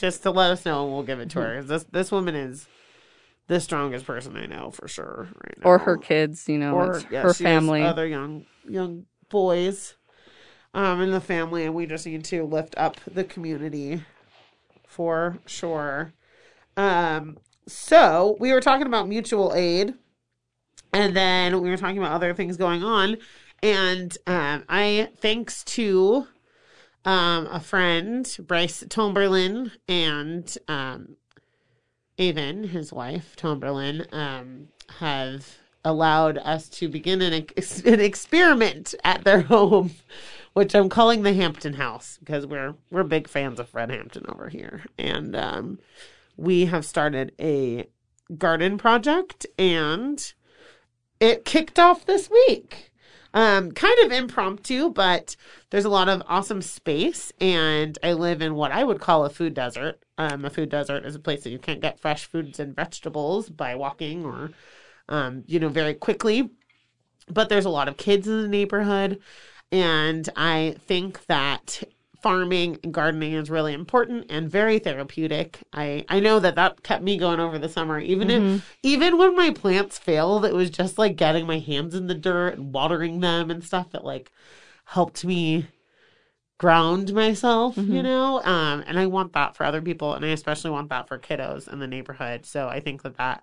just 0.00 0.22
to 0.24 0.30
let 0.30 0.50
us 0.50 0.64
know 0.64 0.84
and 0.84 0.92
we'll 0.92 1.02
give 1.02 1.20
it 1.20 1.30
to 1.30 1.40
her. 1.40 1.62
This 1.62 1.84
this 1.84 2.10
woman 2.10 2.34
is 2.34 2.66
the 3.46 3.60
strongest 3.60 4.06
person 4.06 4.36
I 4.36 4.46
know 4.46 4.70
for 4.70 4.88
sure 4.88 5.28
right 5.44 5.58
now. 5.58 5.64
Or 5.70 5.78
her 5.78 5.96
kids, 5.96 6.48
you 6.48 6.58
know, 6.58 6.74
Or 6.74 7.02
yeah, 7.10 7.22
her 7.22 7.34
family. 7.34 7.82
other 7.82 8.06
young 8.06 8.46
young 8.68 9.06
boys 9.28 9.94
um 10.74 11.00
in 11.00 11.10
the 11.10 11.20
family 11.20 11.64
and 11.64 11.74
we 11.74 11.86
just 11.86 12.06
need 12.06 12.24
to 12.24 12.44
lift 12.44 12.74
up 12.76 12.96
the 13.12 13.24
community 13.24 14.02
for 14.86 15.38
sure. 15.46 16.12
Um 16.76 17.38
so 17.66 18.36
we 18.40 18.52
were 18.52 18.60
talking 18.60 18.86
about 18.86 19.08
mutual 19.08 19.52
aid 19.54 19.94
and 20.92 21.14
then 21.14 21.60
we 21.60 21.70
were 21.70 21.76
talking 21.76 21.98
about 21.98 22.12
other 22.12 22.34
things 22.34 22.56
going 22.56 22.82
on 22.82 23.16
and 23.62 24.16
um 24.26 24.64
I 24.68 25.10
thanks 25.18 25.64
to 25.64 26.26
um 27.04 27.46
a 27.46 27.60
friend 27.60 28.36
Bryce 28.46 28.84
Tomberlin 28.88 29.72
and 29.88 30.56
um 30.68 31.16
Avon, 32.20 32.64
his 32.64 32.92
wife, 32.92 33.34
Tomberlin, 33.34 34.06
um, 34.12 34.68
have 34.98 35.56
allowed 35.82 36.36
us 36.36 36.68
to 36.68 36.86
begin 36.86 37.22
an, 37.22 37.32
ex- 37.32 37.80
an 37.80 37.98
experiment 37.98 38.94
at 39.02 39.24
their 39.24 39.40
home, 39.40 39.92
which 40.52 40.74
I'm 40.74 40.90
calling 40.90 41.22
the 41.22 41.32
Hampton 41.32 41.72
House 41.74 42.18
because 42.18 42.46
we're 42.46 42.74
we're 42.90 43.04
big 43.04 43.26
fans 43.26 43.58
of 43.58 43.70
Fred 43.70 43.90
Hampton 43.90 44.26
over 44.28 44.50
here, 44.50 44.84
and 44.98 45.34
um, 45.34 45.78
we 46.36 46.66
have 46.66 46.84
started 46.84 47.32
a 47.40 47.88
garden 48.36 48.76
project, 48.76 49.46
and 49.58 50.34
it 51.20 51.46
kicked 51.46 51.78
off 51.78 52.04
this 52.04 52.28
week. 52.28 52.89
Um, 53.32 53.70
kind 53.70 53.98
of 54.00 54.10
impromptu, 54.10 54.90
but 54.90 55.36
there's 55.70 55.84
a 55.84 55.90
lot 55.90 56.08
of 56.08 56.22
awesome 56.26 56.62
space, 56.62 57.32
and 57.40 57.96
I 58.02 58.14
live 58.14 58.42
in 58.42 58.56
what 58.56 58.72
I 58.72 58.82
would 58.82 59.00
call 59.00 59.24
a 59.24 59.30
food 59.30 59.54
desert. 59.54 60.02
Um, 60.18 60.44
a 60.44 60.50
food 60.50 60.68
desert 60.68 61.06
is 61.06 61.14
a 61.14 61.20
place 61.20 61.44
that 61.44 61.50
you 61.50 61.58
can't 61.58 61.80
get 61.80 62.00
fresh 62.00 62.24
foods 62.24 62.58
and 62.58 62.74
vegetables 62.74 63.48
by 63.48 63.76
walking 63.76 64.24
or, 64.24 64.50
um, 65.08 65.44
you 65.46 65.60
know, 65.60 65.68
very 65.68 65.94
quickly. 65.94 66.50
But 67.28 67.48
there's 67.48 67.66
a 67.66 67.70
lot 67.70 67.86
of 67.86 67.96
kids 67.96 68.26
in 68.26 68.42
the 68.42 68.48
neighborhood, 68.48 69.20
and 69.70 70.28
I 70.34 70.74
think 70.86 71.26
that 71.26 71.84
farming 72.22 72.78
and 72.82 72.92
gardening 72.92 73.32
is 73.32 73.50
really 73.50 73.72
important 73.72 74.26
and 74.30 74.50
very 74.50 74.78
therapeutic. 74.78 75.58
I 75.72 76.04
I 76.08 76.20
know 76.20 76.38
that 76.40 76.54
that 76.56 76.82
kept 76.82 77.02
me 77.02 77.16
going 77.16 77.40
over 77.40 77.58
the 77.58 77.68
summer. 77.68 77.98
Even 77.98 78.30
if 78.30 78.42
even 78.82 79.18
when 79.18 79.36
my 79.36 79.50
plants 79.50 79.98
failed, 79.98 80.44
it 80.44 80.54
was 80.54 80.70
just 80.70 80.98
like 80.98 81.16
getting 81.16 81.46
my 81.46 81.58
hands 81.58 81.94
in 81.94 82.06
the 82.06 82.14
dirt 82.14 82.56
and 82.58 82.72
watering 82.72 83.20
them 83.20 83.50
and 83.50 83.64
stuff 83.64 83.90
that 83.90 84.04
like 84.04 84.30
helped 84.84 85.24
me 85.24 85.66
ground 86.58 87.14
myself, 87.14 87.76
you 87.76 88.02
know? 88.02 88.42
Um, 88.42 88.84
and 88.86 88.98
I 88.98 89.06
want 89.06 89.32
that 89.32 89.56
for 89.56 89.64
other 89.64 89.80
people. 89.80 90.12
And 90.14 90.24
I 90.24 90.28
especially 90.28 90.70
want 90.70 90.90
that 90.90 91.08
for 91.08 91.18
kiddos 91.18 91.72
in 91.72 91.78
the 91.78 91.86
neighborhood. 91.86 92.44
So 92.44 92.68
I 92.68 92.80
think 92.80 93.02
that 93.02 93.16
that 93.16 93.42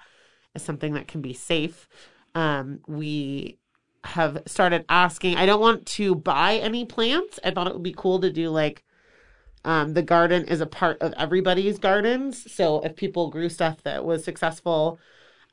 is 0.53 0.61
something 0.61 0.93
that 0.93 1.07
can 1.07 1.21
be 1.21 1.33
safe. 1.33 1.87
Um, 2.35 2.81
we 2.87 3.57
have 4.07 4.43
started 4.45 4.85
asking, 4.89 5.37
I 5.37 5.45
don't 5.45 5.61
want 5.61 5.85
to 5.85 6.15
buy 6.15 6.55
any 6.55 6.85
plants. 6.85 7.39
I 7.43 7.51
thought 7.51 7.67
it 7.67 7.73
would 7.73 7.83
be 7.83 7.95
cool 7.95 8.19
to 8.21 8.31
do 8.31 8.49
like, 8.49 8.83
um, 9.65 9.93
the 9.93 10.01
garden 10.01 10.45
is 10.45 10.61
a 10.61 10.65
part 10.65 11.01
of 11.01 11.13
everybody's 11.17 11.77
gardens. 11.77 12.51
So 12.51 12.81
if 12.81 12.95
people 12.95 13.29
grew 13.29 13.49
stuff 13.49 13.83
that 13.83 14.05
was 14.05 14.23
successful, 14.23 14.99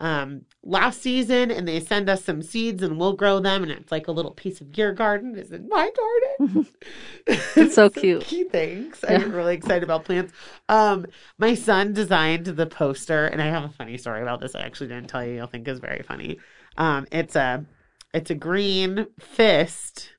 um, 0.01 0.43
last 0.63 1.01
season 1.03 1.51
and 1.51 1.67
they 1.67 1.81
send 1.81 2.09
us 2.09 2.25
some 2.25 2.43
seeds 2.43 2.83
and 2.83 2.99
we'll 2.99 3.13
grow 3.13 3.39
them 3.41 3.63
and 3.63 3.73
it's 3.73 3.93
like 3.93 4.09
a 4.09 4.13
little 4.13 4.33
piece 4.33 4.61
of 4.61 4.77
your 4.77 4.93
garden 4.93 5.37
is 5.37 5.53
in 5.53 5.69
my 5.69 5.91
garden. 6.39 6.67
It's 7.57 7.75
so 7.75 7.89
cute. 7.89 8.23
Key 8.23 8.45
things. 8.45 9.05
I'm 9.09 9.33
really 9.33 9.55
excited 9.55 9.83
about 9.83 10.05
plants. 10.05 10.33
Um, 10.69 11.07
my 11.39 11.55
son 11.55 11.93
designed 11.93 12.47
the 12.47 12.67
poster 12.67 13.27
and 13.27 13.41
I 13.41 13.47
have 13.47 13.65
a 13.65 13.69
funny 13.69 13.97
story 13.97 14.23
about 14.23 14.41
this. 14.41 14.55
I 14.55 14.61
actually 14.61 14.89
didn't 14.89 15.09
tell 15.09 15.25
you. 15.25 15.35
You'll 15.35 15.47
think 15.47 15.67
is 15.69 15.79
very 15.79 16.03
funny. 16.03 16.39
Um, 16.77 17.07
it's 17.11 17.37
a 17.37 17.65
it's 18.15 18.31
a 18.31 18.35
green 18.35 19.09
fist, 19.19 20.11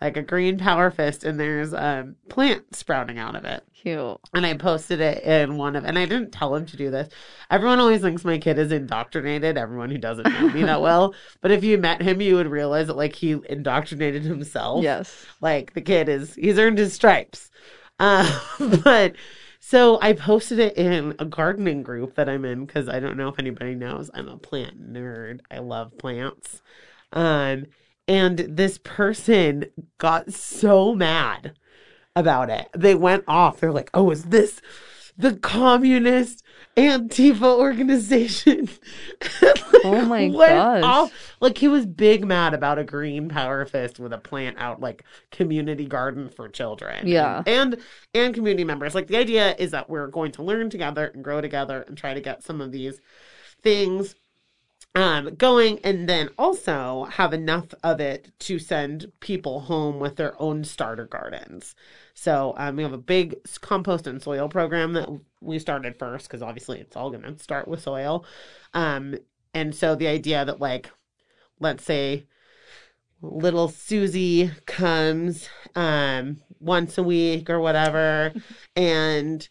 like 0.00 0.16
a 0.16 0.22
green 0.22 0.56
power 0.56 0.90
fist, 0.90 1.24
and 1.24 1.38
there's 1.38 1.72
a 1.72 2.14
plant 2.28 2.74
sprouting 2.74 3.18
out 3.18 3.34
of 3.34 3.44
it 3.44 3.64
Cute. 3.74 4.18
and 4.34 4.46
I 4.46 4.54
posted 4.54 5.00
it 5.00 5.22
in 5.24 5.56
one 5.56 5.74
of, 5.74 5.84
and 5.84 5.98
I 5.98 6.06
didn't 6.06 6.32
tell 6.32 6.54
him 6.54 6.64
to 6.66 6.76
do 6.76 6.90
this. 6.90 7.12
Everyone 7.50 7.80
always 7.80 8.00
thinks 8.00 8.24
my 8.24 8.38
kid 8.38 8.58
is 8.58 8.72
indoctrinated. 8.72 9.58
Everyone 9.58 9.90
who 9.90 9.98
doesn't 9.98 10.30
know 10.30 10.48
me 10.48 10.62
that 10.62 10.80
well, 10.80 11.14
but 11.40 11.50
if 11.50 11.64
you 11.64 11.76
met 11.76 12.00
him, 12.00 12.20
you 12.20 12.36
would 12.36 12.48
realize 12.48 12.86
that 12.86 12.96
like 12.96 13.16
he 13.16 13.36
indoctrinated 13.48 14.22
himself. 14.22 14.82
Yes. 14.82 15.26
like 15.40 15.74
the 15.74 15.82
kid 15.82 16.08
is 16.08 16.34
he's 16.34 16.58
earned 16.58 16.78
his 16.78 16.92
stripes. 16.92 17.50
Uh, 17.98 18.40
but 18.84 19.14
so 19.58 19.98
I 20.00 20.14
posted 20.14 20.58
it 20.58 20.76
in 20.76 21.14
a 21.18 21.24
gardening 21.24 21.82
group 21.82 22.14
that 22.16 22.28
I'm 22.28 22.44
in 22.44 22.64
because 22.64 22.88
I 22.88 23.00
don't 23.00 23.16
know 23.16 23.28
if 23.28 23.38
anybody 23.38 23.74
knows 23.74 24.10
I'm 24.14 24.28
a 24.28 24.36
plant 24.36 24.92
nerd. 24.92 25.40
I 25.50 25.58
love 25.58 25.96
plants. 25.98 26.62
Um, 27.12 27.66
and 28.06 28.38
this 28.38 28.78
person 28.78 29.66
got 29.98 30.32
so 30.32 30.94
mad 30.94 31.54
about 32.16 32.50
it. 32.50 32.68
They 32.76 32.94
went 32.94 33.24
off. 33.28 33.60
They're 33.60 33.72
like, 33.72 33.90
"Oh, 33.94 34.10
is 34.10 34.24
this 34.24 34.60
the 35.16 35.36
communist 35.36 36.42
Antifa 36.76 37.56
organization?" 37.58 38.68
Oh 39.82 40.04
my 40.04 40.28
gosh. 40.28 40.82
off. 40.82 41.34
Like 41.40 41.56
he 41.56 41.68
was 41.68 41.86
big 41.86 42.26
mad 42.26 42.52
about 42.52 42.78
a 42.78 42.84
green 42.84 43.28
power 43.28 43.64
fist 43.64 43.98
with 43.98 44.12
a 44.12 44.18
plant 44.18 44.58
out 44.58 44.80
like 44.80 45.04
community 45.30 45.86
garden 45.86 46.28
for 46.28 46.48
children. 46.48 47.06
Yeah. 47.06 47.42
And 47.46 47.78
and 48.14 48.34
community 48.34 48.64
members. 48.64 48.94
Like 48.94 49.06
the 49.06 49.16
idea 49.16 49.54
is 49.58 49.70
that 49.70 49.88
we're 49.88 50.08
going 50.08 50.32
to 50.32 50.42
learn 50.42 50.68
together 50.68 51.06
and 51.06 51.24
grow 51.24 51.40
together 51.40 51.82
and 51.82 51.96
try 51.96 52.12
to 52.12 52.20
get 52.20 52.42
some 52.42 52.60
of 52.60 52.72
these 52.72 53.00
things 53.62 54.14
um, 54.94 55.34
going 55.36 55.78
and 55.84 56.08
then 56.08 56.30
also 56.36 57.04
have 57.04 57.32
enough 57.32 57.72
of 57.84 58.00
it 58.00 58.32
to 58.40 58.58
send 58.58 59.12
people 59.20 59.60
home 59.60 60.00
with 60.00 60.16
their 60.16 60.40
own 60.40 60.64
starter 60.64 61.06
gardens. 61.06 61.74
So 62.14 62.54
um, 62.56 62.76
we 62.76 62.82
have 62.82 62.92
a 62.92 62.98
big 62.98 63.36
compost 63.60 64.06
and 64.06 64.20
soil 64.20 64.48
program 64.48 64.92
that 64.94 65.08
we 65.40 65.58
started 65.58 65.98
first 65.98 66.26
because 66.26 66.42
obviously 66.42 66.80
it's 66.80 66.96
all 66.96 67.10
going 67.10 67.22
to 67.22 67.38
start 67.38 67.68
with 67.68 67.82
soil. 67.82 68.24
Um, 68.74 69.16
and 69.54 69.74
so 69.74 69.94
the 69.94 70.08
idea 70.08 70.44
that 70.44 70.60
like, 70.60 70.90
let's 71.60 71.84
say 71.84 72.26
little 73.22 73.68
Susie 73.68 74.50
comes 74.66 75.48
um, 75.76 76.38
once 76.58 76.98
a 76.98 77.02
week 77.02 77.48
or 77.48 77.60
whatever, 77.60 78.32
and 78.76 79.48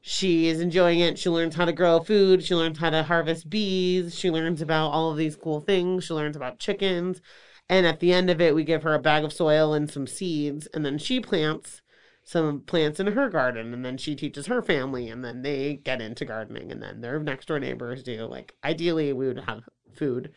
she 0.00 0.48
is 0.48 0.60
enjoying 0.60 1.00
it. 1.00 1.18
She 1.18 1.28
learns 1.28 1.54
how 1.54 1.64
to 1.64 1.72
grow 1.72 2.00
food. 2.00 2.42
She 2.42 2.54
learns 2.54 2.78
how 2.78 2.90
to 2.90 3.02
harvest 3.02 3.50
bees. 3.50 4.14
She 4.16 4.30
learns 4.30 4.62
about 4.62 4.90
all 4.90 5.10
of 5.10 5.16
these 5.16 5.36
cool 5.36 5.60
things. 5.60 6.04
She 6.04 6.14
learns 6.14 6.36
about 6.36 6.58
chickens. 6.58 7.20
And 7.68 7.86
at 7.86 8.00
the 8.00 8.12
end 8.12 8.30
of 8.30 8.40
it, 8.40 8.54
we 8.54 8.64
give 8.64 8.82
her 8.82 8.94
a 8.94 9.00
bag 9.00 9.24
of 9.24 9.32
soil 9.32 9.74
and 9.74 9.90
some 9.90 10.06
seeds. 10.06 10.66
And 10.72 10.84
then 10.84 10.98
she 10.98 11.20
plants 11.20 11.82
some 12.24 12.60
plants 12.60 13.00
in 13.00 13.08
her 13.08 13.28
garden. 13.28 13.74
And 13.74 13.84
then 13.84 13.98
she 13.98 14.14
teaches 14.14 14.46
her 14.46 14.62
family. 14.62 15.08
And 15.08 15.24
then 15.24 15.42
they 15.42 15.76
get 15.76 16.00
into 16.00 16.24
gardening. 16.24 16.70
And 16.72 16.82
then 16.82 17.00
their 17.00 17.18
next 17.18 17.46
door 17.46 17.58
neighbors 17.58 18.02
do. 18.02 18.24
Like, 18.26 18.54
ideally, 18.64 19.12
we 19.12 19.26
would 19.26 19.40
have 19.40 19.64
food 19.94 20.32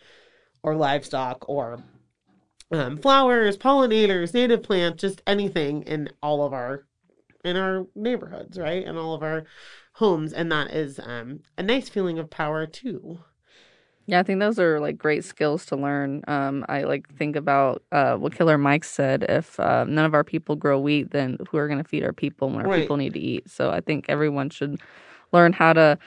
or 0.64 0.76
livestock 0.76 1.48
or 1.48 1.84
um, 2.72 2.98
flowers, 2.98 3.58
pollinators, 3.58 4.34
native 4.34 4.64
plants, 4.64 5.02
just 5.02 5.22
anything 5.28 5.84
in 5.84 6.10
all 6.22 6.46
of 6.46 6.54
our 6.54 6.86
in 7.44 7.58
our 7.58 7.86
neighborhoods, 7.96 8.58
right? 8.60 8.84
In 8.86 8.98
all 8.98 9.14
of 9.14 9.24
our 9.24 9.44
homes, 9.94 10.34
and 10.34 10.52
that 10.52 10.72
is 10.72 11.00
um, 11.00 11.40
a 11.58 11.64
nice 11.64 11.90
feeling 11.90 12.20
of 12.20 12.30
power 12.30 12.66
too. 12.66 13.20
Yeah, 14.08 14.20
I 14.20 14.24
think 14.24 14.40
those 14.40 14.60
are 14.60 14.80
like 14.80 14.98
great 14.98 15.24
skills 15.24 15.66
to 15.68 15.76
learn. 15.76 16.24
Um, 16.28 16.66
I 16.68 16.84
like 16.84 17.08
think 17.16 17.36
about 17.36 17.84
uh, 17.92 18.16
what 18.16 18.34
Killer 18.36 18.58
Mike 18.58 18.84
said: 18.84 19.26
if 19.30 19.60
uh, 19.60 19.86
none 19.88 20.06
of 20.06 20.14
our 20.14 20.24
people 20.24 20.56
grow 20.56 20.80
wheat, 20.80 21.12
then 21.12 21.38
who 21.50 21.58
are 21.58 21.68
going 21.68 21.82
to 21.82 21.88
feed 21.88 22.04
our 22.04 22.14
people 22.14 22.50
when 22.50 22.62
our 22.62 22.68
Right. 22.68 22.82
people 22.82 22.98
need 22.98 23.14
to 23.14 23.20
eat? 23.20 23.50
So 23.50 23.70
I 23.70 23.80
think 23.80 24.06
everyone 24.10 24.50
should 24.50 24.82
learn 25.32 25.54
how 25.54 25.74
to 25.74 25.98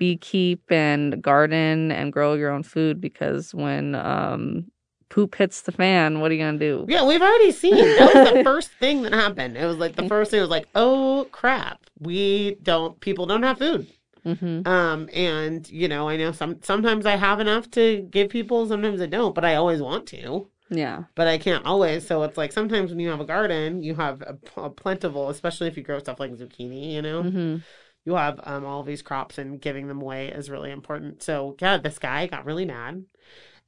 beekeep 0.00 0.60
and 0.70 1.20
garden 1.20 1.90
and 1.92 2.12
grow 2.12 2.34
your 2.34 2.50
own 2.50 2.62
food 2.62 3.00
because 3.00 3.54
when 3.54 3.94
um, 3.94 4.70
poop 5.10 5.34
hits 5.34 5.60
the 5.62 5.72
fan, 5.72 6.20
what 6.20 6.30
are 6.30 6.34
you 6.34 6.40
going 6.40 6.58
to 6.58 6.64
do? 6.64 6.86
Yeah, 6.88 7.04
we've 7.06 7.20
already 7.20 7.52
seen 7.52 7.74
that 7.74 8.14
was 8.14 8.32
the 8.32 8.44
first 8.50 8.70
thing 8.80 9.02
that 9.02 9.12
happened. 9.12 9.56
It 9.58 9.66
was 9.66 9.76
like 9.76 9.96
the 9.96 10.08
first 10.08 10.30
thing 10.30 10.40
was 10.40 10.48
like, 10.48 10.68
oh 10.74 11.26
crap, 11.30 11.80
we 11.98 12.56
don't 12.62 12.98
people 13.00 13.26
don't 13.26 13.42
have 13.42 13.58
food. 13.58 13.86
Mm-hmm. 14.24 14.66
Um, 14.66 15.08
and 15.12 15.68
you 15.68 15.88
know, 15.88 16.08
I 16.08 16.16
know 16.16 16.32
some 16.32 16.62
sometimes 16.62 17.06
I 17.06 17.16
have 17.16 17.40
enough 17.40 17.70
to 17.72 18.02
give 18.10 18.30
people, 18.30 18.66
sometimes 18.66 19.00
I 19.00 19.06
don't, 19.06 19.34
but 19.34 19.44
I 19.44 19.56
always 19.56 19.82
want 19.82 20.06
to. 20.08 20.48
Yeah. 20.72 21.04
But 21.16 21.26
I 21.26 21.36
can't 21.38 21.66
always. 21.66 22.06
So 22.06 22.22
it's 22.22 22.36
like 22.38 22.52
sometimes 22.52 22.90
when 22.90 23.00
you 23.00 23.08
have 23.10 23.20
a 23.20 23.24
garden, 23.24 23.82
you 23.82 23.96
have 23.96 24.22
a, 24.22 24.38
a 24.56 24.70
plentiful, 24.70 25.28
especially 25.28 25.66
if 25.66 25.76
you 25.76 25.82
grow 25.82 25.98
stuff 25.98 26.20
like 26.20 26.32
zucchini. 26.32 26.92
You 26.92 27.02
know, 27.02 27.22
Mm-hmm. 27.24 27.56
you 28.04 28.14
have 28.14 28.38
um 28.44 28.64
all 28.64 28.84
these 28.84 29.02
crops, 29.02 29.38
and 29.38 29.60
giving 29.60 29.88
them 29.88 30.00
away 30.00 30.28
is 30.28 30.48
really 30.48 30.70
important. 30.70 31.22
So 31.24 31.56
yeah, 31.60 31.78
this 31.78 31.98
guy 31.98 32.26
got 32.28 32.44
really 32.44 32.66
mad 32.66 33.04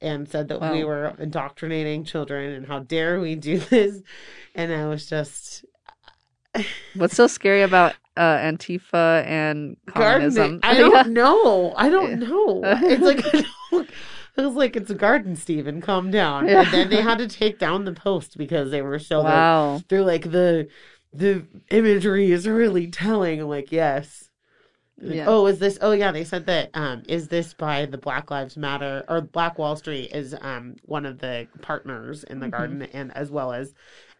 and 0.03 0.27
said 0.29 0.49
that 0.49 0.61
we 0.61 0.83
were 0.83 1.15
indoctrinating 1.17 2.03
children, 2.03 2.51
and 2.51 2.67
how 2.67 2.79
dare 2.79 3.19
we 3.19 3.35
do 3.35 3.57
this? 3.69 4.01
And 4.53 4.71
I 4.71 4.85
was 4.87 5.07
just 5.07 5.65
What's 6.95 7.15
so 7.15 7.25
scary 7.25 7.63
about 7.63 7.95
uh, 8.15 8.37
Antifa 8.37 9.25
and 9.25 9.75
communism? 9.87 10.59
gardening. 10.59 10.59
I 10.63 10.73
don't 10.77 11.13
know. 11.13 11.73
I 11.75 11.89
don't 11.89 12.19
know. 12.19 12.61
It's 12.63 13.01
like 13.01 13.25
I 13.33 13.45
don't, 13.71 13.89
it 14.37 14.41
was 14.41 14.53
like 14.55 14.75
it's 14.75 14.91
a 14.91 14.95
garden, 14.95 15.35
Stephen. 15.35 15.81
Calm 15.81 16.11
down. 16.11 16.47
Yeah. 16.47 16.61
And 16.61 16.71
then 16.71 16.89
they 16.89 17.01
had 17.01 17.17
to 17.19 17.27
take 17.27 17.57
down 17.57 17.85
the 17.85 17.93
post 17.93 18.37
because 18.37 18.69
they 18.69 18.81
were 18.83 18.99
so 18.99 19.21
like, 19.21 19.87
they're 19.87 20.03
like 20.03 20.29
the 20.31 20.67
the 21.11 21.45
imagery 21.71 22.31
is 22.31 22.47
really 22.47 22.87
telling. 22.87 23.41
I'm 23.41 23.47
like, 23.47 23.71
yes. 23.71 24.29
Yeah. 25.01 25.25
Oh, 25.27 25.47
is 25.47 25.59
this? 25.59 25.77
Oh, 25.81 25.91
yeah. 25.91 26.11
They 26.11 26.23
said 26.23 26.45
that. 26.45 26.69
Um, 26.73 27.03
is 27.07 27.27
this 27.27 27.53
by 27.53 27.85
the 27.85 27.97
Black 27.97 28.31
Lives 28.31 28.55
Matter 28.57 29.03
or 29.09 29.21
Black 29.21 29.57
Wall 29.57 29.75
Street 29.75 30.11
is 30.13 30.35
um 30.41 30.75
one 30.85 31.05
of 31.05 31.19
the 31.19 31.47
partners 31.61 32.23
in 32.23 32.39
the 32.39 32.45
Mm-hmm. 32.45 32.51
garden, 32.51 32.81
and 32.93 33.15
as 33.17 33.31
well 33.31 33.51
as 33.53 33.73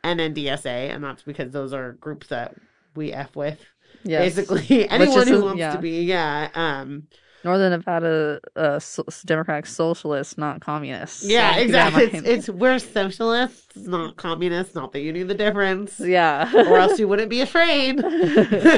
NNDSA, 0.04 0.66
and 0.94 1.04
that's 1.04 1.24
because 1.24 1.52
those 1.52 1.74
are 1.74 1.94
groups 1.94 2.28
that 2.28 2.56
we 2.96 3.14
f 3.14 3.36
with. 3.36 3.60
Yes. 4.04 4.36
Basically, 4.36 4.90
anyone 4.90 5.28
who 5.28 5.44
wants 5.44 5.60
yeah. 5.60 5.74
to 5.74 5.80
be, 5.80 6.02
yeah, 6.04 6.50
um, 6.56 7.08
Northern 7.44 7.72
Nevada 7.72 8.40
uh, 8.56 8.80
so- 8.80 9.06
Democratic 9.26 9.66
Socialists, 9.66 10.38
not 10.38 10.62
communists. 10.62 11.26
yeah, 11.26 11.54
So 11.56 11.60
keep 11.62 11.72
that 11.72 11.88
in 11.94 12.00
exactly. 12.00 12.20
It's, 12.20 12.48
it's 12.48 12.50
we're 12.50 12.80
socialists, 12.80 13.76
not 13.78 14.16
communists. 14.16 14.76
Not 14.76 14.92
that 14.94 15.02
you 15.02 15.12
knew 15.12 15.26
the 15.26 15.34
difference, 15.34 16.00
yeah. 16.00 16.50
or 16.56 16.78
else 16.78 17.00
you 17.00 17.08
wouldn't 17.08 17.30
be 17.30 17.42
afraid. 17.42 17.98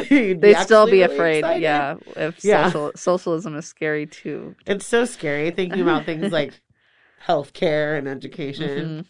They'd 0.09 0.57
still 0.57 0.86
be 0.86 1.01
really 1.01 1.01
afraid. 1.03 1.39
excited. 1.39 1.61
Yeah. 1.61 1.95
If 2.16 2.43
Yeah. 2.43 2.68
social 2.70 2.91
socialism 2.95 3.55
is 3.55 3.66
scary 3.68 4.07
too. 4.07 4.55
It's 4.66 4.86
so 4.86 5.05
scary 5.05 5.51
thinking 5.51 5.82
about 5.82 6.05
things 6.05 6.32
like 6.39 6.59
healthcare 7.28 7.97
and 7.97 8.07
education. 8.07 8.88
Mhm. 9.03 9.05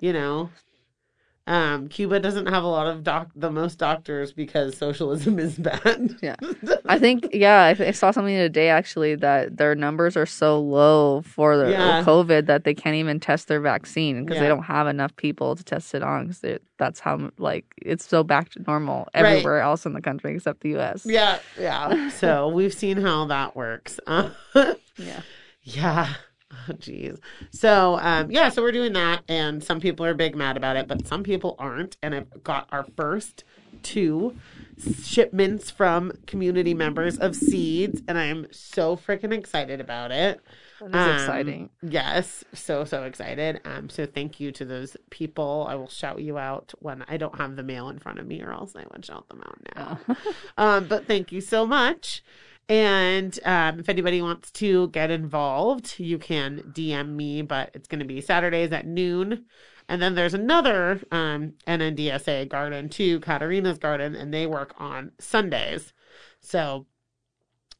You 0.00 0.12
know, 0.12 0.50
um, 1.48 1.88
Cuba 1.88 2.18
doesn't 2.18 2.46
have 2.46 2.64
a 2.64 2.66
lot 2.66 2.88
of 2.88 3.04
doc 3.04 3.28
the 3.36 3.50
most 3.50 3.78
doctors 3.78 4.32
because 4.32 4.76
socialism 4.76 5.38
is 5.38 5.56
bad. 5.58 6.16
Yeah. 6.20 6.34
I 6.86 6.98
think 6.98 7.28
yeah, 7.32 7.74
I, 7.78 7.84
I 7.84 7.90
saw 7.92 8.10
something 8.10 8.34
today 8.36 8.68
actually 8.68 9.14
that 9.16 9.56
their 9.56 9.74
numbers 9.76 10.16
are 10.16 10.26
so 10.26 10.60
low 10.60 11.22
for 11.22 11.56
the 11.56 11.70
Yeah. 11.70 12.02
COVID 12.04 12.46
that 12.46 12.64
they 12.64 12.74
can't 12.74 12.96
even 12.96 13.20
test 13.20 13.46
their 13.48 13.60
vaccine 13.60 14.24
because 14.24 14.36
Yeah. 14.36 14.42
they 14.42 14.48
don't 14.48 14.64
have 14.64 14.86
enough 14.88 15.14
people 15.16 15.54
to 15.54 15.62
test 15.62 15.94
it 15.94 16.02
on 16.02 16.28
because 16.28 16.58
that's 16.78 16.98
how 17.00 17.30
like 17.38 17.64
it's 17.80 18.06
so 18.06 18.24
back 18.24 18.50
to 18.50 18.62
normal 18.66 19.06
Right. 19.14 19.24
everywhere 19.26 19.60
else 19.60 19.86
in 19.86 19.92
the 19.92 20.02
country 20.02 20.34
except 20.34 20.60
the 20.62 20.70
U.S. 20.70 21.06
yeah, 21.06 21.38
yeah. 21.58 22.08
So 22.10 22.48
we've 22.48 22.74
seen 22.74 22.96
how 22.98 23.26
that 23.26 23.54
works. 23.54 24.00
Yeah. 24.98 25.20
Yeah. 25.62 26.14
Oh, 26.68 26.72
geez. 26.78 27.18
So, 27.50 27.98
um, 28.00 28.30
yeah, 28.30 28.48
so 28.48 28.60
we're 28.62 28.72
doing 28.72 28.92
that, 28.94 29.22
and 29.28 29.62
some 29.62 29.80
people 29.80 30.04
are 30.04 30.14
big 30.14 30.34
mad 30.34 30.56
about 30.56 30.76
it, 30.76 30.88
but 30.88 31.06
some 31.06 31.22
people 31.22 31.54
aren't. 31.58 31.96
And 32.02 32.14
I've 32.14 32.42
got 32.42 32.68
our 32.72 32.84
first 32.96 33.44
two 33.82 34.36
shipments 35.02 35.70
from 35.70 36.12
community 36.26 36.74
members 36.74 37.18
of 37.18 37.36
seeds, 37.36 38.02
and 38.08 38.18
I 38.18 38.24
am 38.24 38.46
so 38.50 38.96
freaking 38.96 39.32
excited 39.32 39.80
about 39.80 40.10
it. 40.10 40.40
That 40.80 40.88
is 40.88 40.94
Um, 40.94 41.10
exciting. 41.14 41.70
Yes, 41.82 42.44
so 42.52 42.84
so 42.84 43.04
excited. 43.04 43.60
Um, 43.64 43.88
so 43.88 44.04
thank 44.06 44.40
you 44.40 44.52
to 44.52 44.64
those 44.64 44.96
people. 45.10 45.66
I 45.68 45.74
will 45.76 45.88
shout 45.88 46.20
you 46.20 46.36
out 46.36 46.74
when 46.80 47.04
I 47.08 47.16
don't 47.16 47.36
have 47.36 47.56
the 47.56 47.62
mail 47.62 47.88
in 47.88 47.98
front 47.98 48.18
of 48.18 48.26
me, 48.26 48.42
or 48.42 48.52
else 48.52 48.74
I 48.76 48.84
would 48.92 49.04
shout 49.04 49.28
them 49.28 49.42
out 49.46 49.58
now. 49.76 50.00
um, 50.58 50.88
but 50.88 51.06
thank 51.06 51.32
you 51.32 51.40
so 51.40 51.66
much. 51.66 52.22
And 52.68 53.38
um, 53.44 53.78
if 53.78 53.88
anybody 53.88 54.20
wants 54.20 54.50
to 54.52 54.88
get 54.88 55.10
involved, 55.10 55.98
you 55.98 56.18
can 56.18 56.72
DM 56.74 57.10
me, 57.10 57.42
but 57.42 57.70
it's 57.74 57.86
going 57.86 58.00
to 58.00 58.04
be 58.04 58.20
Saturdays 58.20 58.72
at 58.72 58.86
noon. 58.86 59.44
And 59.88 60.02
then 60.02 60.16
there's 60.16 60.34
another 60.34 61.00
um, 61.12 61.54
NNDSA 61.68 62.48
garden 62.48 62.88
too, 62.88 63.20
Katarina's 63.20 63.78
garden, 63.78 64.16
and 64.16 64.34
they 64.34 64.46
work 64.46 64.74
on 64.78 65.12
Sundays. 65.20 65.92
So 66.40 66.86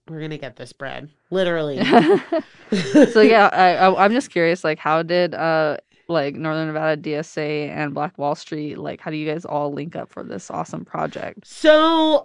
we're 0.09 0.19
going 0.19 0.31
to 0.31 0.39
get 0.39 0.55
this 0.55 0.73
bread, 0.73 1.11
literally. 1.31 1.85
so 3.13 3.21
yeah, 3.21 3.51
I, 3.53 3.75
I 3.75 4.05
I'm 4.05 4.13
just 4.13 4.31
curious, 4.31 4.63
like 4.63 4.79
how 4.79 5.03
did 5.03 5.35
uh 5.35 5.79
like 6.09 6.35
Northern 6.35 6.69
Nevada 6.69 7.01
DSA 7.01 7.69
and 7.71 7.95
Black 7.95 8.17
Wall 8.19 8.35
Street, 8.35 8.79
like 8.79 9.01
how 9.01 9.11
do 9.11 9.17
you 9.17 9.31
guys 9.31 9.45
all 9.45 9.73
link 9.73 9.97
up 9.97 10.11
for 10.11 10.23
this 10.23 10.51
awesome 10.51 10.85
project? 10.85 11.47
So, 11.47 12.25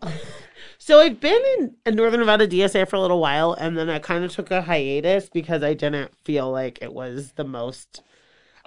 so 0.77 0.99
I've 0.99 1.19
been 1.19 1.41
in, 1.57 1.75
in 1.85 1.95
Northern 1.95 2.19
Nevada 2.19 2.47
DSA 2.47 2.87
for 2.87 2.95
a 2.95 3.01
little 3.01 3.19
while, 3.19 3.53
and 3.53 3.77
then 3.77 3.89
I 3.89 3.99
kind 3.99 4.23
of 4.23 4.31
took 4.31 4.51
a 4.51 4.61
hiatus 4.61 5.29
because 5.29 5.63
I 5.63 5.73
didn't 5.73 6.15
feel 6.23 6.51
like 6.51 6.79
it 6.81 6.93
was 6.93 7.33
the 7.33 7.43
most, 7.43 8.03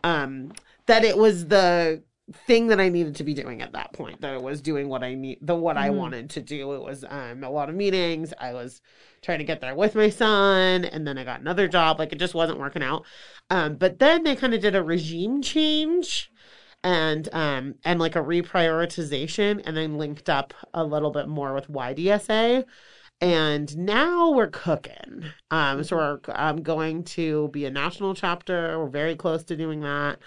um, 0.02 0.52
that 0.86 1.04
it 1.04 1.16
was 1.16 1.46
the 1.48 2.02
thing 2.32 2.68
that 2.68 2.80
I 2.80 2.88
needed 2.88 3.16
to 3.16 3.24
be 3.24 3.34
doing 3.34 3.60
at 3.62 3.72
that 3.72 3.92
point. 3.92 4.20
That 4.22 4.34
it 4.34 4.42
was 4.42 4.62
doing 4.62 4.88
what 4.88 5.02
I 5.04 5.14
need, 5.14 5.38
the 5.42 5.54
what 5.54 5.76
I 5.76 5.90
Mhm. 5.90 5.94
wanted 5.96 6.30
to 6.30 6.40
do. 6.42 6.72
It 6.74 6.82
was 6.82 7.04
um 7.08 7.44
a 7.44 7.50
lot 7.50 7.68
of 7.68 7.74
meetings. 7.74 8.32
I 8.38 8.54
was 8.54 8.80
trying 9.22 9.38
to 9.38 9.44
get 9.44 9.60
there 9.60 9.74
with 9.74 9.94
my 9.94 10.08
son, 10.08 10.84
and 10.86 11.06
then 11.06 11.18
I 11.18 11.24
got 11.24 11.40
another 11.40 11.68
job. 11.68 11.98
Like 11.98 12.12
it 12.12 12.18
just 12.18 12.34
wasn't 12.34 12.58
working 12.58 12.82
out. 12.82 13.04
Um, 13.50 13.76
but 13.76 13.98
then 13.98 14.22
they 14.24 14.36
kind 14.36 14.54
of 14.54 14.60
did 14.60 14.74
a 14.74 14.82
regime 14.82 15.42
change 15.42 16.30
and 16.82 17.28
um 17.32 17.74
and 17.84 17.98
like 18.00 18.16
a 18.16 18.20
reprioritization 18.20 19.62
and 19.64 19.76
then 19.76 19.96
linked 19.96 20.28
up 20.28 20.52
a 20.74 20.84
little 20.84 21.10
bit 21.10 21.28
more 21.28 21.54
with 21.54 21.68
YDSA 21.68 22.64
and 23.20 23.76
now 23.76 24.30
we're 24.32 24.48
cooking 24.48 25.24
um 25.50 25.82
so 25.84 25.96
we're 25.96 26.20
um, 26.34 26.62
going 26.62 27.02
to 27.04 27.48
be 27.48 27.64
a 27.64 27.70
national 27.70 28.14
chapter 28.14 28.78
we're 28.78 28.88
very 28.90 29.16
close 29.16 29.44
to 29.44 29.56
doing 29.56 29.80
that 29.80 30.18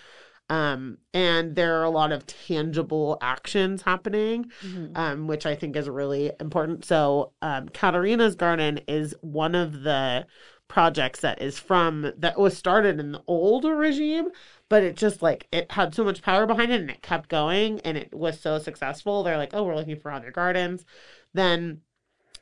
um 0.50 0.98
and 1.14 1.56
there 1.56 1.80
are 1.80 1.84
a 1.84 1.90
lot 1.90 2.12
of 2.12 2.26
tangible 2.26 3.18
actions 3.22 3.82
happening 3.82 4.50
um 4.96 5.28
which 5.28 5.46
I 5.46 5.56
think 5.56 5.76
is 5.76 5.90
really 5.90 6.32
important. 6.40 6.86
So 6.86 7.34
um 7.42 7.70
Katarina's 7.70 8.36
garden 8.36 8.80
is 8.88 9.16
one 9.22 9.56
of 9.56 9.82
the 9.84 10.26
projects 10.70 11.22
that 11.22 11.42
is 11.42 11.58
from 11.58 12.12
that 12.18 12.38
was 12.38 12.58
started 12.58 13.00
in 13.00 13.14
the 13.14 13.24
old 13.28 13.64
regime 13.64 14.28
but 14.70 14.84
it 14.84 14.98
just 14.98 15.22
like 15.22 15.48
it 15.52 15.72
had 15.72 15.96
so 15.96 16.04
much 16.04 16.22
power 16.22 16.46
behind 16.46 16.72
it 16.72 16.82
and 16.82 16.90
it 16.90 17.02
kept 17.02 17.30
going 17.30 17.80
and 17.82 17.98
it 17.98 18.14
was 18.14 18.40
so 18.40 18.60
successful. 18.60 19.24
They're 19.24 19.38
like 19.38 19.54
oh 19.54 19.64
we're 19.64 19.76
looking 19.76 20.00
for 20.00 20.12
other 20.12 20.32
gardens. 20.32 20.86
Then 21.34 21.82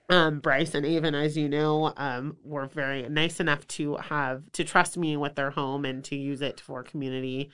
um 0.10 0.40
bryce 0.40 0.76
and 0.76 0.86
avon 0.86 1.16
as 1.16 1.36
you 1.36 1.50
know 1.50 1.92
um 1.98 2.38
were 2.44 2.68
very 2.68 3.08
nice 3.10 3.40
enough 3.40 3.66
to 3.68 3.96
have 3.98 4.44
to 4.52 4.64
trust 4.64 4.98
me 4.98 5.18
with 5.18 5.36
their 5.36 5.52
home 5.52 5.84
and 5.86 6.04
to 6.04 6.16
use 6.16 6.42
it 6.42 6.60
for 6.60 6.84
community 6.84 7.50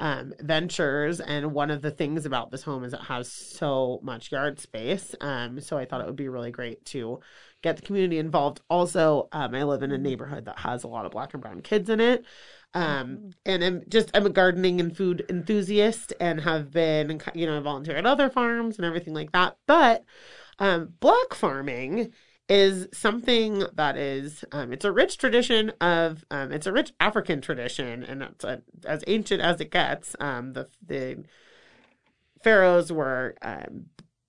um, 0.00 0.32
ventures. 0.40 1.20
And 1.20 1.52
one 1.52 1.70
of 1.70 1.82
the 1.82 1.90
things 1.90 2.26
about 2.26 2.50
this 2.50 2.62
home 2.62 2.82
is 2.82 2.92
it 2.92 3.02
has 3.02 3.30
so 3.30 4.00
much 4.02 4.32
yard 4.32 4.58
space. 4.58 5.14
Um, 5.20 5.60
so 5.60 5.78
I 5.78 5.84
thought 5.84 6.00
it 6.00 6.06
would 6.06 6.16
be 6.16 6.28
really 6.28 6.50
great 6.50 6.84
to 6.86 7.20
get 7.62 7.76
the 7.76 7.82
community 7.82 8.18
involved. 8.18 8.62
Also, 8.68 9.28
um, 9.32 9.54
I 9.54 9.62
live 9.62 9.82
in 9.82 9.92
a 9.92 9.98
neighborhood 9.98 10.46
that 10.46 10.58
has 10.58 10.82
a 10.82 10.88
lot 10.88 11.04
of 11.04 11.12
black 11.12 11.34
and 11.34 11.42
brown 11.42 11.60
kids 11.60 11.90
in 11.90 12.00
it. 12.00 12.24
Um, 12.72 13.30
and 13.44 13.62
I'm 13.62 13.82
just, 13.88 14.10
I'm 14.14 14.26
a 14.26 14.30
gardening 14.30 14.80
and 14.80 14.96
food 14.96 15.26
enthusiast 15.28 16.14
and 16.20 16.40
have 16.40 16.70
been, 16.70 17.20
you 17.34 17.46
know, 17.46 17.60
volunteer 17.60 17.96
at 17.96 18.06
other 18.06 18.30
farms 18.30 18.78
and 18.78 18.86
everything 18.86 19.12
like 19.12 19.32
that. 19.32 19.56
But, 19.66 20.04
um, 20.58 20.94
black 21.00 21.34
farming 21.34 22.12
is 22.50 22.88
something 22.92 23.64
that 23.74 23.96
is 23.96 24.44
um, 24.50 24.72
it's 24.72 24.84
a 24.84 24.90
rich 24.90 25.16
tradition 25.16 25.70
of 25.80 26.24
um, 26.32 26.50
it's 26.50 26.66
a 26.66 26.72
rich 26.72 26.92
African 26.98 27.40
tradition 27.40 28.02
and 28.02 28.24
it's 28.24 28.44
a, 28.44 28.60
as 28.84 29.04
ancient 29.06 29.40
as 29.40 29.60
it 29.60 29.70
gets. 29.70 30.16
Um, 30.18 30.52
the 30.52 30.68
the 30.84 31.24
pharaohs 32.42 32.92
were 32.92 33.36
um, 33.40 33.86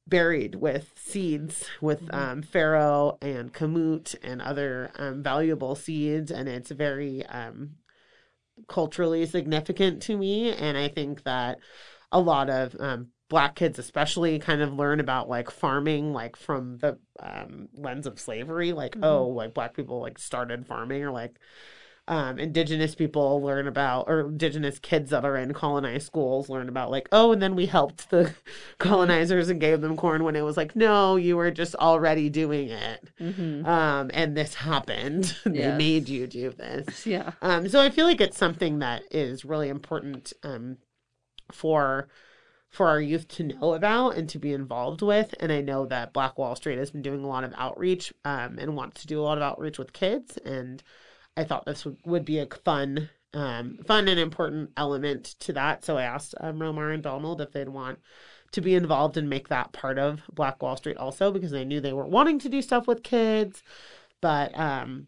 buried 0.07 0.55
with 0.55 0.91
seeds 0.95 1.65
with 1.81 2.13
um, 2.13 2.43
farro 2.43 3.17
and 3.23 3.51
kamut 3.53 4.15
and 4.21 4.39
other 4.39 4.91
um, 4.97 5.23
valuable 5.23 5.73
seeds, 5.73 6.29
and 6.29 6.47
it's 6.47 6.69
very 6.69 7.25
um, 7.25 7.71
culturally 8.67 9.25
significant 9.25 9.99
to 10.03 10.15
me. 10.15 10.51
And 10.51 10.77
I 10.77 10.89
think 10.89 11.23
that 11.23 11.57
a 12.11 12.19
lot 12.19 12.51
of 12.51 12.75
um, 12.79 13.07
black 13.31 13.55
kids 13.55 13.79
especially 13.79 14.37
kind 14.39 14.61
of 14.61 14.73
learn 14.73 14.99
about 14.99 15.29
like 15.29 15.49
farming 15.49 16.11
like 16.11 16.35
from 16.35 16.77
the 16.79 16.97
um, 17.19 17.69
lens 17.73 18.05
of 18.05 18.19
slavery 18.19 18.73
like 18.73 18.97
oh 19.01 19.25
like 19.27 19.53
black 19.53 19.73
people 19.73 20.01
like 20.01 20.19
started 20.19 20.67
farming 20.67 21.01
or 21.01 21.11
like 21.11 21.39
um, 22.07 22.39
indigenous 22.39 22.95
people 22.95 23.41
learn 23.41 23.67
about, 23.67 24.09
or 24.09 24.21
indigenous 24.21 24.79
kids 24.79 25.11
that 25.11 25.23
are 25.23 25.37
in 25.37 25.53
colonized 25.53 26.07
schools 26.07 26.49
learn 26.49 26.67
about, 26.67 26.91
like, 26.91 27.07
oh, 27.11 27.31
and 27.31 27.41
then 27.41 27.55
we 27.55 27.67
helped 27.67 28.09
the 28.09 28.33
colonizers 28.79 29.49
and 29.49 29.61
gave 29.61 29.79
them 29.79 29.95
corn 29.95 30.23
when 30.23 30.35
it 30.35 30.41
was 30.41 30.57
like, 30.57 30.75
no, 30.75 31.15
you 31.15 31.37
were 31.37 31.51
just 31.51 31.75
already 31.75 32.27
doing 32.29 32.69
it. 32.69 33.09
Mm-hmm. 33.19 33.65
Um, 33.65 34.09
and 34.13 34.35
this 34.35 34.55
happened. 34.55 35.37
they 35.45 35.59
Yes. 35.59 35.77
made 35.77 36.09
you 36.09 36.27
do 36.27 36.49
this. 36.49 37.05
Yeah. 37.11 37.31
Um, 37.41 37.69
so 37.69 37.79
I 37.79 37.89
feel 37.89 38.05
like 38.07 38.19
it's 38.19 38.37
something 38.37 38.79
that 38.79 39.03
is 39.11 39.45
really 39.45 39.69
important 39.69 40.33
um, 40.43 40.77
for 41.51 42.09
for 42.71 42.87
our 42.87 43.01
youth 43.01 43.27
to 43.27 43.43
know 43.43 43.73
about 43.73 44.15
and 44.15 44.29
to 44.29 44.39
be 44.39 44.53
involved 44.53 45.01
with. 45.01 45.35
And 45.39 45.51
I 45.51 45.61
know 45.61 45.85
that 45.87 46.13
Black 46.13 46.37
Wall 46.37 46.55
Street 46.55 46.79
has 46.79 46.89
been 46.89 47.01
doing 47.01 47.23
a 47.23 47.27
lot 47.27 47.43
of 47.43 47.53
outreach 47.57 48.13
um, 48.23 48.57
and 48.57 48.75
wants 48.75 49.01
to 49.01 49.07
do 49.07 49.19
a 49.19 49.23
lot 49.23 49.37
of 49.37 49.43
outreach 49.43 49.77
with 49.77 49.93
kids. 49.93 50.37
And 50.37 50.81
I 51.35 51.43
thought 51.43 51.65
this 51.65 51.83
would, 51.85 51.97
would 52.05 52.23
be 52.25 52.39
a 52.39 52.47
fun, 52.63 53.09
um, 53.33 53.77
fun 53.85 54.07
and 54.07 54.19
important 54.19 54.71
element 54.77 55.35
to 55.39 55.53
that. 55.53 55.83
So 55.83 55.97
I 55.97 56.03
asked 56.03 56.33
um, 56.39 56.59
Romar 56.59 56.93
and 56.93 57.03
Donald 57.03 57.41
if 57.41 57.51
they'd 57.51 57.69
want 57.69 57.99
to 58.51 58.61
be 58.61 58.75
involved 58.75 59.17
and 59.17 59.29
make 59.29 59.49
that 59.49 59.73
part 59.73 59.99
of 59.99 60.21
Black 60.33 60.61
Wall 60.63 60.77
Street 60.77 60.97
also 60.97 61.31
because 61.31 61.53
I 61.53 61.63
knew 61.65 61.81
they 61.81 61.93
were 61.93 62.07
wanting 62.07 62.39
to 62.39 62.49
do 62.49 62.61
stuff 62.61 62.87
with 62.87 63.03
kids, 63.03 63.63
but 64.21 64.57
um, 64.57 65.07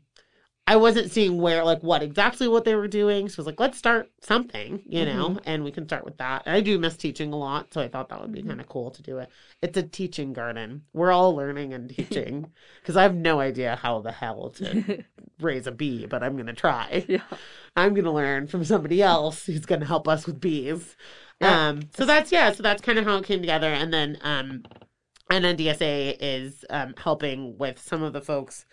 I 0.66 0.78
wasn't 0.78 1.12
seeing 1.12 1.42
where 1.42 1.66
like 1.66 1.82
what 1.82 2.02
exactly 2.02 2.48
what 2.48 2.64
they 2.64 2.74
were 2.76 2.88
doing. 2.88 3.28
So 3.28 3.36
I 3.36 3.42
was 3.42 3.46
like, 3.48 3.60
let's 3.60 3.78
start 3.78 4.10
something, 4.22 4.82
you 4.86 5.04
know, 5.04 5.38
and 5.46 5.64
we 5.64 5.72
can 5.72 5.86
start 5.86 6.06
with 6.06 6.18
that. 6.20 6.44
And 6.46 6.56
I 6.56 6.62
do 6.62 6.80
miss 6.80 6.96
teaching 6.96 7.34
a 7.34 7.38
lot, 7.38 7.74
so 7.74 7.82
I 7.82 7.90
thought 7.90 8.08
that 8.10 8.22
would 8.22 8.32
be 8.32 8.44
kind 8.44 8.62
of 8.62 8.70
cool 8.70 8.90
to 8.92 9.02
do 9.02 9.18
it. 9.18 9.30
It's 9.62 9.78
a 9.78 9.84
teaching 9.84 10.32
garden. 10.32 10.84
We're 10.94 11.12
all 11.12 11.36
learning 11.36 11.74
and 11.74 11.90
teaching 11.96 12.50
because 12.82 12.96
I 12.96 13.04
have 13.04 13.14
no 13.14 13.42
idea 13.42 13.76
how 13.76 14.00
the 14.00 14.14
hell 14.14 14.52
to 14.52 15.04
raise 15.42 15.68
a 15.68 15.72
bee, 15.72 16.06
but 16.06 16.24
I'm 16.24 16.38
gonna 16.38 16.54
try. 16.54 17.06
Yeah. 17.10 17.22
I'm 17.76 17.94
gonna 17.94 18.14
learn 18.14 18.48
from 18.48 18.64
somebody 18.64 19.02
else 19.02 19.46
who's 19.46 19.66
gonna 19.66 19.86
help 19.86 20.08
us 20.08 20.26
with 20.26 20.40
bees. 20.40 20.96
Yeah. 21.42 21.70
Um, 21.70 21.90
so 21.96 22.06
that's 22.06 22.32
yeah, 22.32 22.54
so 22.54 22.64
that's 22.64 22.82
kind 22.82 22.98
of 22.98 23.06
how 23.06 23.18
it 23.18 23.26
came 23.26 23.42
together, 23.42 23.68
and 23.68 23.94
then 23.94 24.18
um, 24.22 24.64
and 25.30 25.44
then 25.44 25.58
DSA 25.58 26.16
is 26.22 26.64
um 26.70 26.94
helping 26.98 27.58
with 27.58 27.80
some 27.80 28.02
of 28.02 28.14
the 28.14 28.22
folks. 28.22 28.66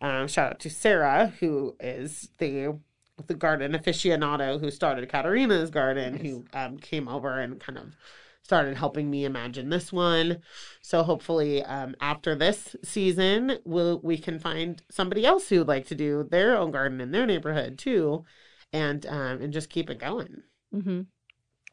Um, 0.00 0.28
shout 0.28 0.52
out 0.52 0.60
to 0.60 0.70
Sarah, 0.70 1.32
who 1.40 1.76
is 1.80 2.30
the 2.38 2.78
the 3.26 3.34
garden 3.34 3.72
aficionado 3.72 4.58
who 4.58 4.70
started 4.70 5.08
Katarina's 5.10 5.70
garden, 5.70 6.14
who 6.14 6.44
um 6.54 6.78
came 6.78 7.06
over 7.08 7.38
and 7.38 7.60
kind 7.60 7.78
of 7.78 7.96
started 8.42 8.76
helping 8.78 9.10
me 9.10 9.24
imagine 9.24 9.68
this 9.68 9.92
one. 9.92 10.38
So 10.80 11.02
hopefully, 11.02 11.62
um, 11.64 11.94
after 12.00 12.34
this 12.34 12.74
season, 12.82 13.58
we'll 13.64 14.00
we 14.00 14.16
can 14.18 14.38
find 14.38 14.82
somebody 14.90 15.26
else 15.26 15.48
who'd 15.48 15.68
like 15.68 15.86
to 15.88 15.94
do 15.94 16.24
their 16.30 16.56
own 16.56 16.70
garden 16.70 17.00
in 17.00 17.10
their 17.12 17.26
neighborhood 17.26 17.78
too, 17.78 18.24
and 18.72 19.04
um, 19.06 19.42
and 19.42 19.52
just 19.52 19.68
keep 19.70 19.90
it 19.90 19.98
going. 19.98 20.42
hmm 20.72 21.02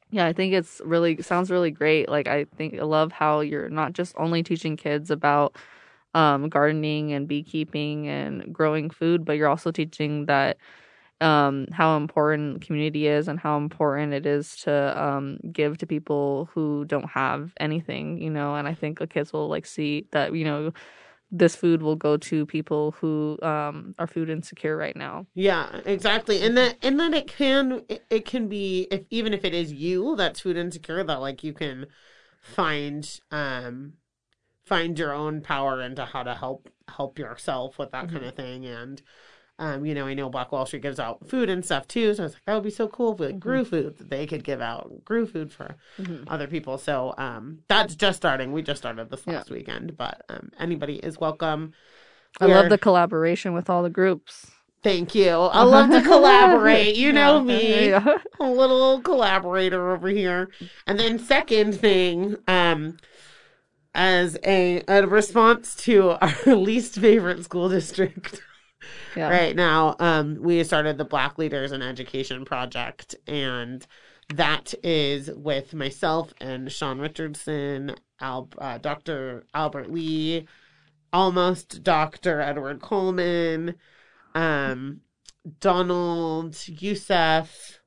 Yeah, 0.10 0.26
I 0.26 0.34
think 0.34 0.54
it's 0.54 0.82
really 0.86 1.22
sounds 1.22 1.52
really 1.52 1.72
great. 1.72 2.10
Like 2.10 2.28
I 2.28 2.46
think 2.58 2.76
I 2.76 2.84
love 2.84 3.12
how 3.12 3.42
you're 3.42 3.70
not 3.70 3.94
just 3.94 4.16
only 4.18 4.44
teaching 4.44 4.78
kids 4.78 5.12
about 5.12 5.56
um, 6.18 6.50
gardening 6.50 7.14
and 7.14 7.28
beekeeping 7.28 8.08
and 8.08 8.52
growing 8.52 8.90
food, 8.90 9.24
but 9.24 9.34
you're 9.34 9.48
also 9.48 9.72
teaching 9.72 10.26
that 10.26 10.58
um, 11.22 11.68
how 11.72 11.96
important 11.96 12.62
community 12.62 13.06
is 13.08 13.28
and 13.28 13.40
how 13.40 13.58
important 13.58 14.14
it 14.14 14.26
is 14.26 14.56
to 14.58 15.04
um, 15.04 15.38
give 15.52 15.78
to 15.78 15.86
people 15.86 16.50
who 16.54 16.86
don't 16.86 17.10
have 17.10 17.54
anything, 17.60 18.18
you 18.18 18.32
know. 18.32 18.56
And 18.56 18.68
I 18.68 18.74
think 18.74 18.98
the 18.98 19.06
kids 19.06 19.32
will 19.32 19.48
like 19.48 19.68
see 19.68 20.08
that 20.12 20.34
you 20.34 20.44
know 20.44 20.74
this 21.32 21.56
food 21.56 21.84
will 21.84 21.96
go 21.96 22.18
to 22.18 22.46
people 22.46 22.96
who 23.00 23.38
um, 23.44 23.94
are 24.00 24.08
food 24.08 24.30
insecure 24.30 24.78
right 24.78 24.96
now. 24.96 25.28
Yeah, 25.36 25.82
exactly. 25.86 26.42
And 26.42 26.58
that 26.58 26.78
and 26.82 27.00
that 27.00 27.14
it 27.14 27.28
can 27.28 27.84
it, 27.90 28.04
it 28.10 28.26
can 28.26 28.48
be 28.48 28.88
if 28.90 29.02
even 29.12 29.34
if 29.34 29.46
it 29.46 29.54
is 29.54 29.72
you 29.72 30.16
that's 30.16 30.40
food 30.40 30.58
insecure 30.58 31.04
that 31.04 31.22
like 31.22 31.44
you 31.44 31.54
can 31.54 31.86
find 32.42 33.20
um 33.32 33.94
find 34.68 34.98
your 35.00 35.14
own 35.14 35.42
power 35.42 35.82
into 35.82 36.06
how 36.06 36.24
to 36.24 36.36
help 36.36 36.70
help 36.90 37.18
yourself 37.20 37.78
with 37.80 37.92
that 37.92 38.10
kind 38.10 38.26
of 38.26 38.36
thing 38.36 38.66
and 38.66 39.02
um 39.60 39.86
you 39.86 39.94
know 39.96 40.06
I 40.08 40.14
know 40.14 40.30
Black 40.30 40.52
Wall 40.52 40.66
Street 40.66 40.82
gives 40.84 41.00
out 41.00 41.28
food 41.28 41.50
and 41.50 41.64
stuff 41.64 41.88
too 41.88 42.14
so 42.14 42.24
I 42.24 42.26
was 42.26 42.34
like 42.34 42.46
that 42.46 42.54
would 42.56 42.64
be 42.64 42.70
so 42.70 42.88
cool 42.88 43.14
if 43.14 43.20
we 43.20 43.26
like, 43.28 43.40
grew 43.40 43.64
food 43.66 43.98
that 43.98 44.10
they 44.10 44.26
could 44.28 44.44
give 44.44 44.62
out 44.62 45.04
grew 45.06 45.26
food 45.26 45.52
for 45.52 45.76
other 46.28 46.48
people 46.48 46.78
so 46.78 47.14
um 47.18 47.60
that's 47.68 47.96
just 47.96 48.18
starting 48.18 48.52
we 48.52 48.62
just 48.62 48.80
started 48.82 49.10
this 49.10 49.24
Yeah. 49.26 49.34
last 49.38 49.50
weekend 49.52 49.98
but 49.98 50.24
um 50.30 50.52
anybody 50.60 50.96
is 50.98 51.18
welcome 51.20 51.74
I 52.40 52.46
love 52.46 52.70
the 52.70 52.78
collaboration 52.78 53.54
with 53.54 53.70
all 53.70 53.82
the 53.82 53.90
groups. 53.90 54.52
Thank 54.84 55.16
you. 55.16 55.30
I 55.30 55.64
love 55.76 55.90
to 55.90 56.02
collaborate. 56.02 56.96
You 56.96 57.12
know 57.12 57.38
Yeah. 57.38 57.42
me. 57.44 57.90
Yeah. 57.90 58.18
A 58.40 58.44
little 58.50 59.02
collaborator 59.02 59.92
over 59.92 60.08
here. 60.10 60.50
And 60.86 61.00
then 61.00 61.18
second 61.18 61.74
thing, 61.80 62.38
um, 62.48 62.98
as 63.98 64.38
a, 64.46 64.84
a 64.88 65.06
response 65.06 65.76
to 65.76 66.12
our 66.12 66.56
least 66.56 66.96
favorite 66.96 67.44
school 67.44 67.68
district 67.68 68.42
Yeah. 69.16 69.30
right 69.30 69.56
now, 69.56 69.96
um, 70.00 70.38
we 70.40 70.64
started 70.64 70.98
the 70.98 71.04
Black 71.06 71.38
Leaders 71.38 71.72
in 71.74 71.82
Education 71.82 72.46
Project, 72.46 73.16
and 73.28 73.86
that 74.34 74.74
is 74.84 75.32
with 75.36 75.74
myself 75.74 76.34
and 76.40 76.72
Sean 76.72 77.00
Richardson, 77.00 77.96
Al, 78.22 78.50
uh, 78.60 78.78
Dr. 78.78 79.46
Albert 79.54 79.92
Lee, 79.92 80.48
almost 81.12 81.82
Dr. 81.84 82.40
Edward 82.40 82.82
Coleman, 82.82 83.76
um, 84.36 85.02
Donald 85.60 86.56
Youssef, 86.68 87.80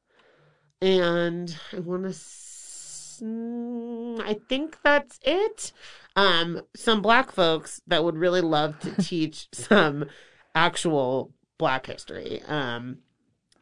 and 0.82 1.56
I 1.72 1.78
want 1.78 2.02
to. 2.04 2.08
S- 2.08 3.22
I 3.22 4.38
think 4.48 4.78
that's 4.82 5.18
it. 5.22 5.72
Um, 6.16 6.62
some 6.74 7.02
black 7.02 7.32
folks 7.32 7.80
that 7.86 8.04
would 8.04 8.16
really 8.16 8.40
love 8.40 8.78
to 8.80 8.90
teach 9.02 9.48
some 9.52 10.06
actual 10.54 11.32
black 11.58 11.86
history. 11.86 12.42
Um, 12.46 12.98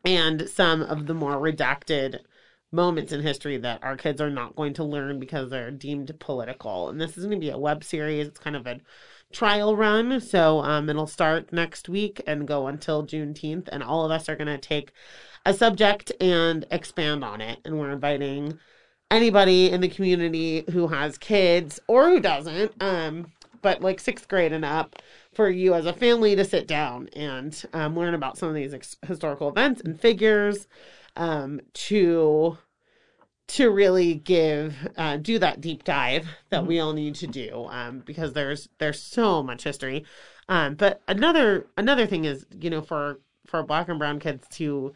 and 0.05 0.49
some 0.49 0.83
of 0.83 1.07
the 1.07 1.15
more 1.15 1.37
redacted 1.37 2.21
moments 2.71 3.13
in 3.13 3.23
history 3.23 3.57
that 3.57 3.83
our 3.83 3.97
kids 3.97 4.21
are 4.21 4.31
not 4.31 4.55
going 4.55 4.75
to 4.75 4.85
learn 4.85 5.19
because 5.19 5.51
they're 5.51 5.71
deemed 5.71 6.13
political. 6.21 6.89
And 6.89 7.01
this 7.01 7.17
is 7.17 7.25
going 7.25 7.41
to 7.41 7.45
be 7.45 7.51
a 7.51 7.59
web 7.59 7.83
series. 7.83 8.27
It's 8.27 8.39
kind 8.39 8.57
of 8.57 8.67
a 8.67 8.81
trial 9.33 9.77
run. 9.77 10.21
So 10.21 10.61
um, 10.61 10.89
it'll 10.89 11.07
start 11.07 11.53
next 11.53 11.89
week 11.89 12.21
and 12.27 12.47
go 12.47 12.67
until 12.67 13.07
Juneteenth. 13.07 13.69
And 13.71 13.83
all 13.83 14.05
of 14.05 14.11
us 14.11 14.29
are 14.29 14.37
going 14.37 14.47
to 14.47 14.59
take 14.59 14.93
a 15.45 15.55
subject 15.55 16.13
and 16.21 16.67
expand 16.71 17.25
on 17.25 17.41
it. 17.41 17.61
And 17.65 17.79
we're 17.79 17.91
inviting 17.91 18.59
anybody 19.11 19.71
in 19.71 19.81
the 19.81 19.89
community 19.89 20.65
who 20.71 20.89
has 20.89 21.19
kids 21.19 21.81
or 21.87 22.09
who 22.09 22.21
doesn't, 22.21 22.73
um, 22.81 23.33
but 23.63 23.81
like 23.81 24.01
sixth 24.01 24.29
grade 24.29 24.53
and 24.53 24.65
up, 24.65 24.97
for 25.33 25.49
you 25.49 25.75
as 25.75 25.87
a 25.87 25.93
family 25.93 26.35
to 26.37 26.45
sit 26.45 26.67
down 26.67 27.09
and 27.15 27.65
um, 27.73 27.97
learn 27.97 28.15
about 28.15 28.37
some 28.39 28.49
of 28.49 28.55
these 28.55 28.75
ex- 28.75 28.97
historical 29.07 29.49
events 29.49 29.81
and 29.81 30.01
figures 30.01 30.67
um, 31.17 31.61
to 31.75 32.59
to 33.49 33.71
really 33.71 34.15
give 34.15 34.77
uh, 34.97 35.17
do 35.17 35.39
that 35.39 35.61
deep 35.61 35.83
dive 35.85 36.27
that 36.51 36.67
we 36.67 36.79
all 36.79 36.93
need 36.93 37.15
to 37.15 37.27
do 37.27 37.67
um, 37.71 38.01
because 38.01 38.33
there's 38.35 38.69
there's 38.79 39.01
so 39.01 39.43
much 39.43 39.65
history. 39.65 40.05
Um, 40.49 40.75
but 40.75 41.03
another 41.09 41.67
another 41.77 42.07
thing 42.07 42.25
is 42.25 42.47
you 42.61 42.71
know 42.71 42.83
for 42.83 43.21
for 43.47 43.63
black 43.63 43.89
and 43.89 43.99
brown 43.99 44.21
kids 44.21 44.47
to 44.57 44.93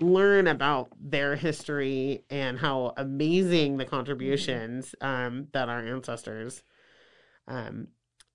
learn 0.00 0.46
about 0.46 0.88
their 1.00 1.36
history 1.36 2.24
and 2.30 2.58
how 2.58 2.92
amazing 2.96 3.76
the 3.76 3.84
contributions 3.84 4.94
um, 5.00 5.48
that 5.52 5.68
our 5.68 5.80
ancestors 5.80 6.62
um, 7.48 7.88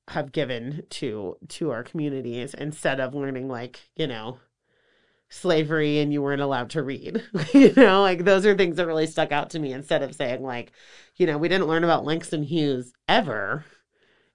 have 0.08 0.32
given 0.32 0.84
to 0.90 1.38
to 1.48 1.72
our 1.72 1.84
communities 1.84 2.54
instead 2.54 3.00
of 3.00 3.14
learning 3.14 3.48
like 3.48 3.80
you 3.96 4.08
know 4.08 4.38
slavery 5.30 6.00
and 6.00 6.12
you 6.12 6.22
weren't 6.22 6.42
allowed 6.42 6.70
to 6.70 6.84
read 6.84 7.24
you 7.54 7.72
know? 7.76 8.02
Like 8.02 8.26
those 8.26 8.46
are 8.46 8.56
things 8.56 8.76
that 8.76 8.88
really 8.88 9.08
stuck 9.08 9.32
out 9.32 9.52
to 9.52 9.60
me 9.60 9.72
instead 9.72 10.04
of 10.04 10.16
saying 10.16 10.44
like 10.44 10.72
you 11.16 11.26
know 11.26 11.38
we 11.38 11.48
didn't 11.48 11.68
learn 11.68 11.84
about 11.84 12.06
langston 12.06 12.44
hughes 12.44 12.92
ever 13.08 13.66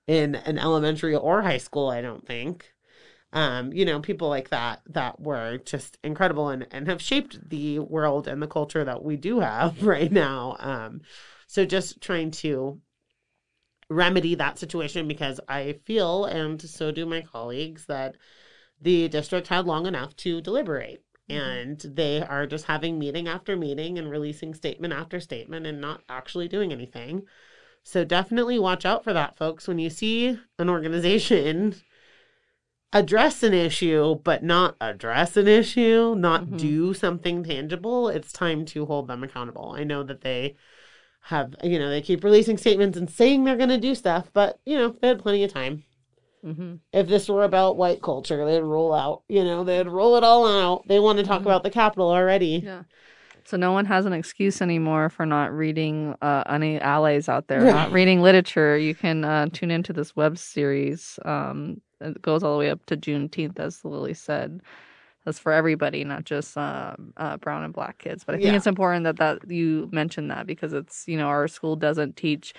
in 0.07 0.37
an 0.37 0.59
elementary 0.59 1.15
or 1.15 1.43
high 1.43 1.59
school 1.59 1.91
i 1.91 2.01
don't 2.01 2.27
think 2.27 2.73
um 3.37 3.73
you 3.73 3.85
know 3.85 4.01
people 4.01 4.29
like 4.29 4.49
that 4.49 4.81
that 4.89 5.21
were 5.21 5.59
just 5.59 5.99
incredible 6.03 6.49
and 6.49 6.67
and 6.73 6.89
have 6.89 7.01
shaped 7.01 7.49
the 7.49 7.79
world 7.79 8.27
and 8.27 8.43
the 8.43 8.47
culture 8.47 8.85
that 8.85 9.05
we 9.05 9.17
do 9.17 9.41
have 9.41 9.83
right 9.95 10.11
now 10.11 10.57
um 10.59 11.01
so 11.47 11.65
just 11.65 12.01
trying 12.01 12.31
to 12.31 12.81
remedy 13.89 14.35
that 14.35 14.59
situation 14.59 15.07
because 15.09 15.41
I 15.49 15.79
feel, 15.85 16.25
and 16.25 16.61
so 16.61 16.91
do 16.91 17.07
my 17.07 17.21
colleagues, 17.21 17.87
that 17.87 18.17
the 18.81 19.09
district 19.09 19.49
had 19.49 19.67
long 19.67 19.87
enough 19.87 20.17
to 20.17 20.41
deliberate. 20.41 21.03
And 21.29 21.81
they 21.81 22.23
are 22.23 22.47
just 22.47 22.67
having 22.67 23.01
meeting 23.01 23.27
after 23.27 23.57
meeting 23.57 23.99
and 23.99 24.09
releasing 24.09 24.55
statement 24.55 24.93
after 24.93 25.19
statement 25.19 25.67
and 25.67 25.81
not 25.81 26.03
actually 26.09 26.47
doing 26.47 26.73
anything. 26.73 27.23
So 27.83 28.05
definitely 28.05 28.61
watch 28.61 28.85
out 28.87 29.03
for 29.03 29.13
that, 29.13 29.37
folks. 29.37 29.67
When 29.67 29.81
you 29.81 29.91
see 29.91 30.39
an 30.59 30.69
organization 30.69 31.75
address 32.93 33.43
an 33.43 33.53
issue, 33.53 34.17
but 34.23 34.43
not 34.43 34.77
address 34.81 35.37
an 35.37 35.49
issue, 35.49 36.15
not 36.17 36.57
do 36.57 36.95
something 36.95 37.45
tangible, 37.45 38.09
it's 38.09 38.33
time 38.33 38.65
to 38.67 38.87
hold 38.87 39.09
them 39.09 39.23
accountable. 39.23 39.75
I 39.77 39.85
know 39.85 40.03
that 40.05 40.23
they 40.23 40.57
have, 41.23 41.55
you 41.63 41.79
know, 41.79 41.91
they 41.91 42.01
keep 42.01 42.23
releasing 42.23 42.57
statements 42.57 42.97
and 42.97 43.11
saying 43.11 43.45
they're 43.45 43.57
going 43.57 43.69
to 43.69 43.79
do 43.79 43.95
stuff, 43.95 44.31
but, 44.33 44.61
you 44.65 44.77
know, 44.79 44.97
they 45.01 45.09
had 45.09 45.19
plenty 45.19 45.45
of 45.45 45.53
time. 45.53 45.85
hmm 46.43 46.77
If 46.93 47.09
this 47.09 47.29
were 47.29 47.45
about 47.45 47.77
white 47.77 48.01
culture, 48.01 48.45
they'd 48.47 48.61
roll 48.61 48.95
out, 48.95 49.23
you 49.29 49.45
know, 49.45 49.65
they'd 49.65 49.89
roll 49.89 50.17
it 50.17 50.25
all 50.25 50.47
out. 50.47 50.87
They 50.89 51.01
want 51.01 51.19
to 51.19 51.25
talk 51.25 51.43
about 51.43 51.65
the 51.65 51.71
Capitol 51.71 52.11
already. 52.11 52.63
Yeah. 52.65 52.85
So 53.45 53.57
no 53.57 53.71
one 53.71 53.85
has 53.85 54.07
an 54.07 54.13
excuse 54.13 54.61
anymore 54.61 55.09
for 55.09 55.25
not 55.25 55.53
reading 55.53 56.17
uh, 56.21 56.43
any 56.49 56.81
allies 56.81 57.29
out 57.29 57.47
there, 57.47 57.61
not 57.61 57.93
reading 57.93 58.21
literature. 58.21 58.77
You 58.77 58.93
can 58.93 59.25
uh, 59.25 59.47
tune 59.53 59.71
into 59.71 59.93
this 59.93 60.17
web 60.17 60.37
series. 60.37 61.19
Um, 61.25 61.81
it 62.01 62.21
goes 62.23 62.43
all 62.43 62.53
the 62.53 62.59
way 62.59 62.71
up 62.71 62.85
to 62.87 62.97
Juneteenth, 62.97 63.59
as 63.59 63.85
Lily 63.85 64.15
said. 64.15 64.61
That's 65.25 65.39
for 65.41 65.53
everybody, 65.53 66.05
not 66.05 66.25
just 66.25 66.57
um 66.57 67.13
uh, 67.17 67.37
brown 67.39 67.65
and 67.65 67.75
black 67.75 67.99
kids. 67.99 68.23
But 68.25 68.37
I 68.37 68.39
think 68.39 68.51
Yeah. 68.51 68.57
it's 68.57 68.67
important 68.67 69.05
that 69.05 69.17
that 69.17 69.51
you 69.51 69.89
mention 69.93 70.29
that 70.29 70.47
because 70.47 70.73
it's 70.73 71.09
you 71.09 71.17
know 71.17 71.27
our 71.27 71.49
school 71.49 71.77
doesn't 71.77 72.17
teach 72.17 72.55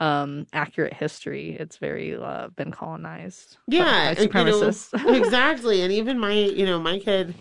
um, 0.00 0.46
accurate 0.52 0.94
history. 0.94 1.56
It's 1.58 1.76
very 1.76 2.16
uh, 2.16 2.48
been 2.48 2.70
colonized. 2.70 3.56
Yeah, 3.66 4.10
and, 4.10 4.18
you 4.18 4.28
know, 4.28 4.30
supremacists. 4.30 5.14
exactly. 5.16 5.82
And 5.82 5.92
even 5.92 6.18
my, 6.18 6.32
you 6.32 6.64
know, 6.66 6.78
my 6.78 6.98
kid. 6.98 7.34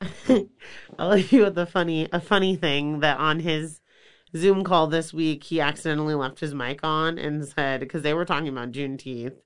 I'll 0.98 1.10
leave 1.10 1.32
you 1.32 1.44
with 1.44 1.58
a 1.58 1.66
funny, 1.66 2.08
a 2.12 2.20
funny 2.20 2.56
thing 2.56 3.00
that 3.00 3.18
on 3.18 3.40
his 3.40 3.80
Zoom 4.36 4.64
call 4.64 4.86
this 4.86 5.12
week, 5.12 5.44
he 5.44 5.60
accidentally 5.60 6.14
left 6.14 6.40
his 6.40 6.54
mic 6.54 6.80
on 6.82 7.18
and 7.18 7.46
said 7.46 7.80
because 7.80 8.02
they 8.02 8.14
were 8.14 8.24
talking 8.24 8.48
about 8.48 8.72
Juneteenth 8.72 9.36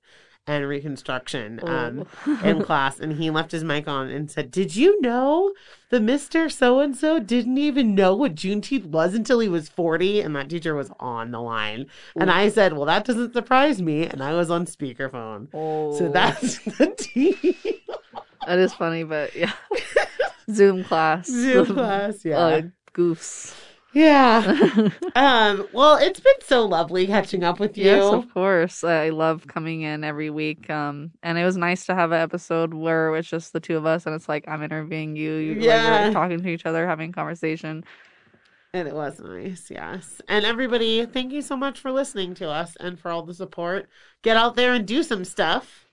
and 0.49 0.67
Reconstruction 0.67 1.59
um, 1.63 2.07
in 2.43 2.63
class, 2.63 2.99
and 2.99 3.13
he 3.13 3.29
left 3.29 3.51
his 3.51 3.63
mic 3.63 3.87
on 3.87 4.09
and 4.09 4.29
said, 4.31 4.49
"Did 4.51 4.75
you 4.75 4.99
know 5.01 5.53
the 5.89 5.99
Mister 5.99 6.49
So 6.49 6.79
and 6.79 6.95
So 6.97 7.19
didn't 7.19 7.57
even 7.57 7.93
know 7.95 8.15
what 8.15 8.35
Juneteenth 8.35 8.85
was 8.85 9.13
until 9.13 9.39
he 9.39 9.47
was 9.47 9.69
40?" 9.69 10.21
And 10.21 10.35
that 10.35 10.49
teacher 10.49 10.73
was 10.75 10.91
on 10.99 11.31
the 11.31 11.39
line, 11.41 11.85
and 12.15 12.31
I 12.31 12.49
said, 12.49 12.73
"Well, 12.73 12.85
that 12.85 13.05
doesn't 13.05 13.33
surprise 13.33 13.81
me," 13.81 14.05
and 14.07 14.23
I 14.23 14.33
was 14.33 14.49
on 14.49 14.65
speakerphone. 14.65 15.51
So 15.51 16.05
Oh. 16.05 16.11
that's 16.11 16.57
the 16.77 16.93
tea. 16.97 17.55
That 18.47 18.57
is 18.59 18.73
funny, 18.73 19.03
but 19.03 19.35
yeah. 19.35 19.53
Zoom 20.51 20.83
class. 20.83 21.27
Zoom 21.27 21.67
class, 21.67 22.25
yeah. 22.25 22.37
Uh, 22.39 22.61
goofs. 22.93 23.53
Yeah. 23.93 24.89
Um, 25.15 25.67
well, 25.73 25.97
it's 25.97 26.19
been 26.19 26.33
so 26.45 26.65
lovely 26.65 27.05
catching 27.07 27.43
up 27.43 27.59
with 27.59 27.77
you. 27.77 27.85
Yes, 27.85 28.03
of 28.05 28.31
course. 28.33 28.83
I 28.85 29.09
love 29.09 29.47
coming 29.47 29.81
in 29.81 30.03
every 30.05 30.29
week. 30.29 30.69
Um, 30.69 31.11
and 31.23 31.37
it 31.37 31.43
was 31.43 31.57
nice 31.57 31.85
to 31.87 31.95
have 31.95 32.11
an 32.13 32.21
episode 32.21 32.73
where 32.73 33.13
it's 33.17 33.27
just 33.27 33.51
the 33.51 33.59
two 33.59 33.75
of 33.75 33.85
us, 33.85 34.05
and 34.05 34.15
it's 34.15 34.29
like 34.29 34.45
I'm 34.47 34.63
interviewing 34.63 35.15
you, 35.17 35.33
you 35.33 35.53
Yeah. 35.59 36.09
are 36.09 36.13
talking 36.13 36.41
to 36.41 36.47
each 36.47 36.65
other, 36.65 36.87
having 36.87 37.11
conversation. 37.11 37.83
And 38.73 38.87
it 38.87 38.93
was 38.93 39.19
nice, 39.19 39.69
yes. 39.69 40.21
And 40.27 40.45
everybody, 40.45 41.05
thank 41.05 41.33
you 41.33 41.41
so 41.41 41.57
much 41.57 41.79
for 41.79 41.91
listening 41.91 42.33
to 42.35 42.47
us 42.49 42.77
and 42.79 42.97
for 42.99 43.11
all 43.11 43.23
the 43.23 43.33
support. 43.33 43.89
Get 44.21 44.37
out 44.37 44.55
there 44.55 44.73
and 44.73 44.85
do 44.85 45.03
some 45.03 45.25
stuff. 45.25 45.85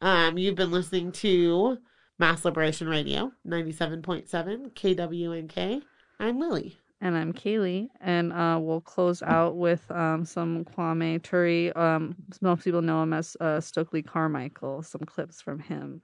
Um, 0.00 0.38
you've 0.38 0.54
been 0.54 0.70
listening 0.70 1.12
to 1.12 1.78
Mass 2.18 2.44
Liberation 2.44 2.88
Radio, 2.88 3.32
97.7 3.46 4.72
KWNK. 4.74 5.82
I'm 6.20 6.38
Lily. 6.38 6.78
And 7.00 7.16
I'm 7.16 7.32
Kaylee, 7.32 7.88
and 8.00 8.32
uh, 8.32 8.58
we'll 8.60 8.80
close 8.80 9.22
out 9.22 9.56
with 9.56 9.90
um, 9.90 10.24
some 10.24 10.64
Kwame 10.64 11.22
Ture. 11.22 11.76
Um, 11.78 12.14
most 12.40 12.64
people 12.64 12.80
know 12.80 13.02
him 13.02 13.12
as 13.12 13.36
uh, 13.40 13.60
Stokely 13.60 14.02
Carmichael. 14.02 14.82
Some 14.82 15.02
clips 15.02 15.42
from 15.42 15.58
him. 15.58 16.00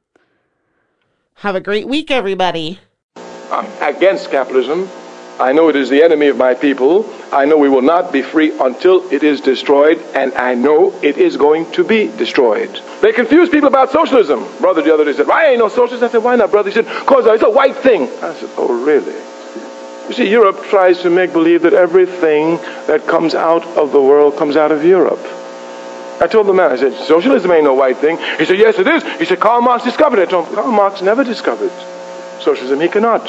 Have 1.36 1.54
a 1.54 1.60
great 1.60 1.88
week, 1.88 2.10
everybody. 2.10 2.78
I'm 3.50 3.66
against 3.82 4.30
capitalism. 4.30 4.88
I 5.40 5.52
know 5.52 5.70
it 5.70 5.76
is 5.76 5.88
the 5.88 6.02
enemy 6.02 6.26
of 6.26 6.36
my 6.36 6.52
people. 6.52 7.10
I 7.32 7.46
know 7.46 7.56
we 7.56 7.70
will 7.70 7.80
not 7.80 8.12
be 8.12 8.20
free 8.20 8.52
until 8.60 9.10
it 9.10 9.22
is 9.22 9.40
destroyed, 9.40 9.98
and 10.14 10.34
I 10.34 10.54
know 10.54 10.92
it 11.02 11.16
is 11.16 11.38
going 11.38 11.70
to 11.72 11.82
be 11.82 12.08
destroyed. 12.18 12.78
They 13.00 13.12
confuse 13.12 13.48
people 13.48 13.68
about 13.68 13.90
socialism. 13.90 14.46
Brother 14.58 14.82
the 14.82 14.92
other 14.92 15.06
day 15.06 15.14
said, 15.14 15.26
Why 15.26 15.46
ain't 15.46 15.58
no 15.58 15.68
socialist? 15.68 16.02
I 16.02 16.08
said, 16.08 16.22
Why 16.22 16.36
not, 16.36 16.50
brother? 16.50 16.68
He 16.68 16.74
said, 16.74 16.84
Because 16.84 17.24
it's 17.24 17.42
a 17.42 17.48
white 17.48 17.76
thing. 17.76 18.02
I 18.02 18.34
said, 18.34 18.50
Oh, 18.58 18.84
really? 18.84 19.16
You 20.10 20.16
see, 20.16 20.28
Europe 20.28 20.64
tries 20.64 21.02
to 21.02 21.08
make 21.08 21.32
believe 21.32 21.62
that 21.62 21.72
everything 21.72 22.56
that 22.88 23.06
comes 23.06 23.32
out 23.32 23.64
of 23.78 23.92
the 23.92 24.02
world 24.02 24.36
comes 24.36 24.56
out 24.56 24.72
of 24.72 24.84
Europe. 24.84 25.20
I 26.20 26.26
told 26.26 26.48
the 26.48 26.52
man, 26.52 26.72
I 26.72 26.76
said, 26.76 26.94
Socialism 27.06 27.48
ain't 27.52 27.62
no 27.62 27.74
white 27.74 27.98
thing. 27.98 28.18
He 28.36 28.44
said, 28.44 28.58
Yes, 28.58 28.80
it 28.80 28.88
is. 28.88 29.04
He 29.20 29.24
said, 29.24 29.38
Karl 29.38 29.62
Marx 29.62 29.84
discovered 29.84 30.18
it. 30.18 30.26
I 30.26 30.30
told 30.32 30.48
him, 30.48 30.56
Karl 30.56 30.72
Marx 30.72 31.00
never 31.00 31.22
discovered 31.22 31.70
socialism. 32.40 32.80
He 32.80 32.88
cannot. 32.88 33.22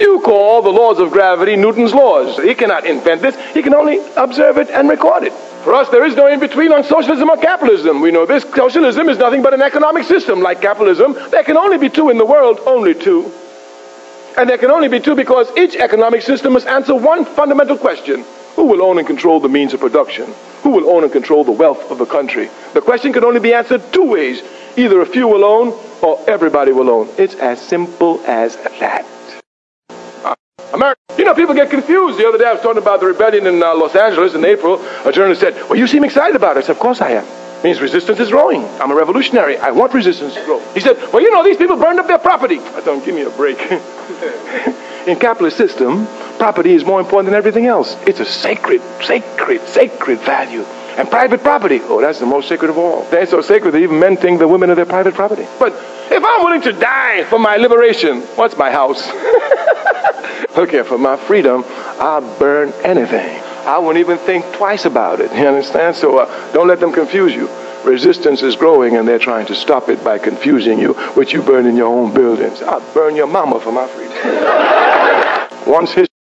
You 0.00 0.20
call 0.20 0.62
the 0.62 0.70
laws 0.70 1.00
of 1.00 1.10
gravity 1.10 1.56
Newton's 1.56 1.92
laws. 1.92 2.38
He 2.40 2.54
cannot 2.54 2.86
invent 2.86 3.20
this. 3.20 3.34
He 3.52 3.60
can 3.60 3.74
only 3.74 3.98
observe 4.16 4.58
it 4.58 4.70
and 4.70 4.88
record 4.88 5.24
it. 5.24 5.32
For 5.64 5.74
us, 5.74 5.88
there 5.88 6.06
is 6.06 6.14
no 6.14 6.28
in 6.28 6.38
between 6.38 6.70
on 6.70 6.84
socialism 6.84 7.30
or 7.30 7.36
capitalism. 7.38 8.00
We 8.00 8.12
know 8.12 8.26
this. 8.26 8.44
Socialism 8.44 9.08
is 9.08 9.18
nothing 9.18 9.42
but 9.42 9.54
an 9.54 9.62
economic 9.62 10.04
system 10.04 10.40
like 10.40 10.62
capitalism. 10.62 11.14
There 11.32 11.42
can 11.42 11.56
only 11.56 11.78
be 11.78 11.88
two 11.88 12.10
in 12.10 12.16
the 12.16 12.24
world, 12.24 12.60
only 12.64 12.94
two. 12.94 13.32
And 14.38 14.48
there 14.48 14.56
can 14.56 14.70
only 14.70 14.86
be 14.86 15.00
two 15.00 15.16
because 15.16 15.50
each 15.56 15.74
economic 15.74 16.22
system 16.22 16.52
must 16.52 16.68
answer 16.68 16.94
one 16.94 17.24
fundamental 17.24 17.76
question. 17.76 18.24
Who 18.54 18.66
will 18.66 18.82
own 18.82 18.98
and 18.98 19.06
control 19.06 19.40
the 19.40 19.48
means 19.48 19.74
of 19.74 19.80
production? 19.80 20.32
Who 20.62 20.70
will 20.70 20.88
own 20.88 21.02
and 21.02 21.10
control 21.10 21.42
the 21.42 21.50
wealth 21.50 21.90
of 21.90 21.98
the 21.98 22.06
country? 22.06 22.48
The 22.72 22.80
question 22.80 23.12
can 23.12 23.24
only 23.24 23.40
be 23.40 23.52
answered 23.52 23.82
two 23.92 24.04
ways. 24.04 24.40
Either 24.76 25.00
a 25.00 25.06
few 25.06 25.26
will 25.26 25.44
own 25.44 25.76
or 26.02 26.22
everybody 26.30 26.70
will 26.70 26.88
own. 26.88 27.08
It's 27.18 27.34
as 27.34 27.60
simple 27.60 28.20
as 28.26 28.54
that. 28.78 29.04
America. 30.72 31.00
You 31.16 31.24
know, 31.24 31.34
people 31.34 31.56
get 31.56 31.68
confused. 31.68 32.16
The 32.16 32.28
other 32.28 32.38
day 32.38 32.44
I 32.44 32.52
was 32.52 32.62
talking 32.62 32.80
about 32.80 33.00
the 33.00 33.06
rebellion 33.06 33.44
in 33.48 33.60
uh, 33.60 33.74
Los 33.74 33.96
Angeles 33.96 34.34
in 34.34 34.44
April. 34.44 34.80
A 35.04 35.10
journalist 35.10 35.40
said, 35.40 35.54
Well, 35.68 35.76
you 35.76 35.88
seem 35.88 36.04
excited 36.04 36.36
about 36.36 36.56
it. 36.56 36.60
I 36.60 36.62
said, 36.66 36.76
Of 36.76 36.78
course 36.78 37.00
I 37.00 37.10
am. 37.10 37.24
It 37.24 37.64
means 37.64 37.80
resistance 37.80 38.20
is 38.20 38.28
growing. 38.28 38.64
I'm 38.78 38.92
a 38.92 38.94
revolutionary. 38.94 39.56
I 39.56 39.72
want 39.72 39.94
resistance 39.94 40.34
to 40.34 40.44
grow. 40.44 40.60
He 40.74 40.80
said, 40.80 40.96
Well, 41.12 41.22
you 41.22 41.32
know, 41.32 41.42
these 41.42 41.56
people 41.56 41.76
burned 41.76 41.98
up 41.98 42.06
their 42.06 42.18
property. 42.18 42.60
I 42.60 42.82
told 42.82 43.04
Give 43.04 43.16
me 43.16 43.22
a 43.22 43.30
break. 43.30 43.58
in 45.06 45.18
capitalist 45.18 45.56
system, 45.56 46.06
property 46.38 46.74
is 46.74 46.84
more 46.84 47.00
important 47.00 47.30
than 47.30 47.38
everything 47.38 47.66
else. 47.66 47.96
It's 48.06 48.20
a 48.20 48.24
sacred, 48.24 48.82
sacred, 49.02 49.66
sacred 49.68 50.20
value. 50.20 50.62
And 50.98 51.08
private 51.08 51.42
property, 51.42 51.80
oh, 51.82 52.00
that's 52.00 52.18
the 52.18 52.26
most 52.26 52.48
sacred 52.48 52.70
of 52.70 52.78
all. 52.78 53.04
They're 53.04 53.26
so 53.26 53.40
sacred 53.40 53.72
that 53.72 53.78
even 53.78 54.00
men 54.00 54.16
think 54.16 54.40
the 54.40 54.48
women 54.48 54.70
are 54.70 54.74
their 54.74 54.86
private 54.86 55.14
property. 55.14 55.46
But 55.58 55.72
if 56.10 56.24
I'm 56.24 56.44
willing 56.44 56.62
to 56.62 56.72
die 56.72 57.24
for 57.24 57.38
my 57.38 57.56
liberation, 57.56 58.22
what's 58.34 58.56
my 58.56 58.70
house? 58.70 59.08
okay, 60.58 60.82
for 60.82 60.98
my 60.98 61.16
freedom, 61.16 61.64
I'll 62.00 62.38
burn 62.38 62.72
anything. 62.82 63.40
I 63.64 63.78
won't 63.78 63.98
even 63.98 64.18
think 64.18 64.44
twice 64.54 64.86
about 64.86 65.20
it. 65.20 65.30
You 65.32 65.46
understand? 65.46 65.94
So 65.94 66.18
uh, 66.18 66.52
don't 66.52 66.66
let 66.66 66.80
them 66.80 66.92
confuse 66.92 67.34
you. 67.34 67.48
Resistance 67.84 68.42
is 68.42 68.56
growing, 68.56 68.96
and 68.96 69.06
they're 69.06 69.18
trying 69.18 69.46
to 69.46 69.54
stop 69.54 69.88
it 69.88 70.02
by 70.04 70.18
confusing 70.18 70.78
you 70.78 70.94
with 71.16 71.32
you 71.32 71.42
burning 71.42 71.76
your 71.76 71.86
own 71.86 72.12
buildings. 72.12 72.60
I'll 72.62 72.80
burn 72.92 73.16
your 73.16 73.26
mama 73.26 73.60
for 73.60 73.72
my 73.72 73.86
freedom. 73.88 74.14
Once 75.72 75.90
history. 75.92 76.17